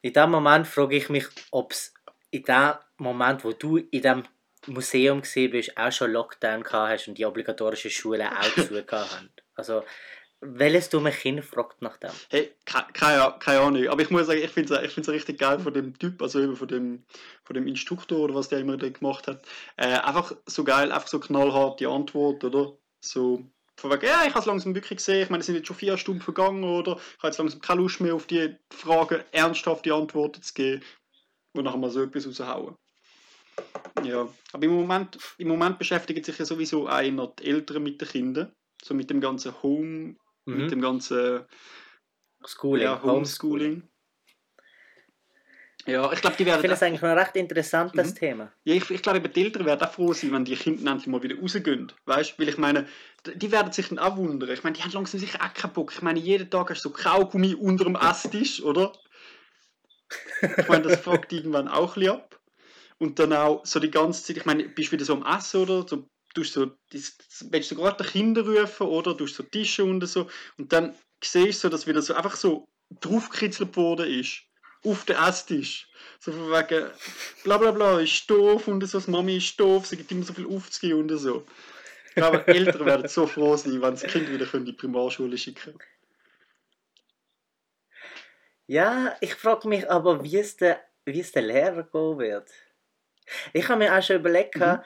In 0.02 0.14
dem 0.14 0.32
Moment 0.32 0.68
frage 0.68 0.96
ich 0.96 1.10
mich, 1.10 1.26
ob 1.52 1.72
es 1.72 1.94
in 2.32 2.44
dem 2.44 2.74
Moment, 3.00 3.44
wo 3.44 3.52
du 3.52 3.78
in 3.78 4.02
dem 4.02 4.24
Museum 4.68 5.22
gesehen 5.22 5.52
bist, 5.52 5.78
auch 5.78 5.92
schon 5.92 6.12
Lockdown 6.12 6.64
gehabt 6.64 6.92
hast 6.92 7.08
und 7.08 7.18
die 7.18 7.26
obligatorischen 7.26 7.92
Schulen 7.92 8.28
auch 8.28 8.54
zu 8.56 8.86
haben. 8.92 9.30
Also, 9.56 9.84
welches 10.42 10.90
dumme 10.90 11.12
Kind 11.12 11.44
fragt 11.44 11.82
nach 11.82 11.98
dem? 11.98 12.12
Hey, 12.30 12.54
keine, 12.66 13.36
keine 13.40 13.60
Ahnung. 13.60 13.88
Aber 13.90 14.02
ich 14.02 14.10
muss 14.10 14.28
sagen, 14.28 14.42
ich 14.42 14.52
finde 14.52 14.74
es 14.76 14.98
ich 14.98 15.08
richtig 15.10 15.38
geil 15.38 15.60
von 15.60 15.74
dem 15.74 15.98
Typ, 15.98 16.22
also 16.22 16.40
eben 16.40 16.56
von 16.56 16.68
dem, 16.68 17.04
von 17.44 17.56
dem 17.56 17.68
Instruktor 17.68 18.20
oder 18.20 18.36
was 18.36 18.48
der 18.48 18.60
immer 18.60 18.78
gemacht 18.78 19.28
hat. 19.28 19.46
Äh, 19.76 20.00
einfach 20.00 20.34
so 20.46 20.64
geil, 20.64 20.92
einfach 20.92 21.10
so 21.10 21.20
knallhart 21.20 21.80
die 21.82 21.88
Antwort, 21.88 22.44
oder? 22.46 22.78
So, 23.02 23.44
von 23.76 23.92
wegen, 23.92 24.06
ja, 24.06 24.24
ich 24.24 24.30
habe 24.30 24.40
es 24.40 24.46
langsam 24.46 24.76
wirklich 24.76 24.98
gesehen. 24.98 25.24
Ich 25.24 25.30
meine, 25.30 25.42
es 25.42 25.46
sind 25.46 25.56
jetzt 25.56 25.68
schon 25.68 25.76
vier 25.76 25.98
Stunden 25.98 26.22
vergangen, 26.22 26.64
oder? 26.64 26.98
Ich 26.98 27.18
habe 27.18 27.28
jetzt 27.28 27.38
langsam 27.38 27.62
keine 27.62 27.82
Lust 27.82 28.00
mehr 28.00 28.16
auf 28.16 28.28
die 28.28 28.56
Fragen, 28.72 29.24
ernsthafte 29.32 29.94
Antworten 29.94 30.42
zu 30.42 30.54
geben, 30.54 30.84
wo 31.54 31.62
nachher 31.62 31.78
mal 31.78 31.90
so 31.90 32.04
etwas 32.04 32.28
raushauen. 32.28 32.76
Ja, 34.04 34.28
aber 34.54 34.64
im 34.64 34.72
Moment, 34.72 35.18
im 35.38 35.48
Moment 35.48 35.78
beschäftigen 35.78 36.24
sich 36.24 36.38
ja 36.38 36.46
sowieso 36.46 36.88
einer 36.88 37.28
die 37.28 37.46
Eltern 37.46 37.84
mit 37.84 38.02
den 38.02 38.08
Kindern, 38.08 38.54
so 38.84 38.94
mit 38.94 39.10
dem 39.10 39.22
ganzen 39.22 39.62
Home, 39.62 40.16
mhm. 40.46 40.58
mit 40.58 40.72
dem 40.72 40.82
ganzen 40.82 41.46
Schooling, 42.46 42.84
ja, 42.84 43.02
Homeschooling. 43.04 43.90
Ja, 45.86 46.12
ich 46.12 46.22
glaube, 46.22 46.36
die 46.38 46.46
werden. 46.46 46.58
Ich 46.58 46.62
finde 46.62 46.76
das 46.76 46.84
eigentlich 46.84 47.04
ein 47.04 47.18
recht 47.18 47.36
interessantes 47.36 48.12
mhm. 48.12 48.16
Thema. 48.16 48.52
Ja, 48.64 48.76
ich, 48.76 48.90
ich 48.92 49.02
glaube, 49.02 49.22
die 49.22 49.44
Eltern 49.44 49.66
werden 49.66 49.82
auch 49.82 49.92
froh 49.92 50.14
sein, 50.14 50.32
wenn 50.34 50.46
die 50.46 50.56
Kinder 50.56 50.92
endlich 50.92 51.08
mal 51.08 51.24
wieder 51.24 51.40
rausgehen. 51.40 51.92
Weißt 52.06 52.32
du? 52.32 52.42
Weil 52.42 52.50
ich 52.50 52.58
meine, 52.58 52.86
die 53.26 53.52
werden 53.52 53.72
sich 53.72 53.90
dann 53.90 53.98
auch 53.98 54.18
wundern. 54.18 54.50
Ich 54.52 54.64
meine, 54.64 54.76
die 54.76 54.84
haben 54.84 54.92
langsam 54.92 55.20
sicher 55.20 55.40
auch 55.42 55.54
keinen 55.54 55.74
Bock. 55.74 55.92
Ich 55.94 56.02
meine, 56.02 56.20
jeden 56.20 56.50
Tag 56.50 56.70
hast 56.70 56.84
du 56.84 56.90
so 56.90 56.96
Kaugummi 56.96 57.56
unter 57.56 57.86
dem 57.86 57.96
Esstisch, 57.96 58.62
oder? 58.62 58.94
Ich 60.58 60.68
meine, 60.68 60.84
das 60.84 61.00
fragt 61.00 61.32
irgendwann 61.34 61.68
auch 61.68 61.96
ein 61.96 62.02
bisschen 62.02 62.16
ab. 62.16 62.39
Und 63.00 63.18
dann 63.18 63.34
auch 63.34 63.66
so 63.66 63.80
die 63.80 63.92
ganze 63.92 64.24
Zeit, 64.24 64.38
ich 64.38 64.46
meine, 64.46 64.68
bist 64.68 64.90
du 64.90 64.94
wieder 64.94 65.06
so 65.06 65.14
am 65.14 65.26
Essen 65.26 65.62
oder 65.62 65.88
so, 65.88 66.08
tust 66.36 66.54
so, 66.54 66.72
willst 66.92 67.72
du 67.72 67.76
gerade 67.76 68.04
die 68.04 68.10
Kinder 68.10 68.46
rufen 68.46 68.88
oder 68.88 69.18
tust 69.18 69.36
so 69.36 69.44
Tische 69.44 69.84
und 69.84 70.06
so 70.06 70.28
und 70.58 70.72
dann 70.72 70.96
siehst 71.24 71.64
du 71.64 71.68
so, 71.68 71.70
dass 71.70 71.88
wieder 71.88 72.02
so 72.02 72.14
einfach 72.14 72.36
so 72.36 72.68
draufgekritzelt 73.00 73.76
worden 73.76 74.10
ist 74.20 74.42
auf 74.86 75.06
den 75.06 75.18
Esstisch. 75.18 75.88
So 76.20 76.32
von 76.32 76.52
wegen, 76.52 76.90
bla 77.44 77.58
bla 77.58 77.72
bla, 77.72 78.00
ist 78.00 78.30
doof 78.30 78.68
und 78.68 78.86
so, 78.88 79.02
Mami 79.08 79.38
ist 79.38 79.60
doof, 79.60 79.88
sie 79.88 79.98
gibt 79.98 80.12
immer 80.12 80.24
so 80.24 80.34
viel 80.34 80.48
aufzugehen 80.48 81.00
und 81.00 81.18
so. 81.18 81.46
Ich 82.10 82.16
glaube, 82.16 82.48
Eltern 82.48 82.86
werden 82.86 83.08
so 83.08 83.28
froh 83.28 83.56
sein, 83.56 83.82
wenn 83.82 83.92
das 83.92 84.04
Kind 84.04 84.30
wieder 84.30 84.52
in 84.54 84.66
die 84.66 84.74
Primarschule 84.74 85.38
schicken 85.38 85.78
Ja, 88.68 89.16
ich 89.22 89.36
frage 89.36 89.68
mich 89.68 89.90
aber, 89.90 90.24
wie 90.24 90.38
es 90.38 90.58
der, 90.58 90.82
wie 91.06 91.20
es 91.20 91.32
der 91.32 91.42
Lehrer 91.44 91.84
gehen 91.84 92.20
wird. 92.20 92.50
Ich 93.54 93.68
habe 93.68 93.80
mir 93.80 93.98
auch 93.98 94.02
schon 94.02 94.18
überlegt, 94.18 94.56
mhm. 94.58 94.80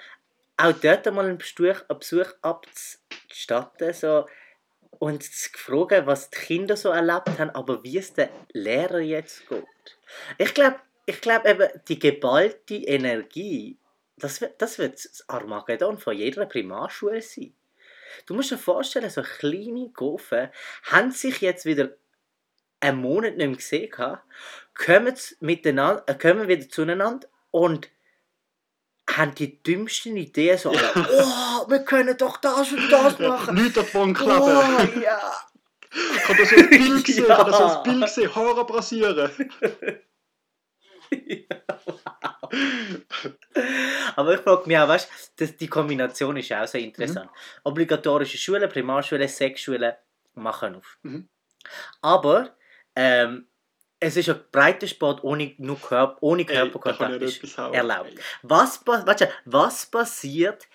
auch 0.58 0.73
dort 0.82 1.06
mal 1.13 1.25
einen 1.25 1.38
Besuch, 1.38 1.82
einen 1.88 1.99
Besuch 1.99 2.34
abzustatten 2.41 3.93
so, 3.93 4.25
und 4.99 5.23
zu 5.23 5.49
fragen, 5.53 6.06
was 6.06 6.29
die 6.29 6.39
Kinder 6.39 6.77
so 6.77 6.89
erlebt 6.89 7.38
haben, 7.39 7.49
aber 7.51 7.84
wie 7.84 7.97
es 7.97 8.13
der 8.13 8.29
Lehrer 8.53 8.99
jetzt 8.99 9.47
geht. 9.49 9.65
Ich 10.38 10.53
glaube, 10.53 10.77
ich 11.06 11.19
glaub 11.19 11.45
eben, 11.45 11.67
die 11.88 11.99
geballte 11.99 12.75
Energie, 12.75 13.77
das 14.17 14.39
wird, 14.39 14.62
das 14.62 14.79
wird 14.79 14.93
das 14.93 15.27
Armageddon 15.27 15.97
von 15.97 16.15
jeder 16.15 16.45
Primarschule 16.45 17.21
sein. 17.21 17.53
Du 18.25 18.34
musst 18.34 18.51
dir 18.51 18.58
vorstellen, 18.58 19.10
so 19.10 19.23
kleine 19.23 19.89
Gofen 19.89 20.49
haben 20.84 21.12
sich 21.12 21.41
jetzt 21.41 21.65
wieder 21.65 21.89
einen 22.79 22.99
Monat 22.99 23.38
nicht 23.38 23.47
mehr 23.47 23.56
gesehen, 23.56 23.91
kommen, 24.73 25.15
miteinander, 25.39 26.03
äh, 26.08 26.15
kommen 26.15 26.47
wieder 26.47 26.69
zueinander 26.69 27.27
und 27.51 27.89
haben 29.17 29.36
die 29.36 29.62
dümmsten 29.62 30.17
Ideen 30.17 30.58
so, 30.58 30.73
ja. 30.73 30.91
oh, 30.95 31.69
wir 31.69 31.80
können 31.84 32.17
doch 32.17 32.38
das 32.38 32.71
und 32.71 32.89
das 32.89 33.19
machen. 33.19 33.56
Leute 33.56 33.71
davon 33.71 34.13
klappen. 34.13 34.43
Oh, 34.43 34.99
ja. 34.99 35.19
Ich 35.93 36.28
habe 36.28 36.39
das 36.39 36.54
ein 36.54 36.69
Bild 36.69 37.06
gesehen, 37.06 37.26
ja. 37.28 37.34
ich 37.34 37.38
habe 37.39 37.52
das 37.52 37.78
ein 37.78 37.84
Bild 37.84 38.02
gesehen, 38.06 38.36
Haare 38.36 38.65
ja, 41.26 41.45
wow. 41.86 42.43
Aber 44.15 44.34
ich 44.34 44.41
frage 44.41 44.67
mich 44.67 44.78
auch, 44.78 44.88
weißt 44.88 45.34
du, 45.38 45.47
die 45.47 45.67
Kombination 45.67 46.38
ist 46.38 46.52
auch 46.52 46.67
sehr 46.67 46.82
interessant. 46.82 47.30
Mhm. 47.32 47.62
Obligatorische 47.63 48.38
Schulen, 48.38 48.69
Primarschulen, 48.69 49.28
Sexschulen 49.28 49.93
machen 50.36 50.76
auf. 50.76 50.97
Mhm. 51.04 51.30
Aber 52.02 52.56
ähm, 52.95 53.47
es 54.03 54.17
ist 54.17 54.29
ein 54.29 54.39
Breitensport 54.51 55.23
ohne, 55.23 55.53
nur 55.57 55.79
Körper, 55.79 56.17
ohne 56.21 56.45
Körperkontakt 56.45 57.21
ist 57.21 57.57
erlaubt. 57.57 58.13
Was, 58.41 58.83
du, 58.83 59.29
was 59.45 59.85
passiert 59.85 60.67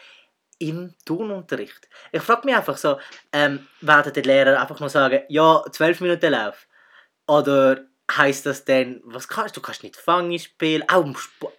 im 0.58 0.94
Turnunterricht? 1.04 1.88
Ich 2.10 2.22
frage 2.22 2.46
mich 2.46 2.56
einfach 2.56 2.76
so, 2.76 2.98
ähm, 3.32 3.66
werden 3.80 4.12
die 4.12 4.22
Lehrer 4.22 4.60
einfach 4.60 4.80
nur 4.80 4.88
sagen, 4.88 5.22
ja, 5.28 5.62
zwölf 5.70 6.00
Minuten 6.00 6.32
Lauf? 6.32 6.66
Oder 7.26 7.84
heißt 8.10 8.46
das 8.46 8.64
denn, 8.64 9.02
was 9.04 9.28
kannst 9.28 9.56
du? 9.56 9.60
Kannst 9.60 9.82
nicht 9.82 9.96
Fangen 9.96 10.38
spielen, 10.38 10.82
auch, 10.88 11.04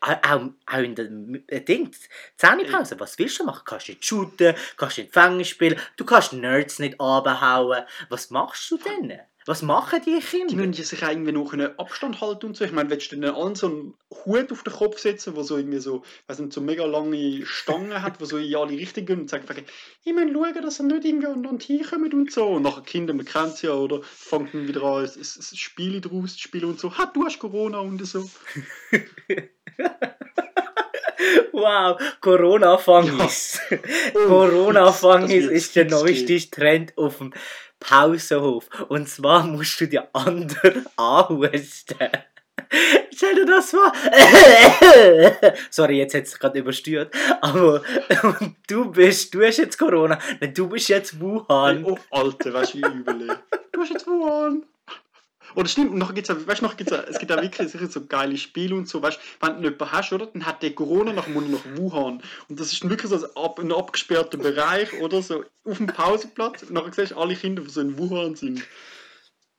auch, 0.01 0.41
auch 0.65 0.77
in 0.79 0.95
der 0.95 1.59
Ding, 1.59 1.91
Zähnepause, 2.37 2.99
was 2.99 3.19
willst 3.19 3.39
du 3.39 3.43
machen? 3.43 3.61
Du 3.63 3.71
kannst 3.71 3.89
nicht 3.89 4.03
shooten, 4.03 4.55
kannst 4.75 4.97
nicht 4.97 5.13
Fangen 5.13 5.45
spielen, 5.45 5.79
du 5.97 6.05
kannst 6.05 6.33
Nerds 6.33 6.79
nicht 6.79 6.99
abhauen. 6.99 7.83
Was 8.09 8.31
machst 8.31 8.71
du 8.71 8.77
denn? 8.77 9.19
Was 9.49 9.63
machen 9.63 9.99
die 10.05 10.19
Kinder? 10.19 10.45
Die 10.49 10.55
müssen 10.57 10.73
sich 10.73 11.01
irgendwie 11.01 11.31
noch 11.31 11.53
einen 11.53 11.79
Abstand 11.79 12.21
halten 12.21 12.45
und 12.45 12.55
so. 12.55 12.65
Ich 12.65 12.71
meine, 12.71 12.91
willst 12.91 13.11
du 13.11 13.15
denn 13.15 13.33
allen 13.33 13.55
so 13.55 13.65
einen 13.65 13.95
Hut 14.23 14.51
auf 14.51 14.61
den 14.61 14.71
Kopf 14.71 14.99
setzen, 14.99 15.35
wo 15.35 15.41
so 15.41 15.57
irgendwie 15.57 15.79
so, 15.79 16.03
weiß 16.27 16.37
nicht, 16.37 16.53
so 16.53 16.61
mega 16.61 16.85
lange 16.85 17.43
Stangen 17.47 18.03
hat, 18.03 18.21
wo 18.21 18.25
so 18.25 18.37
in 18.37 18.55
alle 18.55 18.77
Richtungen 18.77 19.07
gehen 19.07 19.21
und 19.21 19.29
sagen, 19.31 19.45
ich 20.03 20.13
muss 20.13 20.21
schauen, 20.31 20.61
dass 20.61 20.79
er 20.79 20.85
nicht 20.85 21.03
irgendwie 21.03 21.25
an 21.25 21.41
den 21.41 21.57
Tier 21.57 21.83
kommt 21.83 22.13
und 22.13 22.31
so. 22.31 22.45
Und 22.45 22.61
nachher 22.61 22.83
Kinder, 22.83 23.15
man 23.15 23.25
kennt 23.25 23.55
es 23.55 23.63
ja, 23.63 23.73
oder? 23.73 24.01
Fangen 24.03 24.49
dann 24.53 24.67
wieder 24.67 24.83
an, 24.83 25.05
ein, 25.05 25.09
ein 25.09 25.57
Spiel 25.57 25.99
draus 25.99 26.33
zu 26.33 26.41
spielen 26.41 26.65
und 26.65 26.79
so. 26.79 26.95
Ha, 26.95 27.07
du 27.07 27.25
hast 27.25 27.39
Corona 27.39 27.79
und 27.79 28.05
so. 28.05 28.29
Wow, 31.51 31.99
Corona-Fangis. 32.21 33.59
Ja. 33.69 33.77
Oh, 34.15 34.27
Corona-Fangis 34.27 35.47
ist 35.47 35.75
der 35.75 35.85
neueste 35.85 36.39
Trend 36.49 36.97
auf 36.97 37.17
dem 37.17 37.33
Pausenhof. 37.79 38.67
Und 38.87 39.07
zwar 39.09 39.43
musst 39.43 39.79
du 39.81 39.87
die 39.87 39.99
anderen 40.13 40.85
anhusten. 40.97 42.09
Stell 43.13 43.35
dir 43.35 43.45
das 43.45 43.71
vor. 43.71 43.91
Sorry, 45.69 45.97
jetzt 45.97 46.13
hat 46.13 46.23
es 46.23 46.37
gerade 46.37 46.59
übersteuert. 46.59 47.13
Aber 47.41 47.81
du 48.67 48.91
bist, 48.91 49.33
du 49.33 49.43
hast 49.43 49.57
jetzt 49.57 49.77
Corona. 49.77 50.19
Du 50.53 50.67
bist 50.67 50.89
jetzt 50.89 51.19
Wuhan. 51.19 51.83
Oh, 51.83 51.97
Alter, 52.11 52.53
weißt 52.53 52.75
du, 52.75 52.77
wie 52.77 52.99
übel. 52.99 53.37
Du 53.71 53.81
hast 53.81 53.91
jetzt 53.91 54.07
Wuhan. 54.07 54.65
Oder 55.55 55.67
stimmt, 55.67 56.15
gibt's 56.15 56.29
auch, 56.29 56.35
weißt, 56.45 56.77
gibt's 56.77 56.93
auch, 56.93 57.03
es 57.07 57.19
gibt 57.19 57.31
auch 57.31 57.41
wirklich 57.41 57.69
sicher 57.69 57.87
so 57.87 58.05
geile 58.05 58.37
Spiele 58.37 58.75
und 58.75 58.87
so, 58.87 59.01
weißt 59.01 59.19
wenn 59.41 59.61
du 59.61 59.69
jemanden 59.69 59.91
hast, 59.91 60.13
oder, 60.13 60.27
dann 60.27 60.45
hat 60.45 60.61
der 60.61 60.73
Corona 60.73 61.13
nach 61.13 61.27
Mund 61.27 61.51
nach 61.51 61.77
Wuhan. 61.77 62.21
Und 62.47 62.59
das 62.59 62.71
ist 62.71 62.87
wirklich 62.89 63.09
so 63.09 63.27
ein, 63.35 63.71
abgesperrter 63.71 64.37
Bereich, 64.37 64.93
oder, 65.01 65.21
so 65.21 65.43
auf 65.65 65.77
dem 65.77 65.87
Pausenplatz. 65.87 66.63
Und 66.63 66.71
nachher 66.71 66.93
siehst 66.93 67.11
du 67.11 67.17
alle 67.17 67.35
Kinder, 67.35 67.63
die 67.63 67.69
so 67.69 67.81
in 67.81 67.97
Wuhan 67.97 68.35
sind. 68.35 68.63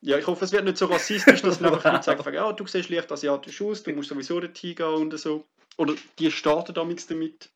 Ja, 0.03 0.17
ich 0.17 0.27
hoffe, 0.27 0.45
es 0.45 0.53
wird 0.53 0.65
nicht 0.65 0.79
so 0.79 0.87
rassistisch, 0.87 1.43
dass 1.43 1.61
man 1.61 1.75
einfach 1.75 2.03
sagen, 2.03 2.23
ja, 2.35 2.53
du 2.53 2.67
siehst 2.67 2.89
leicht 2.89 3.13
asiatisch 3.13 3.61
aus, 3.61 3.83
du 3.83 3.93
musst 3.93 4.09
sowieso 4.09 4.41
dorthin 4.41 4.75
gehen 4.75 4.87
und 4.87 5.19
so. 5.19 5.45
Oder 5.77 5.95
die 6.19 6.31
starten 6.31 6.75
damit. 6.75 7.51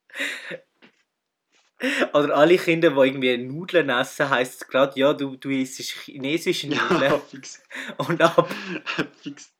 Oder 2.14 2.36
alle 2.36 2.56
Kinder, 2.56 2.90
die 2.90 2.96
irgendwie 2.96 3.36
Nudeln 3.38 3.88
essen, 3.90 4.30
heisst 4.30 4.62
es 4.62 4.68
gerade, 4.68 4.98
ja, 4.98 5.12
du, 5.12 5.36
du 5.36 5.50
isst 5.50 5.80
chinesische 5.80 6.68
Nudeln. 6.68 7.02
Ja, 7.02 7.18
fix. 7.30 7.62
Und 7.98 8.20
ab. 8.22 8.48
fix. 9.20 9.52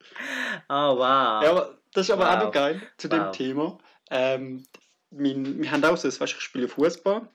Oh, 0.69 0.97
wow. 0.97 1.43
Ja, 1.43 1.71
das 1.93 2.07
ist 2.07 2.11
aber 2.11 2.29
auch 2.31 2.37
Wow. 2.37 2.45
noch 2.45 2.53
geil 2.53 2.81
zu 2.97 3.09
dem 3.09 3.21
Wow. 3.25 3.37
Thema. 3.37 3.79
Ähm, 4.11 4.65
mein, 5.11 5.61
wir 5.61 5.71
haben 5.71 5.85
auch 5.85 5.97
so, 5.97 6.09
weißt, 6.09 6.35
ich 6.35 6.41
spiele 6.41 6.69
Fußball. 6.69 7.29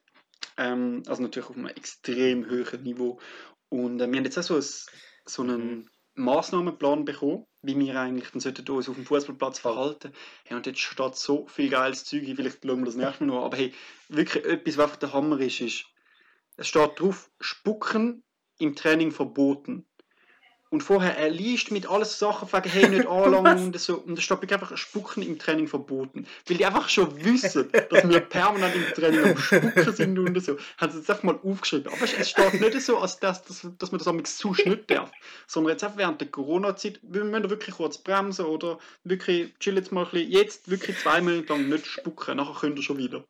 Ähm, 0.58 1.04
also 1.08 1.22
natürlich 1.22 1.50
auf 1.50 1.56
einem 1.58 1.68
extrem 1.68 2.50
hohen 2.50 2.84
Niveau. 2.84 3.20
Und 3.70 4.00
äh, 4.02 4.10
wir 4.10 4.18
haben 4.18 4.26
jetzt 4.26 4.38
auch 4.38 4.44
so, 4.44 4.56
ein, 4.56 4.64
so 5.26 5.42
einen 5.44 5.90
Massnahmenplan 6.20 7.06
bekommen, 7.06 7.46
wie 7.62 7.78
wir 7.78 8.00
eigentlich 8.00 8.32
dann 8.32 8.40
sollten 8.40 8.70
uns 8.70 8.90
auf 8.90 8.96
dem 8.96 9.06
Fußballplatz 9.06 9.60
verhalten. 9.60 10.14
Hey, 10.46 10.56
und 10.56 10.66
jetzt 10.66 10.80
steht 10.80 11.16
so 11.16 11.48
viel 11.48 11.70
geiles 11.70 12.06
Zeug, 12.06 12.24
vielleicht 12.36 12.64
schauen 12.64 12.80
wir 12.80 12.86
das 12.86 12.96
nächste 12.96 13.26
Mal 13.26 13.36
noch. 13.36 13.46
Aber 13.46 13.58
hey, 13.58 13.74
wirklich 14.08 14.46
etwas, 14.46 14.78
was 14.78 14.84
einfach 14.86 14.98
der 14.98 15.14
Hammer 15.14 15.40
ist, 15.40 15.62
ist, 15.62 15.86
es 16.58 16.68
steht 16.68 17.00
drauf, 17.00 17.32
Spucken 17.40 18.24
im 18.60 18.76
Training 18.76 19.12
verboten. 19.12 19.89
Und 20.72 20.82
vorher, 20.82 21.18
er 21.18 21.32
liest 21.32 21.72
mit 21.72 21.90
alles 21.90 22.20
Sachen, 22.20 22.48
fragen, 22.48 22.70
hey, 22.70 22.88
nicht 22.88 23.08
anlangen 23.08 23.66
und 23.66 23.80
so. 23.80 23.98
Und 23.98 24.16
da 24.16 24.22
steht 24.22 24.38
wirklich 24.42 24.54
einfach 24.54 24.78
Spucken 24.78 25.24
im 25.24 25.40
Training 25.40 25.68
verboten. 25.68 26.28
Weil 26.48 26.58
die 26.58 26.66
einfach 26.66 26.88
schon 26.90 27.24
wissen, 27.24 27.72
dass 27.72 28.08
wir 28.08 28.20
permanent 28.20 28.76
im 28.76 28.94
Training 28.94 29.24
am 29.24 29.38
Spucken 29.38 29.94
sind 29.94 30.20
und 30.20 30.44
so. 30.44 30.58
Haben 30.78 30.92
sie 30.92 31.00
jetzt 31.00 31.10
einfach 31.10 31.24
mal 31.24 31.40
aufgeschrieben. 31.44 31.92
Aber 31.92 32.04
es 32.04 32.30
steht 32.30 32.62
nicht 32.62 32.82
so, 32.82 33.00
als 33.00 33.20
dass, 33.20 33.44
dass, 33.46 33.68
dass 33.80 33.92
man 33.92 33.98
das 33.98 34.08
am 34.08 34.24
zu 34.24 34.52
nicht 34.54 34.92
darf. 34.92 35.12
Sondern 35.48 35.72
jetzt 35.72 35.84
einfach 35.84 35.98
während 35.98 36.22
der 36.22 36.28
Corona-Zeit, 36.28 37.00
wir 37.02 37.24
müssen 37.24 37.50
wirklich 37.50 37.76
kurz 37.76 37.98
bremsen 37.98 38.46
oder 38.46 38.78
wirklich, 39.04 39.58
chill 39.60 39.76
jetzt 39.76 39.92
mal 39.92 40.06
ein 40.06 40.12
bisschen, 40.12 40.32
jetzt 40.32 40.70
wirklich 40.70 41.00
zwei 41.00 41.20
Minuten 41.20 41.48
lang 41.48 41.68
nicht 41.68 41.88
spucken, 41.88 42.38
nachher 42.38 42.60
könnt 42.60 42.78
ihr 42.78 42.84
schon 42.84 42.98
wieder. 42.98 43.24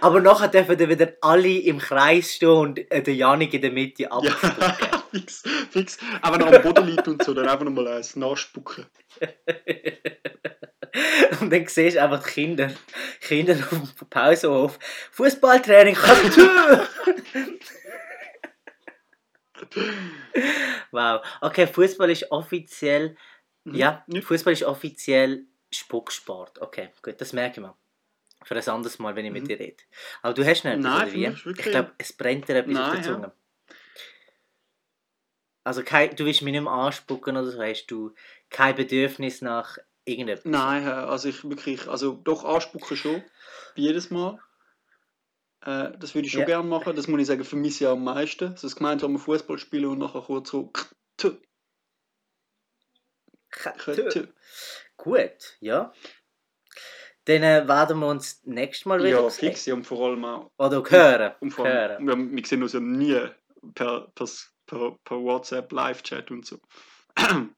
Aber 0.00 0.20
nachher 0.20 0.48
dürfen 0.48 0.76
dann 0.76 0.90
wieder 0.90 1.12
alle 1.22 1.58
im 1.58 1.78
Kreis 1.78 2.34
stehen 2.34 2.50
und 2.50 2.90
äh, 2.90 3.02
der 3.02 3.14
Janik 3.14 3.54
in 3.54 3.62
der 3.62 3.72
Mitte 3.72 4.02
Ja, 4.02 4.10
abspucken. 4.10 4.74
fix, 5.12 5.42
fix. 5.70 5.96
Aber 6.20 6.36
noch 6.38 6.52
am 6.52 6.62
Boden 6.62 6.88
liegt 6.88 7.08
und 7.08 7.24
so, 7.24 7.32
dann 7.32 7.48
einfach 7.48 7.64
nochmal 7.64 7.88
eins 7.88 8.14
nachspucken. 8.16 8.84
und 11.40 11.50
dann 11.50 11.66
siehst 11.66 11.96
du 11.96 12.02
einfach 12.02 12.22
die 12.24 12.30
Kinder, 12.30 12.70
Kinder 13.20 13.54
auf 13.54 13.94
dem 13.94 14.10
Pausenhof. 14.10 14.78
Fußballtraining, 15.12 15.94
Kartö! 15.94 16.42
wow. 20.90 21.24
Okay, 21.40 21.66
Fußball 21.66 22.10
ist 22.10 22.30
offiziell. 22.30 23.16
Mhm. 23.64 23.74
Ja? 23.74 24.04
Fußball 24.22 24.52
ist 24.52 24.64
offiziell 24.64 25.46
Spucksport. 25.70 26.60
Okay, 26.60 26.90
gut, 27.02 27.18
das 27.20 27.32
merke 27.32 27.60
ich 27.60 27.66
mir. 27.66 27.74
Für 28.44 28.56
ein 28.56 28.68
anderes 28.68 28.98
Mal, 28.98 29.16
wenn 29.16 29.24
ich 29.24 29.32
mit 29.32 29.44
Mhm. 29.44 29.48
dir 29.48 29.58
rede. 29.58 29.82
Aber 30.22 30.34
du 30.34 30.44
hast 30.44 30.64
noch 30.64 30.72
etwas, 30.72 30.84
Nein, 30.84 31.02
oder 31.08 31.12
wie? 31.12 31.52
Ich 31.56 31.64
glaube, 31.70 31.92
es 31.98 32.12
brennt 32.12 32.48
dir 32.48 32.56
etwas 32.56 32.74
auf 32.74 32.82
Nein, 32.82 32.92
der 32.92 33.02
ja. 33.02 33.14
Zunge. 33.14 33.32
Also 35.64 35.82
kein, 35.84 36.14
du 36.16 36.24
willst 36.24 36.42
mich 36.42 36.52
nicht 36.52 36.62
mehr 36.62 36.72
anspucken 36.72 37.36
oder 37.36 37.46
so, 37.46 37.62
hast 37.62 37.86
du 37.86 38.14
kein 38.50 38.74
Bedürfnis 38.74 39.42
nach 39.42 39.78
irgendetwas? 40.04 40.50
Nein, 40.50 40.86
also 40.88 41.28
ich 41.28 41.48
wirklich, 41.48 41.86
also 41.88 42.14
doch 42.14 42.44
anspucken 42.44 42.96
schon, 42.96 43.22
jedes 43.76 44.10
Mal. 44.10 44.40
Äh, 45.64 45.92
das 45.98 46.14
würde 46.14 46.26
ich 46.26 46.32
schon 46.32 46.40
Ja. 46.40 46.46
gerne 46.46 46.68
machen, 46.68 46.96
das 46.96 47.06
muss 47.06 47.20
ich 47.20 47.26
sagen, 47.28 47.44
vermisse 47.44 47.84
ich 47.84 47.90
am 47.90 48.02
meisten. 48.02 48.56
So 48.56 48.66
das 48.66 48.74
gemeinsame 48.74 49.18
Fußball 49.18 49.58
spielen 49.58 49.86
und 49.86 49.98
nachher 49.98 50.22
kurz 50.22 50.50
so. 50.50 50.72
tü, 51.16 51.36
tü, 53.84 54.08
tü. 54.08 54.26
Gut, 54.96 55.56
ja. 55.60 55.92
Dann 57.26 57.42
äh, 57.42 57.68
werden 57.68 58.00
wir 58.00 58.08
uns 58.08 58.40
nächstes 58.44 58.84
Mal 58.86 58.98
wieder 58.98 59.22
Ja, 59.22 59.30
sehen. 59.30 59.48
fix, 59.50 59.66
ja, 59.66 59.74
und 59.74 59.86
vor 59.86 60.08
allem 60.08 60.24
auch. 60.24 60.50
Oder 60.58 60.82
hören. 60.88 61.32
Und 61.40 61.50
vor 61.52 61.66
hören. 61.68 62.08
allem, 62.08 62.30
wir, 62.32 62.36
wir 62.36 62.46
sehen 62.46 62.62
uns 62.62 62.72
ja 62.72 62.80
nie 62.80 63.20
per, 63.74 64.08
per, 64.14 64.28
per, 64.66 64.96
per 65.04 65.16
WhatsApp, 65.22 65.70
Live-Chat 65.70 66.30
und 66.30 66.44
so. 66.46 66.58
Nein, 67.16 67.54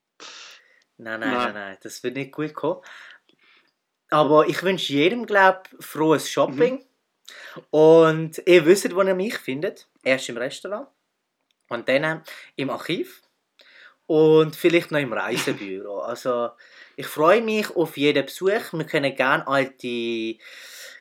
nein, 0.97 1.21
nein, 1.21 1.33
Nein. 1.33 1.55
nein, 1.55 1.79
das 1.83 2.03
wird 2.03 2.17
nicht 2.17 2.33
gut 2.33 2.55
kommen. 2.55 2.81
Aber 4.11 4.47
ich 4.47 4.63
wünsche 4.63 4.93
jedem, 4.93 5.27
glaube 5.27 5.63
frohes 5.81 6.31
Shopping. 6.31 6.75
Mhm. 6.75 7.63
Und 7.71 8.43
ihr 8.47 8.65
wisst, 8.67 8.95
wo 8.95 9.03
ihr 9.03 9.15
mich 9.15 9.39
findet. 9.39 9.89
Erst 10.03 10.29
im 10.29 10.37
Restaurant. 10.37 10.89
Und 11.71 11.89
dann 11.89 12.05
äh, 12.05 12.21
im 12.57 12.71
Archiv. 12.71 13.23
Und 14.07 14.55
vielleicht 14.55 14.91
noch 14.91 14.99
im 14.99 15.13
Reisebüro. 15.13 16.01
Also, 16.01 16.51
ich 16.97 17.07
freue 17.07 17.41
mich 17.41 17.75
auf 17.75 17.97
jeden 17.97 18.27
Besuch. 18.27 18.73
Wir 18.73 18.85
können 18.85 19.15
gerne 19.15 19.47
alte, 19.49 20.37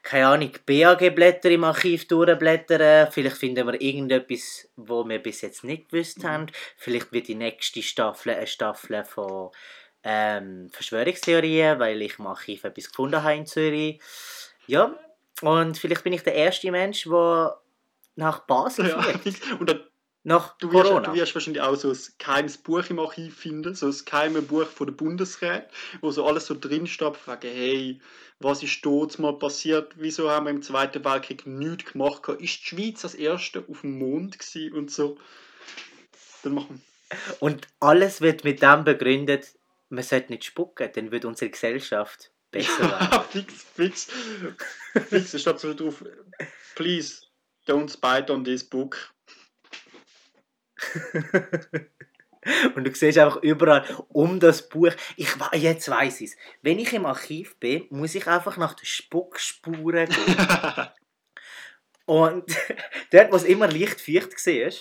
keine 0.02 0.28
Ahnung, 0.28 0.52
BAG-Blätter 0.66 1.52
im 1.52 1.66
Archiv 1.66 2.08
durchblättern. 2.08 3.12
Vielleicht 3.12 3.38
finden 3.38 3.68
wir 3.68 3.80
irgendetwas, 3.82 4.70
wo 4.78 5.04
wir 5.08 5.20
bis 5.20 5.42
jetzt 5.42 5.64
nicht 5.64 5.90
gewusst 5.90 6.24
haben. 6.24 6.48
Vielleicht 6.78 7.12
wird 7.12 7.28
die 7.28 7.36
nächste 7.36 7.84
Staffel 7.84 8.34
eine 8.34 8.48
Staffel 8.48 9.04
von 9.04 9.52
ähm, 10.04 10.70
Verschwörungstheorien, 10.72 11.80
weil 11.80 12.02
ich 12.02 12.20
im 12.20 12.28
Archiv 12.28 12.64
etwas 12.64 12.90
gefunden 12.90 13.22
habe 13.22 13.36
in 13.36 13.46
Zürich. 13.46 14.02
Ja, 14.68 14.98
und 15.42 15.78
vielleicht 15.78 16.04
bin 16.04 16.14
ich 16.14 16.24
der 16.24 16.36
erste 16.36 16.72
Mensch, 16.72 17.04
der 17.04 17.58
nach 18.16 18.40
Basel 18.40 18.90
Ja, 18.90 19.02
fliegt. 19.02 19.42
Und 19.60 19.70
dann, 19.70 19.84
Nach 20.26 20.58
du, 20.58 20.72
wirst, 20.72 20.86
Corona. 20.86 21.10
du 21.10 21.14
wirst 21.16 21.36
wahrscheinlich 21.36 21.62
auch 21.62 21.76
so 21.76 21.92
ein 21.92 21.98
geheimes 22.18 22.58
Buch 22.58 22.90
im 22.90 23.00
Archiv 23.00 23.38
finden, 23.38 23.76
so 23.76 23.88
ein 23.88 23.96
geheimes 24.06 24.48
Buch 24.48 24.68
von 24.68 24.88
der 24.88 24.94
Bundesrat, 24.94 25.70
wo 26.00 26.12
so 26.12 26.26
alles 26.26 26.46
so 26.46 26.56
drin 26.58 26.88
steht, 26.88 27.18
fragen, 27.18 27.52
hey, 27.52 28.00
was 28.40 28.64
ist 28.64 28.86
dort 28.86 29.20
mal 29.20 29.38
passiert, 29.38 29.94
wieso 29.98 30.30
haben 30.30 30.46
wir 30.46 30.52
im 30.52 30.62
Zweiten 30.62 31.04
Weltkrieg 31.04 31.46
nichts 31.46 31.92
gemacht, 31.92 32.28
ist 32.30 32.40
die 32.40 32.66
Schweiz 32.66 33.02
das 33.02 33.16
erste 33.16 33.66
auf 33.70 33.82
dem 33.82 34.00
Mond 34.00 34.40
gewesen 34.40 34.74
und 34.74 34.92
so. 34.92 35.18
Dann 36.44 36.54
machen 36.54 36.82
Und 37.40 37.68
alles 37.82 38.22
wird 38.22 38.46
mit 38.46 38.62
dem 38.62 38.86
begründet, 38.86 39.56
man 39.90 40.04
sollte 40.04 40.32
nicht 40.32 40.46
spucken, 40.46 40.90
dann 40.96 41.12
wird 41.12 41.26
unsere 41.26 41.52
Gesellschaft 41.52 42.32
besser 42.50 42.90
werden. 42.90 43.24
Fix, 43.30 43.66
fix. 43.76 44.08
fix, 45.10 45.32
da 45.32 45.38
steht 45.38 45.60
so 45.60 45.74
drauf, 45.74 46.04
please 46.76 47.26
don't 47.68 47.90
spite 47.90 48.32
on 48.32 48.46
this 48.46 48.64
book. 48.64 49.13
Und 52.76 52.84
du 52.84 52.94
siehst 52.94 53.18
einfach 53.18 53.42
überall 53.42 53.86
um 54.10 54.40
das 54.40 54.68
Buch. 54.68 54.92
Ich 55.16 55.30
jetzt 55.54 55.90
weiß 55.90 56.22
ich 56.22 56.32
es. 56.32 56.38
Wenn 56.62 56.80
ich 56.80 56.92
im 56.94 57.06
Archiv 57.06 57.58
bin, 57.58 57.88
muss 57.90 58.16
ich 58.16 58.28
einfach 58.28 58.58
nach 58.58 58.74
den 58.74 58.86
Spuckspuren 58.86 60.10
gehen. 60.10 60.38
Und 62.06 62.54
dort, 63.12 63.32
wo 63.32 63.36
es 63.36 63.44
immer 63.44 63.68
leicht 63.68 64.02
feucht 64.02 64.34
war, 64.46 64.74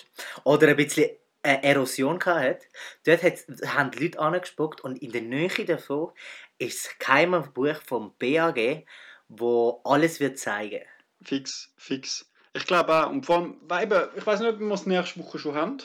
oder 0.45 0.69
ein 0.69 0.77
bisschen 0.77 1.11
äh, 1.43 1.59
Erosion 1.63 2.19
hatte, 2.25 2.67
dort 3.05 3.23
hat, 3.23 3.35
haben 3.67 3.91
die 3.91 4.05
Leute 4.05 4.19
angespuckt 4.19 4.81
und 4.81 5.01
in 5.01 5.13
der 5.13 5.23
Nähe 5.23 5.65
davon 5.65 6.13
ist 6.59 6.87
das 6.87 6.99
geheime 6.99 7.43
Buch 7.43 7.77
vom 7.87 8.15
BAG, 8.19 8.85
wo 9.29 9.81
alles 9.85 10.21
wird 10.21 10.39
zeigen. 10.39 10.83
fix, 11.25 11.73
fix. 11.77 12.32
Ich 12.55 12.67
glaube 12.67 12.95
auch, 12.95 13.11
und 13.11 13.25
vor 13.25 13.37
allem, 13.39 13.57
weil 13.63 13.85
eben, 13.85 14.09
ich 14.17 14.27
weiß 14.27 14.41
nicht, 14.41 14.51
ob 14.51 14.61
wir 14.61 14.71
es 14.73 14.87
nächste 14.87 15.21
Woche 15.21 15.39
schon 15.39 15.55
haben. 15.55 15.79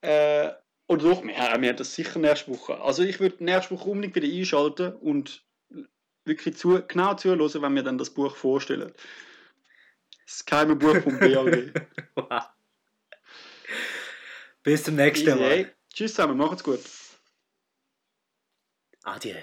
Äh, 0.00 0.50
oder 0.88 1.02
doch, 1.02 1.24
wir, 1.24 1.36
haben 1.36 1.76
das 1.76 1.94
sicher 1.94 2.18
nächste 2.18 2.50
Woche. 2.50 2.80
Also 2.80 3.02
ich 3.02 3.20
würde 3.20 3.44
nächste 3.44 3.74
Woche 3.74 3.90
unbedingt 3.90 4.14
wieder 4.14 4.28
einschalten 4.28 4.92
und 4.94 5.44
wirklich 6.24 6.56
zu, 6.56 6.82
genau 6.86 7.14
zuhören, 7.14 7.62
wenn 7.62 7.74
wir 7.74 7.82
dann 7.82 7.98
das 7.98 8.10
Buch 8.10 8.36
vorstellen. 8.36 8.92
Das 10.26 10.44
geheime 10.44 10.76
Buch 10.76 10.96
vom 11.02 11.18
BAG. 11.18 11.72
Wow. 12.14 12.44
Bis 14.62 14.82
zum 14.82 14.96
nächsten 14.96 15.30
Mal. 15.30 15.42
ey. 15.42 15.66
Tschüss 15.92 16.14
zusammen, 16.14 16.36
macht's 16.36 16.64
gut. 16.64 16.80
Adieu. 19.04 19.36